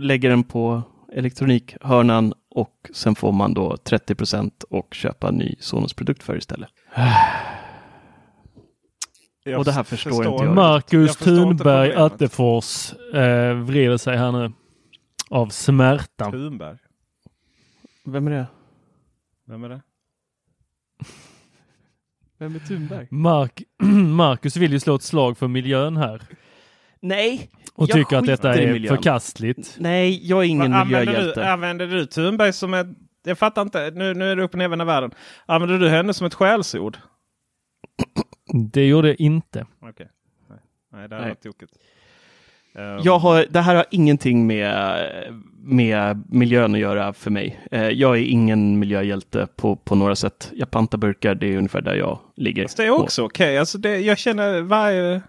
lägger 0.00 0.30
den 0.30 0.44
på 0.44 0.82
elektronikhörnan 1.12 2.32
och 2.50 2.90
sen 2.94 3.14
får 3.14 3.32
man 3.32 3.54
då 3.54 3.76
30% 3.84 4.50
och 4.70 4.94
köpa 4.94 5.28
en 5.28 5.34
ny 5.34 5.54
Sonos-produkt 5.60 6.22
för 6.22 6.36
istället. 6.36 6.68
Jag 9.46 9.58
Och 9.58 9.64
det 9.64 9.72
här 9.72 9.82
förstår 9.82 10.12
inte 10.12 10.28
jag. 10.28 10.44
Jag 10.44 10.54
Marcus 10.54 11.16
förstår 11.16 11.28
inte 11.28 11.64
Thunberg. 11.64 11.94
Attefors 11.94 12.92
eh, 13.14 13.54
vrider 13.54 13.96
sig 13.96 14.16
här 14.16 14.32
nu 14.32 14.52
av 15.30 15.48
smärta. 15.48 16.30
Thunberg. 16.30 16.76
Vem 18.04 18.26
är 18.26 18.30
det? 18.30 18.46
Vem 19.46 19.64
är 19.64 19.68
det? 19.68 19.82
Vem 22.38 22.54
är 22.54 22.58
Thunberg? 22.58 23.08
Mark 23.10 23.62
Marcus 24.16 24.56
vill 24.56 24.72
ju 24.72 24.80
slå 24.80 24.94
ett 24.94 25.02
slag 25.02 25.38
för 25.38 25.48
miljön 25.48 25.96
här 25.96 26.22
Nej! 27.00 27.50
och 27.74 27.88
jag 27.88 27.94
tycker 27.94 28.16
att 28.16 28.26
detta 28.26 28.54
är 28.54 28.88
förkastligt. 28.88 29.76
Nej, 29.78 30.28
jag 30.28 30.44
är 30.44 30.48
ingen 30.48 30.72
Vad 30.72 30.80
använder 30.80 31.06
miljöhjälte. 31.06 31.40
Du, 31.40 31.46
använder 31.46 31.86
du 31.86 32.06
Thunberg 32.06 32.52
som 32.52 32.74
ett... 32.74 32.86
Jag 33.24 33.38
fattar 33.38 33.62
inte. 33.62 33.90
Nu, 33.90 34.14
nu 34.14 34.30
är 34.30 34.36
det 34.36 34.42
upp 34.42 34.52
och 34.52 34.58
ner 34.58 34.82
i 34.82 34.84
världen. 34.84 35.10
Använder 35.46 35.78
du 35.78 35.88
henne 35.88 36.14
som 36.14 36.26
ett 36.26 36.34
skällsord? 36.34 36.98
Det 38.56 38.86
gjorde 38.86 39.08
jag 39.08 39.20
inte. 39.20 39.66
Okej. 39.80 40.08
Nej. 40.48 40.58
Nej, 40.92 41.08
det 41.08 41.14
här 41.14 41.22
Nej. 41.22 41.30
var 41.30 41.34
tokigt. 41.52 41.72
Um, 42.74 43.00
Jag 43.04 43.18
har, 43.18 43.46
det 43.50 43.60
här 43.60 43.74
har 43.74 43.84
ingenting 43.90 44.46
med, 44.46 45.08
med 45.58 46.22
miljön 46.28 46.74
att 46.74 46.80
göra 46.80 47.12
för 47.12 47.30
mig. 47.30 47.60
Eh, 47.70 47.88
Jag 47.88 48.16
är 48.18 48.22
ingen 48.22 48.78
miljöhjälte 48.78 49.48
på, 49.56 49.76
på 49.76 49.94
några 49.94 50.16
sätt. 50.16 50.50
Jag 50.54 50.70
pantar 50.70 50.98
burkar, 50.98 51.34
det 51.34 51.46
är 51.46 51.56
ungefär 51.56 51.80
där 51.80 51.94
jag 51.94 52.18
ligger. 52.36 52.62
Fast 52.62 52.76
det 52.76 52.84
är 52.84 52.90
också 52.90 53.24
okej. 53.24 53.58
Alltså 53.58 53.78
det, 53.78 53.98
jag 54.00 54.18
känner 54.18 54.60
varje... 54.60 55.22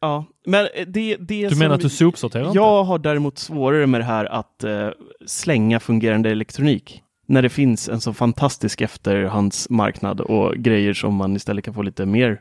Ja, 0.00 0.24
men 0.46 0.68
det, 0.86 1.16
det 1.16 1.48
Du 1.48 1.56
menar 1.56 1.74
att 1.74 1.80
du 1.80 1.88
sopsorterar 1.88 2.46
inte? 2.46 2.58
Jag 2.58 2.84
har 2.84 2.98
däremot 2.98 3.38
svårare 3.38 3.86
med 3.86 4.00
det 4.00 4.04
här 4.04 4.24
att 4.24 4.64
eh, 4.64 4.88
slänga 5.26 5.80
fungerande 5.80 6.30
elektronik. 6.30 7.02
När 7.26 7.42
det 7.42 7.48
finns 7.48 7.88
en 7.88 8.00
så 8.00 8.14
fantastisk 8.14 8.80
efterhandsmarknad 8.80 10.20
och 10.20 10.54
grejer 10.56 10.94
som 10.94 11.14
man 11.14 11.36
istället 11.36 11.64
kan 11.64 11.74
få 11.74 11.82
lite 11.82 12.06
mer. 12.06 12.40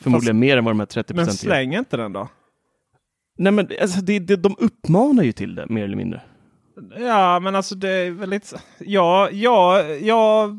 Förmodligen 0.00 0.38
mer 0.38 0.56
än 0.56 0.64
vad 0.64 0.74
de 0.74 0.78
här 0.80 0.86
30 0.86 1.14
Men 1.14 1.24
procenten 1.24 1.48
gör. 1.48 1.54
släng 1.56 1.74
inte 1.74 1.96
den 1.96 2.12
då. 2.12 2.28
Nej 3.38 3.52
men 3.52 3.68
alltså, 3.80 4.00
det, 4.00 4.18
det, 4.18 4.36
de 4.36 4.56
uppmanar 4.58 5.22
ju 5.22 5.32
till 5.32 5.54
det 5.54 5.66
mer 5.68 5.84
eller 5.84 5.96
mindre. 5.96 6.20
Ja, 6.98 7.40
men 7.40 7.54
alltså 7.54 7.74
det 7.74 7.90
är 7.90 8.10
väl 8.10 8.30
lite... 8.30 8.60
Ja, 8.78 9.28
ja, 9.30 9.82
ja... 9.82 10.50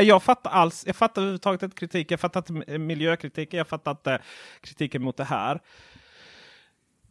Jag 0.00 0.22
fattar 0.22 0.50
alls. 0.50 0.84
Jag 0.86 0.96
fattar 0.96 1.22
överhuvudtaget 1.22 1.62
inte 1.62 1.76
kritik. 1.76 2.10
Jag 2.10 2.20
fattar 2.20 2.44
inte 2.52 2.78
miljökritiken. 2.78 3.58
Jag 3.58 3.68
fattar 3.68 3.90
inte 3.90 4.18
kritiken 4.60 5.02
mot 5.02 5.16
det 5.16 5.24
här. 5.24 5.60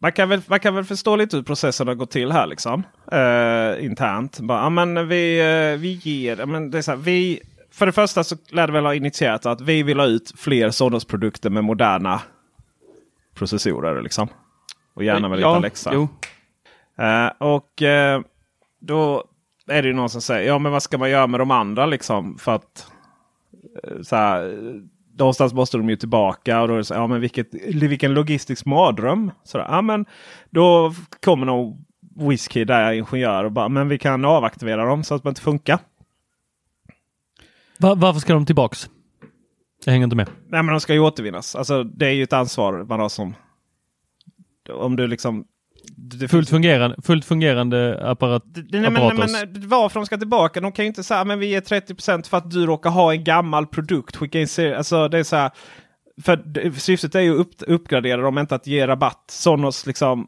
Man 0.04 0.12
kan, 0.12 0.28
väl, 0.28 0.42
man 0.46 0.60
kan 0.60 0.74
väl 0.74 0.84
förstå 0.84 1.16
lite 1.16 1.36
hur 1.36 1.42
processen 1.42 1.88
har 1.88 1.94
gått 1.94 2.10
till 2.10 2.32
här 2.32 2.46
liksom. 2.46 2.82
Eh, 3.12 3.84
internt. 3.84 4.40
Bara, 4.40 4.70
men 4.70 5.08
vi, 5.08 5.40
eh, 5.40 5.80
vi 5.80 5.92
ger... 5.92 6.46
Men 6.46 6.70
det 6.70 6.78
är 6.78 6.82
så 6.82 6.90
här, 6.90 6.98
vi, 6.98 7.40
för 7.72 7.86
det 7.86 7.92
första 7.92 8.24
så 8.24 8.36
lär 8.48 8.66
det 8.66 8.72
väl 8.72 8.84
ha 8.84 8.94
initierat 8.94 9.46
att 9.46 9.60
vi 9.60 9.82
vill 9.82 9.98
ha 9.98 10.06
ut 10.06 10.32
fler 10.36 10.70
Sonos-produkter 10.70 11.50
med 11.50 11.64
moderna 11.64 12.20
processorer. 13.34 14.02
Liksom. 14.02 14.28
Och 14.94 15.04
gärna 15.04 15.28
med 15.28 15.36
lite 15.36 15.48
Ja, 15.48 15.56
Alexa. 15.56 15.90
jo. 15.94 16.08
Eh, 17.04 17.30
och 17.38 17.82
eh, 17.82 18.20
då 18.80 19.24
är 19.66 19.82
det 19.82 19.88
ju 19.88 19.94
någon 19.94 20.10
som 20.10 20.20
säger 20.20 20.48
ja 20.48 20.58
men 20.58 20.72
vad 20.72 20.82
ska 20.82 20.98
man 20.98 21.10
göra 21.10 21.26
med 21.26 21.40
de 21.40 21.50
andra 21.50 21.86
liksom? 21.86 22.38
För 22.38 22.54
att 22.54 22.86
eh, 23.84 24.02
så 24.02 24.16
här, 24.16 24.56
någonstans 25.18 25.52
måste 25.52 25.76
de 25.76 25.90
ju 25.90 25.96
tillbaka. 25.96 26.62
Och 26.62 26.68
då 26.68 26.74
är 26.74 26.78
det 26.78 26.84
så, 26.84 26.94
ja, 26.94 27.06
men 27.06 27.20
vilket, 27.20 27.54
vilken 27.64 28.14
logistisk 28.14 28.66
mardröm. 28.66 29.30
Så 29.44 29.58
där, 29.58 29.64
ja, 29.64 29.82
men 29.82 30.06
då 30.50 30.94
kommer 31.24 31.46
nog 31.46 31.84
Whisky 32.16 32.64
där 32.64 32.92
ingenjör 32.92 33.44
och 33.44 33.52
bara 33.52 33.68
men 33.68 33.88
vi 33.88 33.98
kan 33.98 34.24
avaktivera 34.24 34.84
dem 34.84 35.04
så 35.04 35.14
att 35.14 35.22
de 35.22 35.28
inte 35.28 35.40
funkar. 35.40 35.78
Va- 37.78 37.94
varför 37.94 38.20
ska 38.20 38.34
de 38.34 38.46
tillbaks? 38.46 38.90
Jag 39.84 39.92
hänger 39.92 40.04
inte 40.04 40.16
med. 40.16 40.28
Nej 40.48 40.62
men 40.62 40.72
de 40.74 40.80
ska 40.80 40.92
ju 40.92 41.00
återvinnas. 41.00 41.56
Alltså 41.56 41.84
det 41.84 42.06
är 42.06 42.10
ju 42.10 42.22
ett 42.22 42.32
ansvar 42.32 42.84
man 42.84 43.00
har 43.00 43.08
som... 43.08 43.34
Om 44.72 44.96
du 44.96 45.06
liksom... 45.06 45.44
Det 45.96 46.28
Fullt 46.28 46.50
fungerande, 46.50 46.96
fullt 47.02 47.24
fungerande 47.24 48.10
apparat, 48.10 48.44
nej, 48.54 48.80
men, 48.80 48.92
men, 48.92 49.16
men 49.32 49.68
varför 49.68 50.00
de 50.00 50.06
ska 50.06 50.16
tillbaka? 50.16 50.60
De 50.60 50.72
kan 50.72 50.84
ju 50.84 50.86
inte 50.86 51.02
säga 51.02 51.24
men 51.24 51.38
vi 51.38 51.46
ger 51.46 51.60
30% 51.60 52.28
för 52.28 52.36
att 52.36 52.50
du 52.50 52.66
råkar 52.66 52.90
ha 52.90 53.12
en 53.12 53.24
gammal 53.24 53.66
produkt. 53.66 54.16
Skicka 54.16 54.40
in 54.40 54.48
serier. 54.48 54.74
Alltså 54.74 55.08
det 55.08 55.18
är 55.18 55.24
så 55.24 55.36
här. 55.36 55.50
För 56.22 56.36
det- 56.36 56.80
syftet 56.80 57.14
är 57.14 57.20
ju 57.20 57.32
att 57.32 57.40
upp, 57.40 57.54
uppgradera 57.66 58.22
dem, 58.22 58.38
inte 58.38 58.54
att 58.54 58.66
ge 58.66 58.86
rabatt. 58.86 59.24
Sonos 59.30 59.86
liksom 59.86 60.26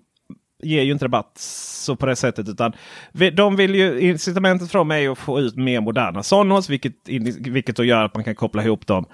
ger 0.62 0.82
ju 0.82 0.92
inte 0.92 1.04
rabatt 1.04 1.38
så 1.38 1.96
på 1.96 2.06
det 2.06 2.16
sättet. 2.16 2.48
Utan 2.48 2.72
de 3.32 3.56
vill 3.56 3.74
ju, 3.74 4.00
incitamentet 4.00 4.70
för 4.70 4.78
dem 4.78 4.90
är 4.90 5.10
att 5.10 5.18
få 5.18 5.40
ut 5.40 5.56
mer 5.56 5.80
moderna 5.80 6.22
Sonos. 6.22 6.70
Vilket, 6.70 6.92
vilket 7.38 7.76
då 7.76 7.84
gör 7.84 8.04
att 8.04 8.14
man 8.14 8.24
kan 8.24 8.34
koppla 8.34 8.64
ihop 8.64 8.86
dem 8.86 9.06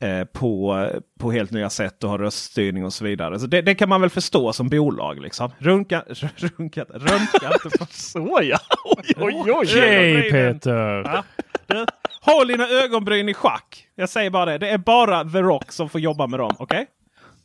eh, 0.00 0.24
på, 0.24 0.88
på 1.20 1.32
helt 1.32 1.50
nya 1.50 1.70
sätt 1.70 2.04
och 2.04 2.10
ha 2.10 2.18
röststyrning 2.18 2.84
och 2.84 2.92
så 2.92 3.04
vidare. 3.04 3.40
Så 3.40 3.46
det, 3.46 3.62
det 3.62 3.74
kan 3.74 3.88
man 3.88 4.00
väl 4.00 4.10
förstå 4.10 4.52
som 4.52 4.68
bolag. 4.68 5.20
Liksom. 5.20 5.50
Runka, 5.58 6.04
runka, 6.36 6.84
runka 6.88 7.52
inte 7.64 7.78
på 7.78 7.86
Så 7.90 8.40
ja! 8.42 8.58
Oj, 8.84 9.14
oj, 9.16 9.42
oj! 9.46 9.52
Okej 9.52 10.30
Peter! 10.30 11.02
Ja. 11.04 11.24
Du, 11.66 11.86
håll 12.20 12.48
dina 12.48 12.68
ögonbryn 12.68 13.28
i 13.28 13.34
schack. 13.34 13.86
Jag 13.94 14.08
säger 14.08 14.30
bara 14.30 14.44
det. 14.44 14.58
Det 14.58 14.70
är 14.70 14.78
bara 14.78 15.24
The 15.24 15.38
Rock 15.38 15.72
som 15.72 15.88
får 15.88 16.00
jobba 16.00 16.26
med 16.26 16.40
dem. 16.40 16.56
Okej? 16.58 16.86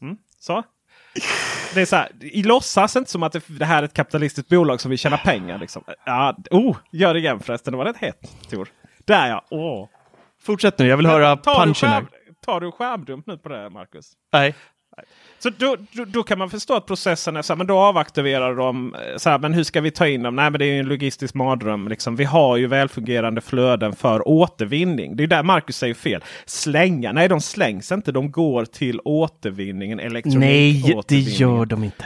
Mm, 0.02 0.18
så. 0.40 0.64
Det 1.74 1.82
är 1.82 1.86
så 1.86 1.96
här, 1.96 2.10
i 2.20 2.44
låtsas 2.44 2.96
inte 2.96 3.12
som 3.12 3.24
att 3.24 3.32
det, 3.32 3.44
det 3.48 3.66
här 3.66 3.82
är 3.82 3.86
ett 3.86 3.94
kapitalistiskt 3.94 4.50
bolag 4.50 4.82
som 4.82 4.90
vill 4.90 5.00
tjäna 5.00 5.18
pengar. 5.18 5.60
Liksom. 5.60 5.84
Ja, 6.06 6.38
oh, 6.52 6.78
gör 6.92 7.14
det 7.14 7.20
igen 7.20 7.40
förresten. 7.40 7.72
Det 7.72 7.78
var 7.78 7.86
rätt 7.86 7.98
hett 7.98 8.50
Tor. 8.50 8.68
Där 9.06 9.30
ja. 9.30 9.46
Åh. 9.50 9.88
Fortsätt 10.44 10.80
nu, 10.80 10.88
jag 10.88 10.98
vill 10.98 11.06
höra 11.06 11.38
punchen 11.38 11.90
här. 11.90 12.06
Tar 12.46 12.60
du 12.60 12.72
skärmdump 12.72 13.28
nu 13.28 13.38
på 13.38 13.50
det 13.50 13.70
Marcus? 13.70 14.12
Nej. 14.34 14.56
Så 15.40 15.50
då, 15.50 15.76
då, 15.92 16.06
då 16.06 16.24
kan 16.24 16.40
man 16.40 16.50
förstå 16.50 16.74
att 16.76 16.86
processen 16.86 17.36
är 17.38 17.42
så 17.42 17.54
här, 17.54 17.58
men 17.58 17.68
då 17.68 17.78
avaktiverar 17.78 18.56
de. 18.56 18.96
eh, 18.96 19.18
Så 19.18 19.30
här, 19.30 19.40
men 19.40 19.54
hur 19.54 19.64
ska 19.64 19.82
vi 19.82 19.92
ta 19.92 20.08
in 20.08 20.24
dem? 20.24 20.36
Nej, 20.36 20.50
men 20.52 20.60
det 20.60 20.66
är 20.66 20.74
ju 20.74 20.80
en 20.80 20.86
logistisk 20.88 21.34
mardröm. 21.34 21.88
Liksom. 21.88 22.16
Vi 22.16 22.24
har 22.24 22.58
ju 22.58 22.68
välfungerande 22.68 23.42
flöden 23.42 23.96
för 23.96 24.28
återvinning. 24.28 25.16
Det 25.16 25.24
är 25.24 25.28
där 25.28 25.44
Marcus 25.44 25.78
säger 25.78 25.94
fel. 25.94 26.24
Slänga? 26.46 27.12
Nej, 27.12 27.28
de 27.30 27.42
slängs 27.42 27.92
inte. 27.92 28.12
De 28.12 28.32
går 28.32 28.66
till 28.66 29.00
återvinningen. 29.06 29.98
Nej, 29.98 30.04
det 30.04 30.12
Elektronikåtervinningen. 30.12 31.40
gör 31.40 31.66
de 31.66 31.84
inte. 31.84 32.06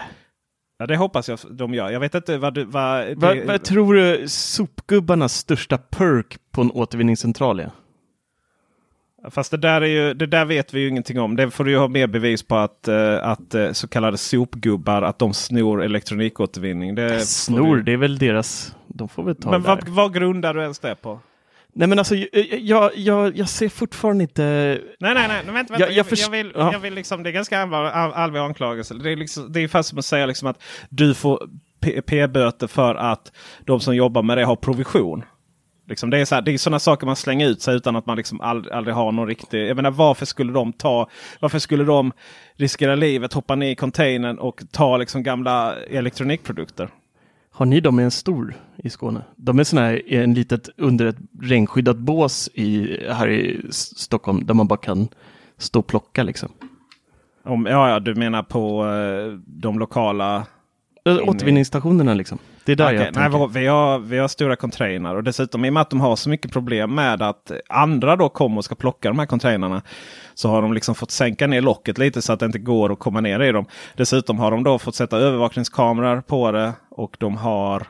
Ja, 0.78 0.86
det 0.86 0.98
hoppas 0.98 1.30
jag 1.30 1.40
de 1.52 1.74
gör. 1.74 1.92
Jag 1.92 2.00
vet 2.00 2.16
inte 2.16 2.38
vad 2.38 2.54
du... 2.54 2.64
Vad, 2.64 3.06
det, 3.08 3.16
Vad, 3.16 3.38
vad 3.38 3.64
tror 3.64 3.94
du 3.94 4.28
sopgubbarnas 4.30 5.34
största 5.34 5.78
perk 5.78 6.38
på 6.52 6.62
en 6.62 6.72
återvinningscentral 6.72 7.60
är? 7.60 7.72
Fast 9.32 9.52
det 9.52 9.58
där, 9.58 9.82
är 9.82 9.86
ju, 9.86 10.14
det 10.14 10.26
där 10.26 10.46
vet 10.46 10.74
vi 10.74 10.80
ju 10.80 10.88
ingenting 10.90 11.20
om. 11.20 11.36
Det 11.36 11.52
får 11.52 11.64
du 11.64 11.72
ju 11.72 11.78
ha 11.78 11.88
mer 11.88 12.08
bevis 12.08 12.44
på 12.44 12.56
att, 12.56 12.88
eh, 12.88 13.28
att 13.28 13.56
eh, 13.56 13.72
så 13.72 13.88
kallade 13.88 14.18
sopgubbar 14.18 15.02
att 15.02 15.20
de 15.20 15.34
snor 15.34 15.84
elektronikåtervinning. 15.84 16.96
Det 16.96 17.20
Snor, 17.20 17.76
du- 17.76 17.82
det 17.84 17.92
är 17.94 17.98
väl 17.98 18.18
deras... 18.18 18.76
De 18.88 19.10
får 19.10 19.24
väl 19.24 19.36
ta 19.36 19.52
Men 19.52 19.62
vad, 19.62 19.88
vad 19.90 20.14
grundar 20.14 20.54
du 20.54 20.62
ens 20.62 20.80
det 20.80 20.96
på? 20.96 21.20
Nej 21.78 21.88
men 21.88 22.00
alltså, 22.00 22.16
jag, 22.16 22.92
jag, 22.98 23.38
jag, 23.38 23.50
ser 23.50 23.70
fortfarande 23.70 24.24
inte... 24.24 24.44
Nej, 25.00 25.14
nej, 25.14 25.28
nej. 25.28 25.38
Vänta, 25.46 25.52
vänta. 25.54 25.80
Jag- 25.80 25.92
Jag, 25.92 26.06
jag 26.12 26.30
vill, 26.30 26.52
ja. 26.56 26.70
jag 26.74 26.80
vill 26.80 26.94
liksom, 26.94 27.24
det 27.24 27.30
är 27.30 27.32
ganska 27.32 27.60
allvar- 27.62 27.84
all- 27.86 28.14
allvarlig 28.14 28.46
anklagelse. 28.46 28.94
Det 28.94 29.12
är, 29.12 29.16
liksom, 29.16 29.52
det 29.52 29.60
är 29.60 29.68
fast 29.68 29.90
som 29.90 30.00
att 30.00 30.06
säga 30.06 30.26
liksom 30.26 30.48
att 30.48 30.64
du 30.90 31.14
får 31.14 31.48
p-böter 32.06 32.68
för 32.68 32.96
att 32.96 33.32
de 33.66 33.80
som 33.80 33.96
jobbar 33.96 34.22
med 34.24 34.38
det 34.38 34.44
har 34.46 34.56
provision. 34.56 35.24
Liksom 35.88 36.10
det 36.10 36.20
är 36.20 36.58
sådana 36.58 36.80
saker 36.80 37.06
man 37.06 37.16
slänger 37.16 37.48
ut 37.48 37.62
sig 37.62 37.76
utan 37.76 37.96
att 37.96 38.06
man 38.06 38.18
liksom 38.18 38.42
ald- 38.42 38.72
aldrig 38.72 38.96
har 38.96 39.12
någon 39.12 39.28
riktig... 39.28 39.68
Jag 39.68 39.76
menar 39.76 39.92
varför 39.92 40.26
skulle 40.26 40.54
de 40.54 40.74
ta... 40.74 41.10
Varför 41.40 41.60
skulle 41.60 41.84
de 41.84 42.12
riskera 42.56 42.96
livet, 42.96 43.34
hoppa 43.34 43.56
ner 43.56 43.72
i 43.72 43.76
containern 43.76 44.38
och 44.38 44.64
ta 44.72 44.98
liksom 44.98 45.24
gamla 45.24 45.76
elektronikprodukter? 45.76 46.90
Har 47.52 47.66
ni 47.66 47.80
dem 47.80 48.00
i 48.00 48.04
en 48.04 48.12
stor 48.12 48.54
i 48.78 48.90
Skåne? 48.90 49.22
De 49.36 49.60
är 49.60 49.64
sådana 49.64 49.88
här, 49.88 50.14
en 50.14 50.34
litet 50.34 50.70
under 50.78 51.06
ett 51.06 51.18
regnskyddat 51.42 51.98
bås 51.98 52.50
i, 52.54 52.98
här 53.10 53.28
i 53.30 53.62
Stockholm 53.72 54.46
där 54.46 54.54
man 54.54 54.68
bara 54.68 54.80
kan 54.80 55.08
stå 55.58 55.80
och 55.80 55.88
plocka 55.88 56.24
liksom. 56.24 56.52
Om, 57.44 57.66
ja, 57.66 57.90
ja, 57.90 58.00
du 58.00 58.16
menar 58.16 58.44
på 58.44 58.86
eh, 58.86 59.40
de 59.46 59.80
lokala... 59.80 60.46
Återvinningsstationerna 61.06 62.14
liksom. 62.14 62.40
Det 62.66 62.72
är 62.72 62.76
där 62.76 62.86
Okej, 62.86 63.12
jag 63.14 63.32
nej, 63.32 63.48
vi, 63.62 63.68
har, 63.68 64.00
vi 64.00 64.18
har 64.18 64.28
stora 64.28 64.56
containrar 64.56 65.16
och 65.16 65.24
dessutom 65.24 65.66
i 65.66 65.70
och 65.70 65.74
med 65.74 65.82
att 65.82 65.90
de 65.90 66.02
har 66.02 66.16
så 66.16 66.30
mycket 66.30 66.52
problem 66.52 66.96
med 66.96 67.22
att 67.22 67.52
andra 67.70 68.16
då 68.16 68.30
kommer 68.30 68.58
och 68.58 68.66
ska 68.66 68.76
plocka 68.76 69.10
de 69.10 69.20
här 69.20 69.26
containrarna. 69.26 69.82
Så 70.34 70.50
har 70.50 70.62
de 70.62 70.74
liksom 70.74 70.96
fått 70.96 71.12
sänka 71.12 71.48
ner 71.48 71.62
locket 71.62 71.98
lite 71.98 72.22
så 72.22 72.34
att 72.34 72.40
det 72.40 72.46
inte 72.46 72.60
går 72.60 72.92
att 72.92 73.00
komma 73.00 73.22
ner 73.22 73.40
i 73.40 73.52
dem. 73.52 73.66
Dessutom 73.96 74.40
har 74.40 74.52
de 74.52 74.64
då 74.64 74.80
fått 74.80 74.96
sätta 74.96 75.18
övervakningskameror 75.18 76.22
på 76.22 76.52
det 76.52 76.74
och 76.90 77.16
de 77.20 77.38
har... 77.38 77.84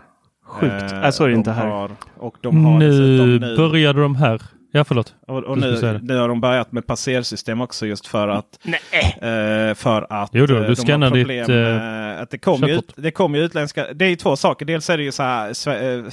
Sjukt. 0.47 0.93
Äh, 1.03 1.09
så 1.09 1.23
är 1.23 1.27
det 1.27 1.33
de 1.33 1.37
inte 1.37 1.51
här. 1.51 1.67
Har, 1.67 1.91
och 2.17 2.35
de 2.41 2.65
har 2.65 2.79
Nu 2.79 3.39
nu 3.39 3.57
började 3.57 4.01
de 4.01 4.15
här. 4.15 4.41
Ja, 4.75 4.83
förlåt. 4.83 5.15
och, 5.27 5.43
och 5.43 5.57
nu, 5.57 5.99
nu 6.03 6.17
har 6.17 6.27
de 6.27 6.41
börjat 6.41 6.71
med 6.71 6.87
passersystem 6.87 7.61
också 7.61 7.85
just 7.85 8.07
för 8.07 8.27
att... 8.27 8.59
Eh, 8.91 9.75
för 9.75 10.07
att 10.09 10.29
Jo 10.33 10.45
då, 10.45 10.55
eh, 10.55 10.61
du 10.61 10.67
de 10.67 10.75
skannar 10.75 11.11
ditt, 11.11 11.27
problem 11.27 11.51
eh, 11.51 12.21
att 12.21 12.29
det 12.29 12.37
kommer 12.37 12.67
ju, 12.67 12.81
det 12.95 13.11
kommer 13.11 13.39
ju 13.39 13.45
utländska... 13.45 13.93
Det 13.93 14.05
är 14.05 14.09
ju 14.09 14.15
två 14.15 14.35
saker. 14.35 14.65
Dels 14.65 14.89
är 14.89 14.97
det 14.97 15.03
ju 15.03 15.11
så 15.11 15.23
här 15.23 15.49
sve- 15.49 16.05
eh, 16.05 16.11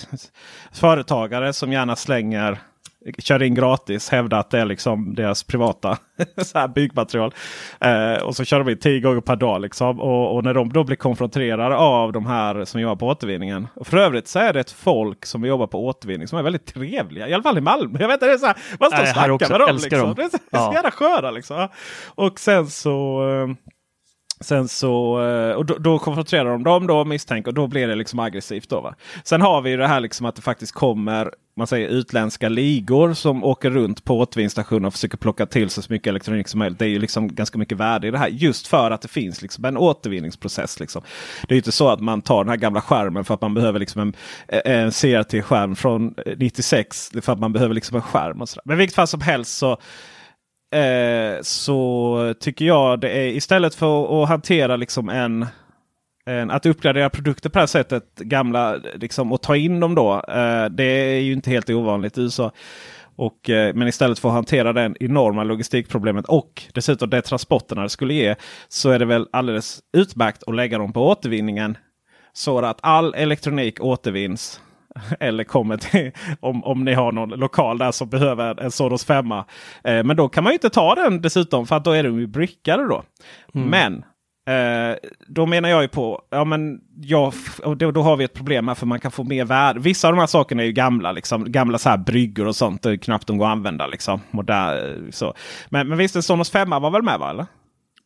företagare 0.73 1.53
som 1.53 1.73
gärna 1.73 1.97
slänger 1.97 2.59
kör 3.19 3.43
in 3.43 3.55
gratis, 3.55 4.11
hävdar 4.11 4.39
att 4.41 4.51
det 4.51 4.59
är 4.59 4.65
liksom 4.65 5.15
deras 5.15 5.43
privata 5.45 5.99
så 6.43 6.59
här 6.59 6.69
byggmaterial. 6.69 7.35
Eh, 7.81 8.23
och 8.23 8.37
så 8.37 8.45
kör 8.45 8.59
de 8.59 8.71
in 8.71 8.79
tio 8.79 9.01
gånger 9.01 9.21
per 9.21 9.37
dag. 9.37 9.61
Liksom. 9.61 10.01
Och, 10.01 10.37
och 10.37 10.45
när 10.45 10.55
de 10.55 10.73
då 10.73 10.85
blir 10.85 10.97
konfronterade 10.97 11.77
av 11.77 12.13
de 12.13 12.27
här 12.27 12.65
som 12.65 12.81
jobbar 12.81 12.97
på 12.97 13.07
återvinningen. 13.07 13.69
Och 13.75 13.87
för 13.87 13.97
övrigt 13.97 14.29
så 14.29 14.39
är 14.39 14.53
det 14.53 14.61
ett 14.61 14.71
folk 14.71 15.27
som 15.27 15.45
jobbar 15.45 15.67
på 15.67 15.87
återvinning 15.87 16.29
som 16.29 16.39
är 16.39 16.43
väldigt 16.43 16.67
trevliga. 16.67 17.29
I 17.29 17.35
alla 17.35 17.43
fall 17.43 17.59
i 17.59 17.61
Malmö. 17.61 17.99
Jag 18.01 18.09
vet 18.09 18.15
inte, 18.15 18.27
det 18.27 18.33
är 18.33 18.39
så 18.39 18.47
här, 18.47 18.57
man 18.81 18.91
står 18.91 19.03
och 19.03 19.09
snackar 19.09 19.31
också. 19.31 19.53
med 19.53 19.61
dem. 19.61 19.77
Liksom. 19.77 19.99
dem. 19.99 20.15
Det 20.17 20.23
är 20.57 20.67
så, 20.67 20.73
jävla 20.75 20.91
sköna 20.91 21.31
liksom. 21.31 21.69
Och 22.15 22.41
sen 22.41 22.67
så... 22.67 23.29
eh, 23.31 23.55
Sen 24.41 24.69
så, 24.69 25.23
eh, 25.23 25.53
och 25.57 25.67
då, 25.67 25.75
då 25.79 25.99
konfronterar 25.99 26.45
de 26.51 26.63
dem 26.63 26.87
då 26.87 27.05
misstänker 27.05 27.51
och 27.51 27.55
då 27.55 27.67
blir 27.67 27.89
det 27.89 27.95
liksom 27.95 28.19
aggressivt. 28.19 28.69
Då, 28.69 28.81
va? 28.81 28.95
Sen 29.25 29.41
har 29.43 29.61
vi 29.61 29.71
ju 29.71 29.77
det 29.77 29.87
här 29.87 30.01
liksom 30.01 30.27
att 30.27 30.37
det 30.37 30.43
faktiskt 30.43 30.73
kommer 30.73 31.31
man 31.57 31.67
säger, 31.67 31.89
utländska 31.89 32.49
ligor 32.49 33.15
som 33.15 33.45
åker 33.45 33.71
runt 33.71 34.05
på 34.05 34.19
återvinningsstationer 34.19 34.87
och 34.87 34.93
försöker 34.93 35.19
plocka 35.19 35.47
till 35.47 35.71
sig 35.71 35.85
så 35.85 35.93
mycket 35.93 36.07
elektronik 36.09 36.49
som 36.49 36.59
möjligt. 36.59 36.79
Det 36.79 36.85
är 36.85 36.89
ju 36.89 36.99
liksom 36.99 37.35
ganska 37.35 37.59
mycket 37.59 37.79
värde 37.79 38.07
i 38.07 38.11
det 38.11 38.19
här 38.19 38.29
just 38.29 38.67
för 38.67 38.91
att 38.91 39.03
det 39.03 39.09
finns 39.09 39.43
liksom 39.43 39.65
en 39.65 39.77
återvinningsprocess. 39.77 40.81
Liksom. 40.81 41.03
Det 41.43 41.53
är 41.53 41.55
ju 41.55 41.61
inte 41.61 41.73
så 41.73 41.89
att 41.89 42.01
man 42.01 42.23
tar 42.23 42.45
den 42.45 42.49
här 42.49 42.57
gamla 42.57 42.81
skärmen 42.81 43.25
för 43.25 43.35
att 43.35 43.41
man 43.41 43.55
behöver 43.55 43.79
liksom 43.79 44.01
en, 44.01 44.15
en 44.65 44.91
CRT-skärm 44.91 45.77
från 45.77 46.15
96. 46.37 47.11
Det 47.11 47.19
är 47.19 47.21
För 47.21 47.33
att 47.33 47.41
man 47.41 47.53
behöver 47.53 47.75
liksom 47.75 47.97
en 47.97 48.03
skärm. 48.03 48.41
Och 48.41 48.49
sådär. 48.49 48.63
Men 48.65 48.77
i 48.77 48.79
vilket 48.79 48.97
fall 48.97 49.07
som 49.07 49.21
helst 49.21 49.59
så 49.59 49.73
eh, 50.77 51.43
så 51.43 52.35
tycker 52.41 52.65
jag 52.65 53.01
det 53.01 53.11
är 53.11 53.27
istället 53.27 53.75
för 53.75 54.23
att 54.23 54.29
hantera 54.29 54.77
liksom 54.77 55.09
en 55.09 55.47
att 56.51 56.67
uppgradera 56.67 57.11
produkter 57.11 57.49
på 57.49 57.59
det 57.59 57.63
här 57.63 57.67
sättet, 57.67 58.05
gamla, 58.19 58.77
liksom, 58.95 59.33
och 59.33 59.43
ta 59.43 59.57
in 59.57 59.81
dem 59.81 59.95
då. 59.95 60.15
Eh, 60.15 60.65
det 60.65 60.85
är 60.85 61.21
ju 61.21 61.33
inte 61.33 61.51
helt 61.51 61.71
ovanligt 61.71 62.19
i 62.19 62.21
USA. 62.21 62.53
Och, 63.17 63.51
eh, 63.51 63.75
men 63.75 63.89
istället 63.89 64.19
för 64.19 64.29
att 64.29 64.35
hantera 64.35 64.73
den 64.73 64.97
enorma 65.01 65.45
logistikproblemet 65.45 66.27
och 66.27 66.63
dessutom 66.75 67.11
det 67.11 67.23
transporterna 67.23 67.83
det 67.83 67.89
skulle 67.89 68.15
ge. 68.15 68.35
Så 68.69 68.91
är 68.91 68.99
det 68.99 69.05
väl 69.05 69.29
alldeles 69.33 69.81
utmärkt 69.97 70.43
att 70.47 70.55
lägga 70.55 70.79
dem 70.79 70.93
på 70.93 71.09
återvinningen. 71.09 71.77
Så 72.33 72.59
att 72.59 72.79
all 72.83 73.15
elektronik 73.15 73.81
återvinns. 73.81 74.61
Eller 75.21 75.45
kommer 75.45 75.77
till, 75.77 76.13
om, 76.41 76.65
om 76.65 76.85
ni 76.85 76.95
har 76.95 77.13
någon 77.13 77.31
lokal 77.31 77.79
där 77.79 77.93
som 77.93 78.09
behöver 78.09 78.61
en 78.61 78.71
Sonos 78.71 79.05
5. 79.05 79.33
Eh, 79.33 79.43
men 79.83 80.17
då 80.17 80.29
kan 80.29 80.45
man 80.45 80.51
ju 80.51 80.55
inte 80.55 80.71
ta 80.71 80.95
den 80.95 81.23
dessutom 81.23 81.67
för 81.67 81.77
att 81.77 81.85
då 81.85 81.91
är 81.91 82.03
de 82.03 82.21
ju 82.21 82.27
brickade 82.27 82.89
då. 82.89 83.03
Men 83.53 84.05
eh, 84.47 84.97
då 85.27 85.47
menar 85.47 85.69
jag 85.69 85.83
ju 85.83 85.89
på, 85.89 86.23
ja 86.31 86.45
men 86.45 86.81
ja, 87.01 87.33
och 87.65 87.77
då, 87.77 87.91
då 87.91 88.03
har 88.03 88.17
vi 88.17 88.25
ett 88.25 88.35
problem 88.35 88.69
här 88.69 88.75
för 88.75 88.87
man 88.87 89.01
kan 89.01 89.11
få 89.11 89.25
mer 89.25 89.45
värde. 89.45 89.81
Vissa 89.81 90.09
av 90.09 90.15
de 90.15 90.21
här 90.21 90.27
sakerna 90.27 90.63
är 90.63 90.67
ju 90.67 90.73
gamla, 90.73 91.13
liksom, 91.13 91.53
gamla 91.53 91.79
så 91.79 91.89
här 91.89 91.97
bryggor 91.97 92.47
och 92.47 92.57
sånt. 92.57 92.83
Det 92.83 92.91
är 92.91 92.97
knappt 92.97 93.27
de 93.27 93.39
går 93.39 93.47
att 93.47 93.53
använda. 93.53 93.87
Liksom, 93.87 94.21
modern, 94.31 95.05
eh, 95.05 95.11
så. 95.11 95.35
Men, 95.69 95.89
men 95.89 95.99
visst, 95.99 96.17
en 96.17 96.23
Sonos 96.23 96.51
5 96.51 96.71
var 96.71 96.91
väl 96.91 97.03
med 97.03 97.19
va? 97.19 97.31
Eller? 97.31 97.47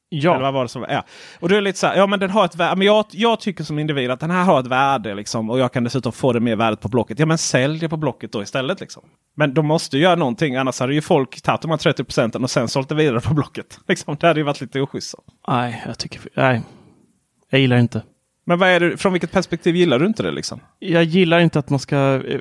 Ja. 0.09 0.31
Eller 0.35 0.43
vad 0.43 0.55
var 0.55 0.63
det 0.63 0.69
som, 0.69 0.87
ja. 0.89 1.05
Och 1.41 1.49
då 1.49 1.55
är 1.55 1.61
lite 1.61 1.79
så 1.79 1.87
här, 1.87 1.97
ja 1.97 2.07
men 2.07 2.21
den 2.21 2.31
har 2.31 2.45
ett 2.45 2.57
värde. 2.57 2.77
Men 2.77 2.87
jag, 2.87 3.05
jag 3.11 3.41
tycker 3.41 3.65
som 3.65 3.79
individ 3.79 4.11
att 4.11 4.21
den 4.21 4.31
här 4.31 4.45
har 4.45 4.61
ett 4.61 4.67
värde 4.67 5.15
liksom. 5.15 5.51
Och 5.51 5.59
jag 5.59 5.73
kan 5.73 5.85
dessutom 5.85 6.13
få 6.13 6.33
det 6.33 6.41
mer 6.41 6.57
värdet 6.57 6.81
på 6.81 6.89
Blocket. 6.89 7.19
Ja 7.19 7.27
men 7.27 7.39
sälj 7.39 7.79
det 7.79 7.89
på 7.89 7.97
Blocket 7.97 8.33
då 8.33 8.43
istället 8.43 8.81
liksom. 8.81 9.03
Men 9.37 9.55
de 9.55 9.67
måste 9.67 9.97
ju 9.97 10.03
göra 10.03 10.15
någonting. 10.15 10.57
Annars 10.57 10.81
hade 10.81 10.95
ju 10.95 11.01
folk 11.01 11.41
tagit 11.43 11.61
de 11.63 11.71
här 11.71 11.79
30 11.79 12.05
procenten 12.05 12.43
och 12.45 12.51
sen 12.51 12.69
sålt 12.69 12.89
det 12.89 12.95
vidare 12.95 13.21
på 13.21 13.35
Blocket. 13.35 13.79
Liksom, 13.89 14.17
det 14.21 14.27
hade 14.27 14.41
ju 14.41 14.45
varit 14.45 14.61
lite 14.61 14.81
oschysst. 14.81 15.15
Nej, 15.49 15.83
jag 15.87 15.99
tycker... 15.99 16.21
Nej. 16.35 16.63
Jag 17.51 17.61
gillar 17.61 17.77
inte. 17.77 18.03
Men 18.47 18.59
vad 18.59 18.69
är 18.69 18.81
det, 18.81 18.97
från 18.97 19.13
vilket 19.13 19.33
perspektiv 19.33 19.77
gillar 19.77 19.99
du 19.99 20.07
inte 20.07 20.23
det? 20.23 20.31
liksom? 20.31 20.61
Jag 20.79 21.05
gillar 21.05 21.39
inte 21.41 21.59
att 21.59 21.71
man 21.71 21.79
ska 21.79 21.97
eh, 22.29 22.41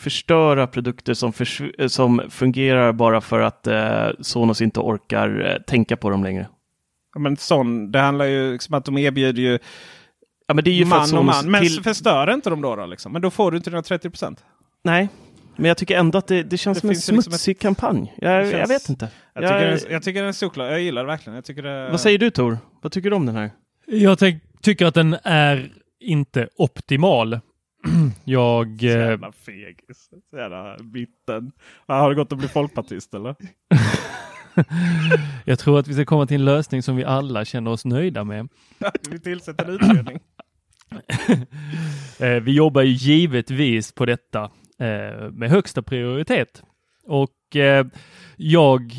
förstöra 0.00 0.66
produkter 0.66 1.14
som, 1.14 1.32
förs- 1.32 1.62
eh, 1.78 1.86
som 1.86 2.22
fungerar 2.30 2.92
bara 2.92 3.20
för 3.20 3.40
att 3.40 3.66
eh, 3.66 4.08
Sonos 4.20 4.60
inte 4.62 4.80
orkar 4.80 5.46
eh, 5.50 5.62
tänka 5.62 5.96
på 5.96 6.10
dem 6.10 6.24
längre. 6.24 6.46
Ja, 7.16 7.20
Men 7.20 7.36
sån, 7.36 7.92
det 7.92 7.98
handlar 7.98 8.24
ju 8.24 8.52
liksom 8.52 8.74
att 8.74 8.84
de 8.84 8.98
erbjuder 8.98 9.42
ju, 9.42 9.58
Ja, 10.48 10.54
men 10.54 10.64
det 10.64 10.70
är 10.70 10.74
ju 10.74 10.86
för 10.86 10.96
att 10.96 11.10
man 11.12 11.18
och 11.18 11.24
man. 11.24 11.50
Men 11.50 11.62
till- 11.62 11.82
förstör 11.82 12.32
inte 12.34 12.50
de 12.50 12.60
då? 12.62 12.76
då 12.76 12.86
liksom? 12.86 13.12
Men 13.12 13.22
då 13.22 13.30
får 13.30 13.50
du 13.50 13.56
inte 13.56 13.70
dina 13.70 13.82
30 13.82 14.10
procent. 14.10 14.44
Nej, 14.84 15.08
men 15.56 15.64
jag 15.68 15.76
tycker 15.76 15.98
ändå 15.98 16.18
att 16.18 16.26
det, 16.26 16.42
det 16.42 16.58
känns 16.58 16.76
Det 16.76 16.80
som 16.80 16.88
en 16.88 16.94
ju 16.94 16.96
liksom 16.96 17.22
smutsig 17.22 17.58
kampanj. 17.58 18.14
Jag, 18.18 18.30
Det 18.32 18.50
jag 18.50 18.50
känns- 18.50 18.70
vet 18.70 18.88
inte. 18.88 19.08
Jag 19.34 19.44
Jag- 19.44 19.50
tycker, 19.50 19.70
den, 19.70 19.92
jag 19.92 20.02
tycker 20.02 20.20
den 20.20 20.28
är 20.28 20.32
solklar. 20.32 20.66
Jag 20.66 20.80
gillar 20.80 21.02
det 21.02 21.06
verkligen. 21.06 21.34
Jag 21.34 21.44
tycker 21.44 21.62
det, 21.62 21.90
Vad 21.90 22.00
säger 22.00 22.18
du 22.18 22.30
Tor? 22.30 22.58
Vad 22.82 22.92
tycker 22.92 23.10
du 23.10 23.16
om 23.16 23.26
den 23.26 23.36
här? 23.36 23.50
Jag 23.86 24.18
tänk, 24.18 24.42
tycker 24.62 24.86
att 24.86 24.94
den 24.94 25.16
är 25.24 25.72
inte 26.00 26.48
optimal. 26.56 27.40
Jag... 28.24 28.78
Så 28.80 28.86
Eh, 28.86 28.92
jävla 28.92 29.32
fegis. 29.32 30.08
Så 30.30 30.36
jävla 30.36 30.76
bitten. 30.78 31.52
Har 31.86 32.10
du 32.10 32.16
gått 32.16 32.32
och 32.32 32.38
blivit 32.38 32.52
folkpartist 32.52 33.14
eller? 33.14 33.34
jag 35.44 35.58
tror 35.58 35.78
att 35.78 35.88
vi 35.88 35.94
ska 35.94 36.04
komma 36.04 36.26
till 36.26 36.36
en 36.36 36.44
lösning 36.44 36.82
som 36.82 36.96
vi 36.96 37.04
alla 37.04 37.44
känner 37.44 37.70
oss 37.70 37.84
nöjda 37.84 38.24
med. 38.24 38.48
Vi 39.10 39.18
tillsätter 39.18 39.64
en 39.64 39.70
utredning. 39.70 40.18
Eh, 42.20 42.42
vi 42.42 42.52
jobbar 42.52 42.82
ju 42.82 42.92
givetvis 42.92 43.92
på 43.92 44.06
detta 44.06 44.42
eh, 44.78 45.30
med 45.30 45.50
högsta 45.50 45.82
prioritet. 45.82 46.62
Och 47.04 47.56
eh, 47.56 47.86
jag 48.36 48.92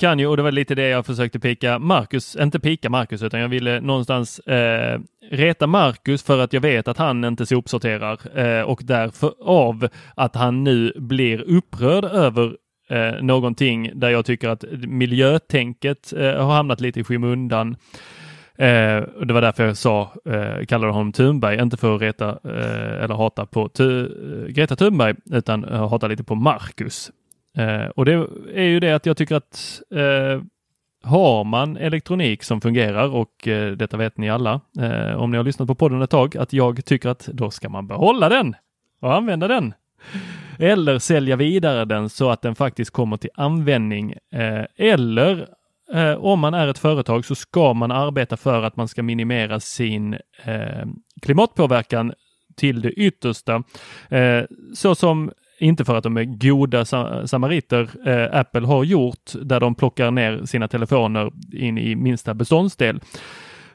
kan 0.00 0.18
ju, 0.18 0.26
och 0.26 0.36
det 0.36 0.42
var 0.42 0.52
lite 0.52 0.74
det 0.74 0.88
jag 0.88 1.06
försökte 1.06 1.40
pika 1.40 1.78
Marcus, 1.78 2.36
inte 2.36 2.60
pika 2.60 2.90
Marcus, 2.90 3.22
utan 3.22 3.40
jag 3.40 3.48
ville 3.48 3.80
någonstans 3.80 4.38
eh, 4.38 5.00
reta 5.30 5.66
Marcus 5.66 6.22
för 6.22 6.38
att 6.38 6.52
jag 6.52 6.60
vet 6.60 6.88
att 6.88 6.98
han 6.98 7.24
inte 7.24 7.46
sopsorterar 7.46 8.38
eh, 8.38 8.62
och 8.62 8.80
därför 8.84 9.34
av 9.40 9.88
att 10.14 10.34
han 10.34 10.64
nu 10.64 10.92
blir 10.96 11.40
upprörd 11.40 12.04
över 12.04 12.56
eh, 12.90 13.22
någonting 13.22 13.90
där 13.94 14.10
jag 14.10 14.24
tycker 14.24 14.48
att 14.48 14.64
miljötänket 14.86 16.12
eh, 16.12 16.44
har 16.46 16.54
hamnat 16.54 16.80
lite 16.80 17.00
i 17.00 17.04
skymundan. 17.04 17.76
Eh, 18.58 18.96
och 18.98 19.26
det 19.26 19.34
var 19.34 19.40
därför 19.40 19.66
jag 19.66 19.76
sa, 19.76 20.12
eh, 20.24 20.64
kallade 20.66 20.92
honom 20.92 21.12
Thunberg, 21.12 21.62
inte 21.62 21.76
för 21.76 21.94
att 21.96 22.02
reta 22.02 22.28
eh, 22.28 23.04
eller 23.04 23.14
hata 23.14 23.46
på 23.46 23.68
tu- 23.68 24.44
eh, 24.44 24.48
Greta 24.52 24.76
Thunberg, 24.76 25.14
utan 25.32 25.64
eh, 25.64 25.88
hata 25.88 26.06
lite 26.08 26.24
på 26.24 26.34
Marcus. 26.34 27.10
Eh, 27.58 27.86
och 27.86 28.04
det 28.04 28.12
är 28.54 28.62
ju 28.62 28.80
det 28.80 28.92
att 28.92 29.06
jag 29.06 29.16
tycker 29.16 29.36
att 29.36 29.82
eh, 29.90 30.42
har 31.02 31.44
man 31.44 31.76
elektronik 31.76 32.42
som 32.42 32.60
fungerar 32.60 33.08
och 33.14 33.48
eh, 33.48 33.72
detta 33.72 33.96
vet 33.96 34.16
ni 34.18 34.30
alla, 34.30 34.60
eh, 34.80 35.16
om 35.16 35.30
ni 35.30 35.36
har 35.36 35.44
lyssnat 35.44 35.68
på 35.68 35.74
podden 35.74 36.02
ett 36.02 36.10
tag, 36.10 36.36
att 36.36 36.52
jag 36.52 36.84
tycker 36.84 37.08
att 37.08 37.26
då 37.32 37.50
ska 37.50 37.68
man 37.68 37.86
behålla 37.86 38.28
den 38.28 38.54
och 39.00 39.14
använda 39.14 39.48
den. 39.48 39.74
Eller 40.58 40.98
sälja 40.98 41.36
vidare 41.36 41.84
den 41.84 42.08
så 42.08 42.30
att 42.30 42.42
den 42.42 42.54
faktiskt 42.54 42.90
kommer 42.90 43.16
till 43.16 43.30
användning. 43.34 44.14
Eh, 44.34 44.64
eller 44.76 45.48
eh, 45.94 46.14
om 46.14 46.40
man 46.40 46.54
är 46.54 46.68
ett 46.68 46.78
företag 46.78 47.24
så 47.24 47.34
ska 47.34 47.74
man 47.74 47.90
arbeta 47.90 48.36
för 48.36 48.62
att 48.62 48.76
man 48.76 48.88
ska 48.88 49.02
minimera 49.02 49.60
sin 49.60 50.14
eh, 50.44 50.86
klimatpåverkan 51.22 52.12
till 52.56 52.80
det 52.80 52.90
yttersta. 52.90 53.62
Så 54.74 54.94
som 54.94 55.30
inte 55.58 55.84
för 55.84 55.96
att 55.96 56.04
de 56.04 56.16
är 56.16 56.24
goda 56.24 56.84
samariter 57.26 58.08
eh, 58.08 58.40
Apple 58.40 58.66
har 58.66 58.84
gjort 58.84 59.32
där 59.42 59.60
de 59.60 59.74
plockar 59.74 60.10
ner 60.10 60.44
sina 60.44 60.68
telefoner 60.68 61.32
in 61.52 61.78
i 61.78 61.96
minsta 61.96 62.34
beståndsdel. 62.34 63.00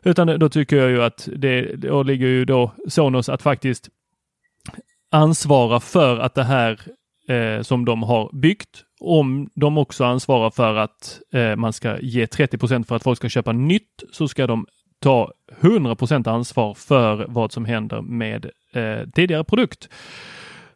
Utan 0.04 0.40
då 0.40 0.50
tycker 0.50 0.78
jag 0.78 0.90
ju 0.90 1.04
att 1.04 1.30
det, 1.36 1.62
det 1.62 2.04
ligger 2.04 2.28
ju 2.28 2.46
då 2.46 2.72
Sonos 2.88 3.30
att 3.30 3.42
faktiskt 3.42 3.90
ansvara 5.12 5.80
för 5.80 6.20
att 6.20 6.36
det 6.36 6.43
här 6.43 6.80
eh, 7.30 7.62
som 7.62 7.86
de 7.86 8.03
har 8.03 8.30
byggt, 8.34 8.84
om 8.99 9.49
de 9.55 9.78
också 9.78 10.03
ansvarar 10.05 10.49
för 10.49 10.76
att 10.76 11.20
eh, 11.34 11.55
man 11.55 11.74
ska 11.74 11.99
ge 11.99 12.26
30% 12.26 12.84
för 12.84 12.95
att 12.95 13.03
folk 13.03 13.18
ska 13.18 13.30
köpa 13.30 13.51
nytt, 13.51 14.03
så 14.12 14.28
ska 14.28 14.47
de 14.47 14.66
ta 14.99 15.32
100% 15.62 16.30
ansvar 16.30 16.74
för 16.74 17.26
vad 17.30 17.51
som 17.51 17.66
händer 17.66 18.01
med 18.01 18.45
eh, 18.74 19.09
tidigare 19.16 19.43
produkt. 19.43 19.89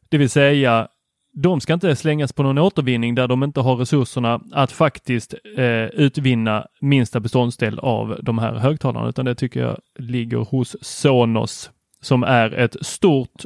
Det 0.09 0.17
vill 0.17 0.29
säga, 0.29 0.87
de 1.33 1.61
ska 1.61 1.73
inte 1.73 1.95
slängas 1.95 2.33
på 2.33 2.43
någon 2.43 2.57
återvinning 2.57 3.15
där 3.15 3.27
de 3.27 3.43
inte 3.43 3.61
har 3.61 3.75
resurserna 3.75 4.41
att 4.51 4.71
faktiskt 4.71 5.33
eh, 5.57 5.85
utvinna 5.85 6.67
minsta 6.81 7.19
beståndsdel 7.19 7.79
av 7.79 8.19
de 8.21 8.37
här 8.37 8.53
högtalarna, 8.53 9.09
utan 9.09 9.25
det 9.25 9.35
tycker 9.35 9.59
jag 9.59 9.77
ligger 9.99 10.37
hos 10.37 10.75
Sonos 10.81 11.71
som 12.01 12.23
är 12.23 12.53
ett 12.53 12.85
stort 12.85 13.43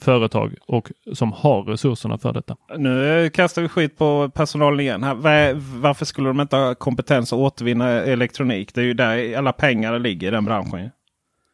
företag 0.00 0.54
och 0.66 0.90
som 1.12 1.32
har 1.32 1.62
resurserna 1.62 2.18
för 2.18 2.32
detta. 2.32 2.56
Nu 2.78 3.30
kastar 3.34 3.62
vi 3.62 3.68
skit 3.68 3.98
på 3.98 4.30
personalen 4.34 4.80
igen. 4.80 5.02
Här. 5.02 5.54
Varför 5.80 6.04
skulle 6.04 6.28
de 6.28 6.40
inte 6.40 6.56
ha 6.56 6.74
kompetens 6.74 7.32
att 7.32 7.38
återvinna 7.38 7.90
elektronik? 7.90 8.74
Det 8.74 8.80
är 8.80 8.84
ju 8.84 8.94
där 8.94 9.38
alla 9.38 9.52
pengar 9.52 9.98
ligger 9.98 10.28
i 10.28 10.30
den 10.30 10.44
branschen. 10.44 10.90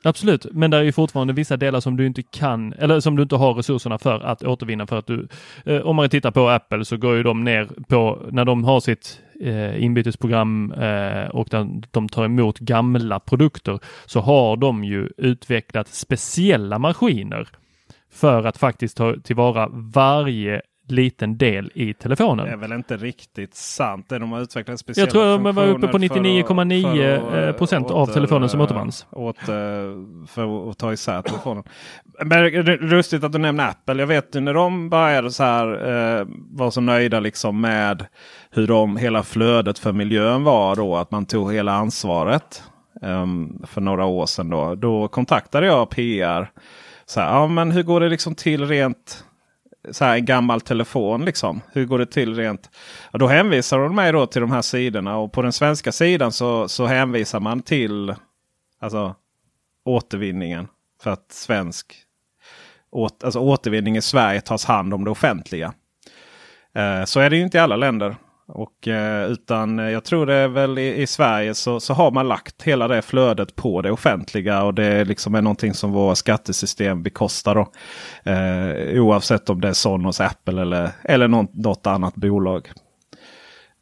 Absolut, 0.03 0.47
men 0.53 0.71
det 0.71 0.77
är 0.77 0.83
ju 0.83 0.93
fortfarande 0.93 1.33
vissa 1.33 1.57
delar 1.57 1.81
som 1.81 1.97
du 1.97 2.07
inte 2.07 2.23
kan 2.23 2.73
eller 2.73 3.01
som 3.01 3.17
du 3.17 3.23
inte 3.23 3.37
har 3.37 3.55
resurserna 3.55 3.99
för 3.99 4.21
att 4.21 4.43
återvinna 4.43 4.87
för 4.87 4.99
att 4.99 5.07
du. 5.07 5.29
Eh, 5.65 5.81
om 5.81 5.97
man 5.97 6.09
tittar 6.09 6.31
på 6.31 6.49
Apple 6.49 6.85
så 6.85 6.97
går 6.97 7.17
ju 7.17 7.23
de 7.23 7.45
ner 7.45 7.69
på 7.89 8.19
när 8.31 8.45
de 8.45 8.65
har 8.65 8.81
sitt 8.81 9.21
eh, 9.41 9.85
inbytesprogram 9.85 10.73
eh, 10.73 11.29
och 11.29 11.49
den, 11.51 11.85
de 11.91 12.09
tar 12.09 12.25
emot 12.25 12.59
gamla 12.59 13.21
produkter 13.21 13.79
så 14.07 14.21
har 14.21 14.57
de 14.57 14.85
ju 14.85 15.09
utvecklat 15.17 15.89
speciella 15.89 16.79
maskiner 16.79 17.49
för 18.13 18.47
att 18.47 18.59
faktiskt 18.59 18.97
ta 18.97 19.15
tillvara 19.25 19.69
varje 19.73 20.63
liten 20.89 21.39
del 21.39 21.71
i 21.75 21.95
telefonen. 21.95 22.47
Det 22.47 22.53
är 22.53 22.57
väl 22.57 22.73
inte 22.73 22.97
riktigt 22.97 23.55
sant. 23.55 24.07
Det 24.09 24.19
de 24.19 24.33
har 24.33 24.41
utvecklat 24.41 24.79
speciella 24.81 25.07
Jag 25.07 25.11
tror 25.13 25.25
de 25.25 25.55
var 25.55 25.67
uppe 25.67 25.87
på 25.87 25.99
funktioner 25.99 26.09
för 26.09 26.61
att- 26.61 26.67
99,9 26.67 27.31
för 27.31 27.49
att, 27.49 27.59
procent 27.59 27.91
eh, 27.91 27.97
av 27.97 28.07
telefonen 28.07 28.49
som 28.49 28.61
återvanns. 28.61 29.07
Åter, 29.11 30.27
för 30.27 30.71
att 30.71 30.79
ta 30.79 30.93
isär 30.93 31.23
telefonen. 31.23 31.65
Men 32.25 32.45
lustigt 32.65 33.25
att 33.25 33.33
du 33.33 33.39
nämner 33.39 33.69
Apple. 33.69 33.95
Jag 34.03 34.07
vet 34.07 34.37
ju 34.37 34.41
när 34.41 34.55
de 34.55 34.91
började 34.91 35.31
så 35.31 35.43
här 35.45 35.67
eh, 36.21 36.27
var 36.51 36.71
så 36.71 36.81
nöjda 36.81 37.21
liksom 37.21 37.61
med 37.61 38.07
hur 38.51 38.67
de, 38.67 38.97
hela 38.97 39.23
flödet 39.23 39.79
för 39.79 39.93
miljön 39.93 40.45
var 40.45 40.77
då. 40.77 40.97
Att 40.97 41.11
man 41.11 41.27
tog 41.27 41.53
hela 41.53 41.73
ansvaret. 41.73 42.63
ehm, 43.03 43.63
för 43.67 43.81
några 43.81 44.05
år 44.05 44.27
sedan 44.27 44.51
då. 44.51 44.75
Då 44.75 45.09
kontaktade 45.09 45.67
jag 45.67 45.91
PR. 45.91 46.51
Så 47.11 47.21
här, 47.21 47.29
ja, 47.29 47.47
men 47.47 47.71
hur 47.71 47.83
går 47.83 48.01
det 48.01 48.09
liksom 48.09 48.35
till 48.35 48.67
rent 48.67 49.25
så 49.91 50.05
här, 50.05 50.15
en 50.15 50.25
gammal 50.25 50.61
telefon. 50.61 51.25
Liksom. 51.25 51.61
Hur 51.73 51.85
går 51.85 51.99
det 51.99 52.07
till 52.07 52.35
rent? 52.35 52.71
Ja, 53.13 53.19
då 53.19 53.27
hänvisar 53.27 53.79
de 53.79 53.95
mig 53.95 54.13
då 54.13 54.27
till 54.27 54.41
de 54.41 54.51
här 54.51 54.63
sidorna. 54.63 55.17
Och 55.17 55.33
på 55.33 55.43
den 55.43 55.53
svenska 55.53 55.93
sidan 55.93 56.33
så, 56.33 56.69
så 56.69 56.87
hänvisar 56.87 57.41
man 57.41 57.63
till 57.63 58.15
alltså, 58.81 59.15
återvinningen. 59.85 60.69
För 61.03 61.11
att 61.11 61.33
svensk 61.33 61.95
åt, 62.91 63.25
alltså, 63.25 63.41
återvinning 63.41 63.97
i 63.97 64.03
Sverige 64.03 64.41
tas 64.41 64.65
hand 64.65 64.95
om 64.95 65.05
det 65.05 65.11
offentliga. 65.11 65.73
Eh, 66.75 67.05
så 67.05 67.21
är 67.21 67.31
det 67.31 67.37
ju 67.37 67.43
inte 67.43 67.59
i 67.59 67.61
alla 67.61 67.77
länder. 67.77 68.17
Och, 68.53 68.89
eh, 68.89 69.31
utan 69.31 69.79
eh, 69.79 69.91
jag 69.91 70.05
tror 70.05 70.27
det 70.27 70.35
är 70.35 70.49
väl 70.49 70.79
i, 70.79 71.03
i 71.03 71.07
Sverige 71.07 71.55
så, 71.55 71.81
så 71.81 71.95
har 71.95 72.11
man 72.11 72.29
lagt 72.29 72.63
hela 72.63 72.89
det 72.89 73.03
flödet 73.03 73.57
på 73.57 73.83
det 73.83 73.91
offentliga. 73.91 74.63
Och 74.63 74.75
det 74.75 75.05
liksom 75.05 75.35
är 75.35 75.43
någonting 75.43 75.75
som 75.75 75.93
våra 75.93 76.15
skattesystem 76.15 77.03
bekostar. 77.03 77.55
Då. 77.55 77.71
Eh, 78.31 79.03
oavsett 79.03 79.51
om 79.51 79.61
det 79.61 79.69
är 79.69 79.73
Sonos, 79.73 80.21
Apple 80.21 80.63
eller, 80.63 80.91
eller 81.05 81.29
något, 81.29 81.55
något 81.55 81.87
annat 81.87 82.15
bolag. 82.15 82.71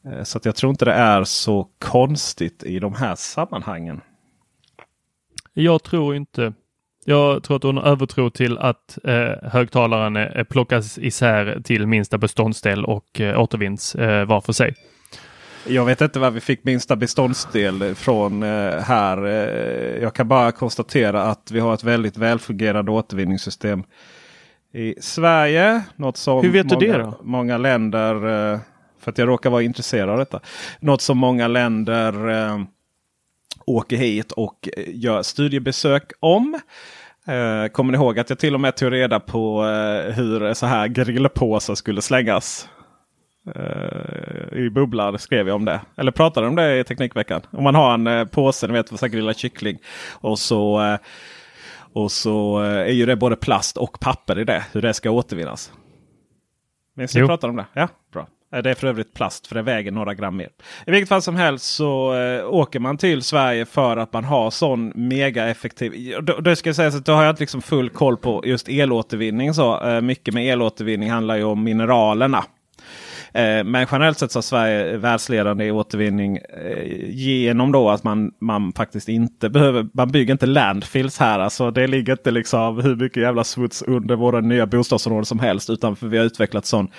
Eh, 0.07 0.23
så 0.23 0.39
att 0.39 0.45
jag 0.45 0.57
tror 0.57 0.71
inte 0.71 0.85
det 0.85 0.93
är 0.93 1.25
så 1.25 1.69
konstigt 1.79 2.63
i 2.63 2.79
de 2.79 2.95
här 2.95 3.15
sammanhangen. 3.15 4.01
Jag 5.55 5.83
tror 5.83 6.17
inte. 6.17 6.53
Jag 7.09 7.43
tror 7.43 7.57
att 7.57 7.63
hon 7.63 7.77
har 7.77 7.85
övertro 7.85 8.31
till 8.31 8.59
att 8.59 8.99
eh, 9.05 9.51
högtalaren 9.51 10.17
eh, 10.17 10.45
plockas 10.45 10.99
isär 10.99 11.61
till 11.65 11.87
minsta 11.87 12.19
beståndsdel 12.19 12.85
och 12.85 13.21
eh, 13.21 13.41
återvinns 13.41 13.95
eh, 13.95 14.25
var 14.25 14.41
för 14.41 14.53
sig. 14.53 14.75
Jag 15.67 15.85
vet 15.85 16.01
inte 16.01 16.19
var 16.19 16.31
vi 16.31 16.41
fick 16.41 16.65
minsta 16.65 16.97
beståndsdel 16.97 17.95
från 17.95 18.43
eh, 18.43 18.79
här. 18.81 19.27
Eh, 19.27 20.03
jag 20.03 20.15
kan 20.15 20.29
bara 20.29 20.53
konstatera 20.53 21.23
att 21.23 21.51
vi 21.51 21.61
har 21.61 21.75
ett 21.75 21.85
väldigt 21.85 22.17
välfungerande 22.17 22.91
återvinningssystem 22.91 23.85
i 24.73 24.95
Sverige. 25.01 25.83
Något 25.97 26.17
som 26.17 26.43
Hur 26.43 26.53
vet 26.53 26.69
du 26.69 26.75
många, 26.75 26.99
det 26.99 27.03
då? 27.03 27.19
Många 27.23 27.59
länder, 27.59 28.15
eh, 28.15 28.59
för 29.01 29.11
att 29.11 29.19
jag 29.19 29.29
råkar 29.29 29.51
vara 29.51 29.63
intresserad 29.63 30.11
av 30.11 30.19
detta. 30.19 30.41
Något 30.81 31.03
som 31.03 31.19
många 31.19 31.49
länder 31.49 32.29
eh, 32.29 32.61
åker 33.67 33.97
hit 33.97 34.33
och 34.33 34.69
gör 34.87 35.23
studiebesök 35.23 36.13
om. 36.21 36.61
Eh, 37.29 37.69
kommer 37.69 37.93
ni 37.93 37.99
ihåg 37.99 38.19
att 38.19 38.31
jag 38.31 38.39
till 38.39 38.55
och 38.55 38.61
med 38.61 38.77
tog 38.77 38.93
reda 38.93 39.21
på 39.21 39.65
eh, 39.65 40.13
hur 40.15 40.55
så 40.55 40.67
här 40.67 40.89
grillpåsar 40.89 41.75
skulle 41.75 42.03
slängas? 42.03 42.69
Eh, 43.55 44.59
I 44.59 44.71
bubblar 44.71 45.17
skrev 45.17 45.49
jag 45.49 45.55
om 45.55 45.65
det. 45.65 45.81
Eller 45.97 46.13
pratade 46.13 46.47
om 46.47 46.55
det 46.55 46.79
i 46.79 46.85
Teknikveckan. 46.85 47.41
Om 47.51 47.65
man 47.65 47.75
har 47.75 47.95
en 47.95 48.07
uh, 48.07 48.25
påse, 48.25 48.67
ni 48.67 48.73
vet, 48.73 48.89
för 48.89 49.07
att 49.07 49.13
grilla 49.13 49.35
kyckling. 49.35 49.79
Och 50.13 50.39
så, 50.39 50.81
uh, 50.81 50.99
och 51.93 52.13
så 52.13 52.61
uh, 52.61 52.67
är 52.67 52.93
ju 52.93 53.07
det 53.07 53.17
både 53.17 53.37
plast 53.37 53.77
och 53.77 54.01
papper 54.01 54.39
i 54.39 54.45
det. 54.45 54.65
Hur 54.73 54.83
det 54.83 54.95
ska 54.95 55.11
återvinnas. 55.11 55.73
Minns 56.97 57.15
ni 57.15 57.27
pratade 57.27 57.51
om 57.51 57.57
det? 57.57 57.67
Ja, 57.73 57.89
bra. 58.13 58.27
Eh, 58.55 58.63
det 58.63 58.71
är 58.71 58.75
för 58.75 58.87
övrigt 58.87 59.15
plast 59.15 59.47
för 59.47 59.55
det 59.55 59.63
väger 59.63 59.91
några 59.91 60.15
gram 60.15 60.37
mer. 60.37 60.49
I 60.87 60.91
vilket 60.91 61.09
fall 61.09 61.23
som 61.23 61.37
helst 61.37 61.65
så 61.65 62.15
eh, 62.15 62.47
åker 62.47 62.81
man 62.81 62.99
till 62.99 63.23
Sverige 63.23 63.67
för 63.67 63.97
att 63.97 64.13
man 64.13 64.25
har 64.25 64.51
sån 64.51 64.93
mega 64.95 65.47
effektiv. 65.47 66.15
Då, 66.23 66.41
då 66.41 66.57
ska 66.57 66.69
jag 66.69 66.77
säga 66.77 66.91
så 66.91 66.99
att 66.99 67.07
då 67.07 67.13
har 67.13 67.25
jag 67.25 67.33
inte 67.33 67.43
liksom 67.43 67.63
full 67.63 67.91
koll 67.91 68.17
på 68.17 68.43
just 68.47 68.69
elåtervinning. 68.69 69.55
Så, 69.55 69.89
eh, 69.89 70.01
mycket 70.01 70.35
med 70.35 70.53
elåtervinning 70.53 71.11
handlar 71.11 71.37
ju 71.37 71.45
om 71.45 71.65
mineralerna. 71.65 72.45
Eh, 73.35 73.65
men 73.65 73.87
generellt 73.93 74.19
sett 74.19 74.33
så 74.33 74.39
är 74.39 74.43
Sverige 74.43 74.97
världsledande 74.97 75.65
i 75.65 75.71
återvinning 75.71 76.37
eh, 76.37 77.11
genom 77.11 77.73
då 77.73 77.91
att 77.91 78.05
man, 78.05 78.33
man 78.41 78.73
faktiskt 78.73 79.09
inte 79.09 79.49
behöver. 79.51 79.89
Man 79.93 80.11
bygger 80.11 80.33
inte 80.33 80.47
landfills 80.47 81.19
här. 81.19 81.39
Alltså 81.39 81.71
det 81.71 81.87
ligger 81.87 82.13
inte 82.13 82.31
liksom 82.31 82.81
hur 82.81 82.97
mycket 82.97 83.23
jävla 83.23 83.45
smuts 83.45 83.83
under 83.83 84.17
våra 84.17 84.41
nya 84.41 84.67
bostadsområden 84.67 85.25
som 85.25 85.39
helst. 85.39 85.71
Utan 85.71 85.97
för 85.97 86.07
vi 86.07 86.19
har 86.19 86.25
utvecklat 86.25 86.67
sån 86.67 86.91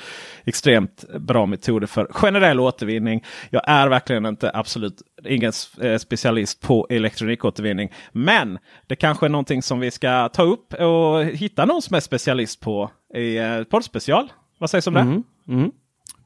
extremt 0.46 1.06
bra 1.20 1.46
metoder 1.46 1.88
för 1.88 2.08
generell 2.12 2.60
återvinning. 2.60 3.24
Jag 3.50 3.62
är 3.68 3.88
verkligen 3.88 4.26
inte 4.26 4.52
absolut 4.54 5.02
ingen 5.26 5.52
eh, 5.82 5.98
specialist 5.98 6.62
på 6.62 6.88
elektronikåtervinning. 6.90 7.90
Men 8.12 8.58
det 8.88 8.96
kanske 8.96 9.26
är 9.26 9.30
någonting 9.30 9.62
som 9.62 9.80
vi 9.80 9.92
ska 9.92 10.30
ta 10.30 10.44
upp 10.44 10.74
och 10.74 11.26
hitta 11.26 11.66
någon 11.66 11.82
som 11.82 11.96
är 11.96 12.00
specialist 12.00 12.60
på 12.60 12.92
i 13.16 13.40
poddspecial. 13.70 14.32
Vad 14.58 14.70
sägs 14.70 14.88
om 14.88 14.94
det? 14.94 15.00
Mm. 15.00 15.24
Mm. 15.48 15.72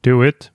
Do 0.03 0.25
it! 0.25 0.51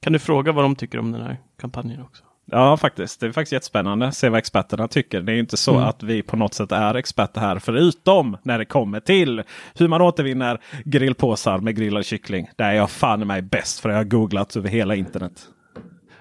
Kan 0.00 0.12
du 0.12 0.18
fråga 0.18 0.52
vad 0.52 0.64
de 0.64 0.76
tycker 0.76 0.98
om 0.98 1.12
den 1.12 1.22
här 1.22 1.36
kampanjen 1.60 2.02
också? 2.02 2.24
Ja, 2.44 2.76
faktiskt. 2.76 3.20
Det 3.20 3.26
är 3.26 3.32
faktiskt 3.32 3.52
jättespännande 3.52 4.06
att 4.06 4.14
se 4.14 4.28
vad 4.28 4.38
experterna 4.38 4.88
tycker. 4.88 5.20
Det 5.20 5.32
är 5.32 5.36
inte 5.36 5.56
så 5.56 5.74
mm. 5.74 5.84
att 5.84 6.02
vi 6.02 6.22
på 6.22 6.36
något 6.36 6.54
sätt 6.54 6.72
är 6.72 6.94
experter 6.94 7.40
här. 7.40 7.58
Förutom 7.58 8.36
när 8.42 8.58
det 8.58 8.64
kommer 8.64 9.00
till 9.00 9.42
hur 9.74 9.88
man 9.88 10.00
återvinner 10.00 10.60
grillpåsar 10.84 11.58
med 11.58 11.76
grillad 11.76 12.04
kyckling. 12.04 12.48
Där 12.56 12.70
är 12.70 12.74
jag 12.74 12.90
fan 12.90 13.26
mig 13.26 13.42
bäst 13.42 13.80
för 13.80 13.88
jag 13.88 13.96
har 13.96 14.04
googlat 14.04 14.56
över 14.56 14.68
hela 14.68 14.94
internet. 14.94 15.48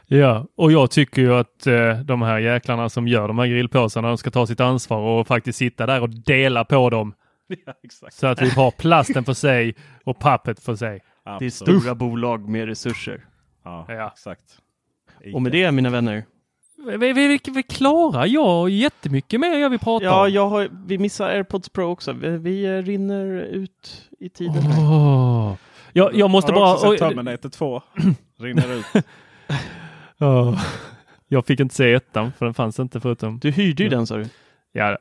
Ja, 0.06 0.48
och 0.58 0.72
jag 0.72 0.92
tycker 0.92 1.22
ju 1.22 1.34
att 1.34 1.68
eh, 1.68 2.00
de 2.00 2.22
här 2.22 2.40
jäklarna 2.40 2.90
som 2.90 3.08
gör 3.08 3.28
de 3.28 3.40
här 3.40 3.48
grillpåsarna, 3.48 4.08
de 4.08 4.18
ska 4.18 4.32
ta 4.32 4.48
sitt 4.48 4.60
ansvar 4.60 5.00
och 5.00 5.28
faktiskt 5.28 5.58
sitta 5.58 5.86
där 5.86 6.02
och 6.02 6.10
dela 6.10 6.66
på 6.66 6.90
dem. 6.90 7.14
Ja, 7.66 7.74
så 8.12 8.28
att 8.28 8.42
vi 8.42 8.50
har 8.50 8.72
plasten 8.72 9.24
för 9.24 9.34
sig 9.34 9.76
och 10.04 10.20
pappret 10.20 10.60
för 10.60 10.76
sig. 10.76 11.02
Det 11.40 11.46
är 11.46 11.50
stora 11.50 11.96
bolag 11.96 12.50
med 12.50 12.66
resurser. 12.66 13.26
Ja, 13.64 13.86
ja. 13.88 14.12
exakt. 14.14 14.60
Och 15.34 15.42
med 15.42 15.52
det 15.52 15.72
mina 15.72 15.90
vänner. 15.90 16.26
Vi, 16.88 16.98
vi, 16.98 17.14
vi, 17.14 17.40
vi 17.52 17.64
klarar 17.64 18.26
jag 18.26 18.70
jättemycket 18.70 19.40
mer 19.40 19.60
jag 19.60 19.70
vill 19.70 19.80
prata 19.80 20.06
ja, 20.06 20.26
om. 20.26 20.34
Jag 20.34 20.50
har, 20.50 20.70
vi 20.86 20.98
missar 20.98 21.30
AirPods 21.30 21.70
Pro 21.70 21.86
också. 21.86 22.14
Vi, 22.14 22.38
vi 22.38 22.82
rinner 22.82 23.26
ut 23.42 24.10
i 24.20 24.30
tiden. 24.30 24.64
Oh. 24.64 25.54
Jag, 25.94 26.16
jag 26.16 26.30
måste 26.30 26.52
har 26.52 26.60
bara... 26.60 26.74
Också 26.74 26.92
sett 26.92 27.00
Terminator 27.00 27.50
2. 27.50 27.82
rinner 28.40 28.74
ut. 28.74 29.06
oh. 30.20 30.62
Jag 31.28 31.46
fick 31.46 31.60
inte 31.60 31.76
se 31.76 31.94
ettan 31.94 32.32
för 32.38 32.46
den 32.46 32.54
fanns 32.54 32.80
inte 32.80 33.00
förutom... 33.00 33.40
Du 33.40 33.52
hyrde 33.52 33.84
ju 33.84 33.90
den 33.90 34.08
sa 34.08 34.18
du. 34.18 34.26
Ja, 34.72 34.98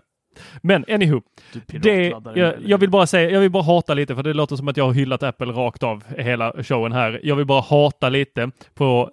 men 0.62 0.84
anywho, 0.88 1.22
det, 1.66 2.14
jag, 2.34 2.54
jag, 2.64 2.78
vill 2.78 2.90
bara 2.90 3.06
säga, 3.06 3.30
jag 3.30 3.40
vill 3.40 3.50
bara 3.50 3.62
hata 3.62 3.94
lite 3.94 4.14
för 4.14 4.22
det 4.22 4.34
låter 4.34 4.56
som 4.56 4.68
att 4.68 4.76
jag 4.76 4.84
har 4.84 4.92
hyllat 4.92 5.22
Apple 5.22 5.52
rakt 5.52 5.82
av 5.82 6.04
hela 6.18 6.52
showen 6.62 6.92
här. 6.92 7.20
Jag 7.22 7.36
vill 7.36 7.46
bara 7.46 7.60
hata 7.60 8.08
lite 8.08 8.50
på 8.74 9.10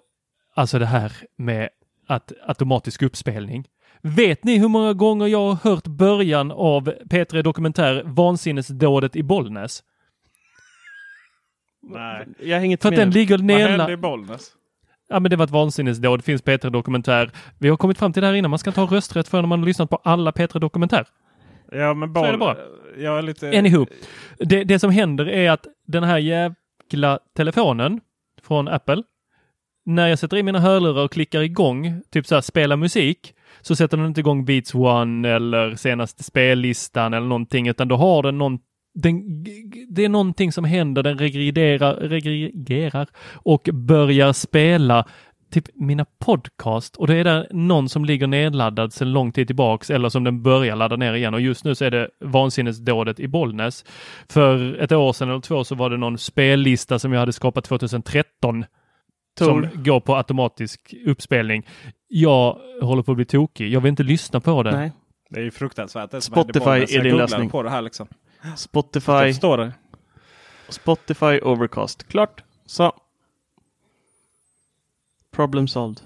alltså 0.54 0.78
det 0.78 0.86
här 0.86 1.12
med 1.38 1.68
att 2.06 2.32
automatisk 2.46 3.02
uppspelning. 3.02 3.64
Vet 4.02 4.44
ni 4.44 4.58
hur 4.58 4.68
många 4.68 4.92
gånger 4.92 5.26
jag 5.26 5.52
har 5.52 5.70
hört 5.70 5.86
början 5.86 6.50
av 6.50 6.92
P3 7.04 7.42
Dokumentär 7.42 8.02
Vansinnesdådet 8.06 9.16
i 9.16 9.22
Bollnäs? 9.22 9.82
Nej, 11.82 12.26
jag 12.40 12.60
hänger 12.60 12.72
inte 12.72 12.82
För 12.82 12.88
att 12.88 12.96
den 12.96 13.10
ligger 13.10 13.38
nerlagd. 13.38 13.70
Vad 13.70 13.80
hände 13.80 13.92
i 13.92 13.96
Bollnäs? 13.96 14.52
Ja 15.10 15.20
men 15.20 15.30
det 15.30 15.36
var 15.36 15.44
ett 15.44 15.50
vansinnesdåd. 15.50 16.18
Det 16.18 16.22
finns 16.22 16.42
Petra 16.42 16.70
Dokumentär. 16.70 17.30
Vi 17.58 17.68
har 17.68 17.76
kommit 17.76 17.98
fram 17.98 18.12
till 18.12 18.22
det 18.22 18.26
här 18.26 18.34
innan. 18.34 18.50
Man 18.50 18.58
ska 18.58 18.72
ta 18.72 18.82
rösträtt 18.82 19.28
för 19.28 19.40
när 19.42 19.48
man 19.48 19.58
har 19.58 19.66
lyssnat 19.66 19.90
på 19.90 19.96
alla 19.96 20.32
Petra 20.32 20.58
Dokumentär. 20.58 21.06
Ja 21.72 21.94
men 21.94 22.12
boll... 22.12 22.24
Så 22.24 22.28
är 22.28 22.32
det 22.32 22.38
bara. 22.38 22.56
Jag 22.98 23.18
är 23.18 23.22
lite... 23.22 23.58
Anywho. 23.58 23.86
Det, 24.38 24.64
det 24.64 24.78
som 24.78 24.90
händer 24.90 25.28
är 25.28 25.50
att 25.50 25.66
den 25.86 26.04
här 26.04 26.18
jävla 26.18 27.18
telefonen 27.36 28.00
från 28.42 28.68
Apple. 28.68 29.02
När 29.84 30.08
jag 30.08 30.18
sätter 30.18 30.36
in 30.36 30.44
mina 30.44 30.60
hörlurar 30.60 31.04
och 31.04 31.12
klickar 31.12 31.40
igång, 31.40 32.02
typ 32.10 32.26
så 32.26 32.34
här 32.34 32.42
spela 32.42 32.76
musik, 32.76 33.34
så 33.60 33.76
sätter 33.76 33.96
den 33.96 34.06
inte 34.06 34.20
igång 34.20 34.44
Beats 34.44 34.74
One 34.74 35.28
eller 35.28 35.74
senaste 35.74 36.22
spellistan 36.24 37.14
eller 37.14 37.26
någonting, 37.26 37.68
utan 37.68 37.88
då 37.88 37.96
har 37.96 38.22
den 38.22 38.38
någon 38.38 38.58
den, 38.94 39.44
det 39.88 40.04
är 40.04 40.08
någonting 40.08 40.52
som 40.52 40.64
händer, 40.64 41.02
den 41.02 41.18
regredierar, 41.18 41.94
regredierar 41.94 43.08
och 43.34 43.68
börjar 43.72 44.32
spela 44.32 45.06
typ 45.50 45.64
mina 45.74 46.04
podcast 46.24 46.96
och 46.96 47.06
det 47.06 47.16
är 47.16 47.24
där 47.24 47.48
någon 47.50 47.88
som 47.88 48.04
ligger 48.04 48.26
nedladdad 48.26 48.92
sedan 48.92 49.12
lång 49.12 49.32
tid 49.32 49.46
tillbaks 49.46 49.90
eller 49.90 50.08
som 50.08 50.24
den 50.24 50.42
börjar 50.42 50.76
ladda 50.76 50.96
ner 50.96 51.14
igen 51.14 51.34
och 51.34 51.40
just 51.40 51.64
nu 51.64 51.74
så 51.74 51.84
är 51.84 51.90
det 51.90 52.08
vansinnesdådet 52.20 53.20
i 53.20 53.28
Bollnäs. 53.28 53.84
För 54.28 54.80
ett 54.80 54.92
år 54.92 55.12
sedan 55.12 55.28
eller 55.28 55.40
två 55.40 55.64
så 55.64 55.74
var 55.74 55.90
det 55.90 55.96
någon 55.96 56.18
spellista 56.18 56.98
som 56.98 57.12
jag 57.12 57.20
hade 57.20 57.32
skapat 57.32 57.64
2013 57.64 58.64
Tor. 59.38 59.44
som 59.44 59.82
går 59.84 60.00
på 60.00 60.16
automatisk 60.16 60.94
uppspelning. 61.06 61.66
Jag 62.08 62.58
håller 62.82 63.02
på 63.02 63.12
att 63.12 63.16
bli 63.16 63.24
tokig. 63.24 63.68
Jag 63.72 63.80
vill 63.80 63.90
inte 63.90 64.02
lyssna 64.02 64.40
på 64.40 64.62
det. 64.62 64.70
Nej. 64.70 64.92
Det 65.30 65.40
är 65.40 65.44
ju 65.44 65.50
fruktansvärt. 65.50 66.10
Det 66.10 66.20
Spotify 66.20 66.70
är 66.70 67.02
din 67.02 67.16
lösning. 67.16 67.50
På 67.50 67.62
det 67.62 67.70
här 67.70 67.82
liksom. 67.82 68.08
Spotify. 68.56 69.34
Står 69.34 69.58
det. 69.58 69.72
Spotify 70.68 71.40
Overcast. 71.40 72.08
Klart. 72.08 72.44
Så. 72.66 72.92
Problem 75.30 75.68
solved. 75.68 76.00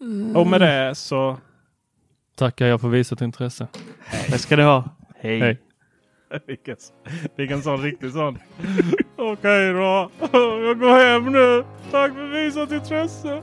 Mm. 0.00 0.36
Och 0.36 0.46
med 0.46 0.60
det 0.60 0.94
så 0.94 1.38
tackar 2.34 2.66
jag 2.66 2.80
för 2.80 2.88
visat 2.88 3.20
intresse. 3.20 3.68
Det 4.30 4.38
ska 4.38 4.56
du 4.56 4.62
ha. 4.62 4.84
Hej. 5.16 5.40
Hej. 5.40 5.58
vilken, 6.46 6.76
vilken 7.36 7.62
sån 7.62 7.82
riktig 7.82 8.12
sån. 8.12 8.38
Okej 9.16 9.32
okay, 9.32 9.72
då. 9.72 10.10
Jag 10.66 10.78
går 10.78 11.12
hem 11.12 11.32
nu. 11.32 11.64
Tack 11.90 12.12
för 12.12 12.26
visat 12.26 12.72
intresse. 12.72 13.42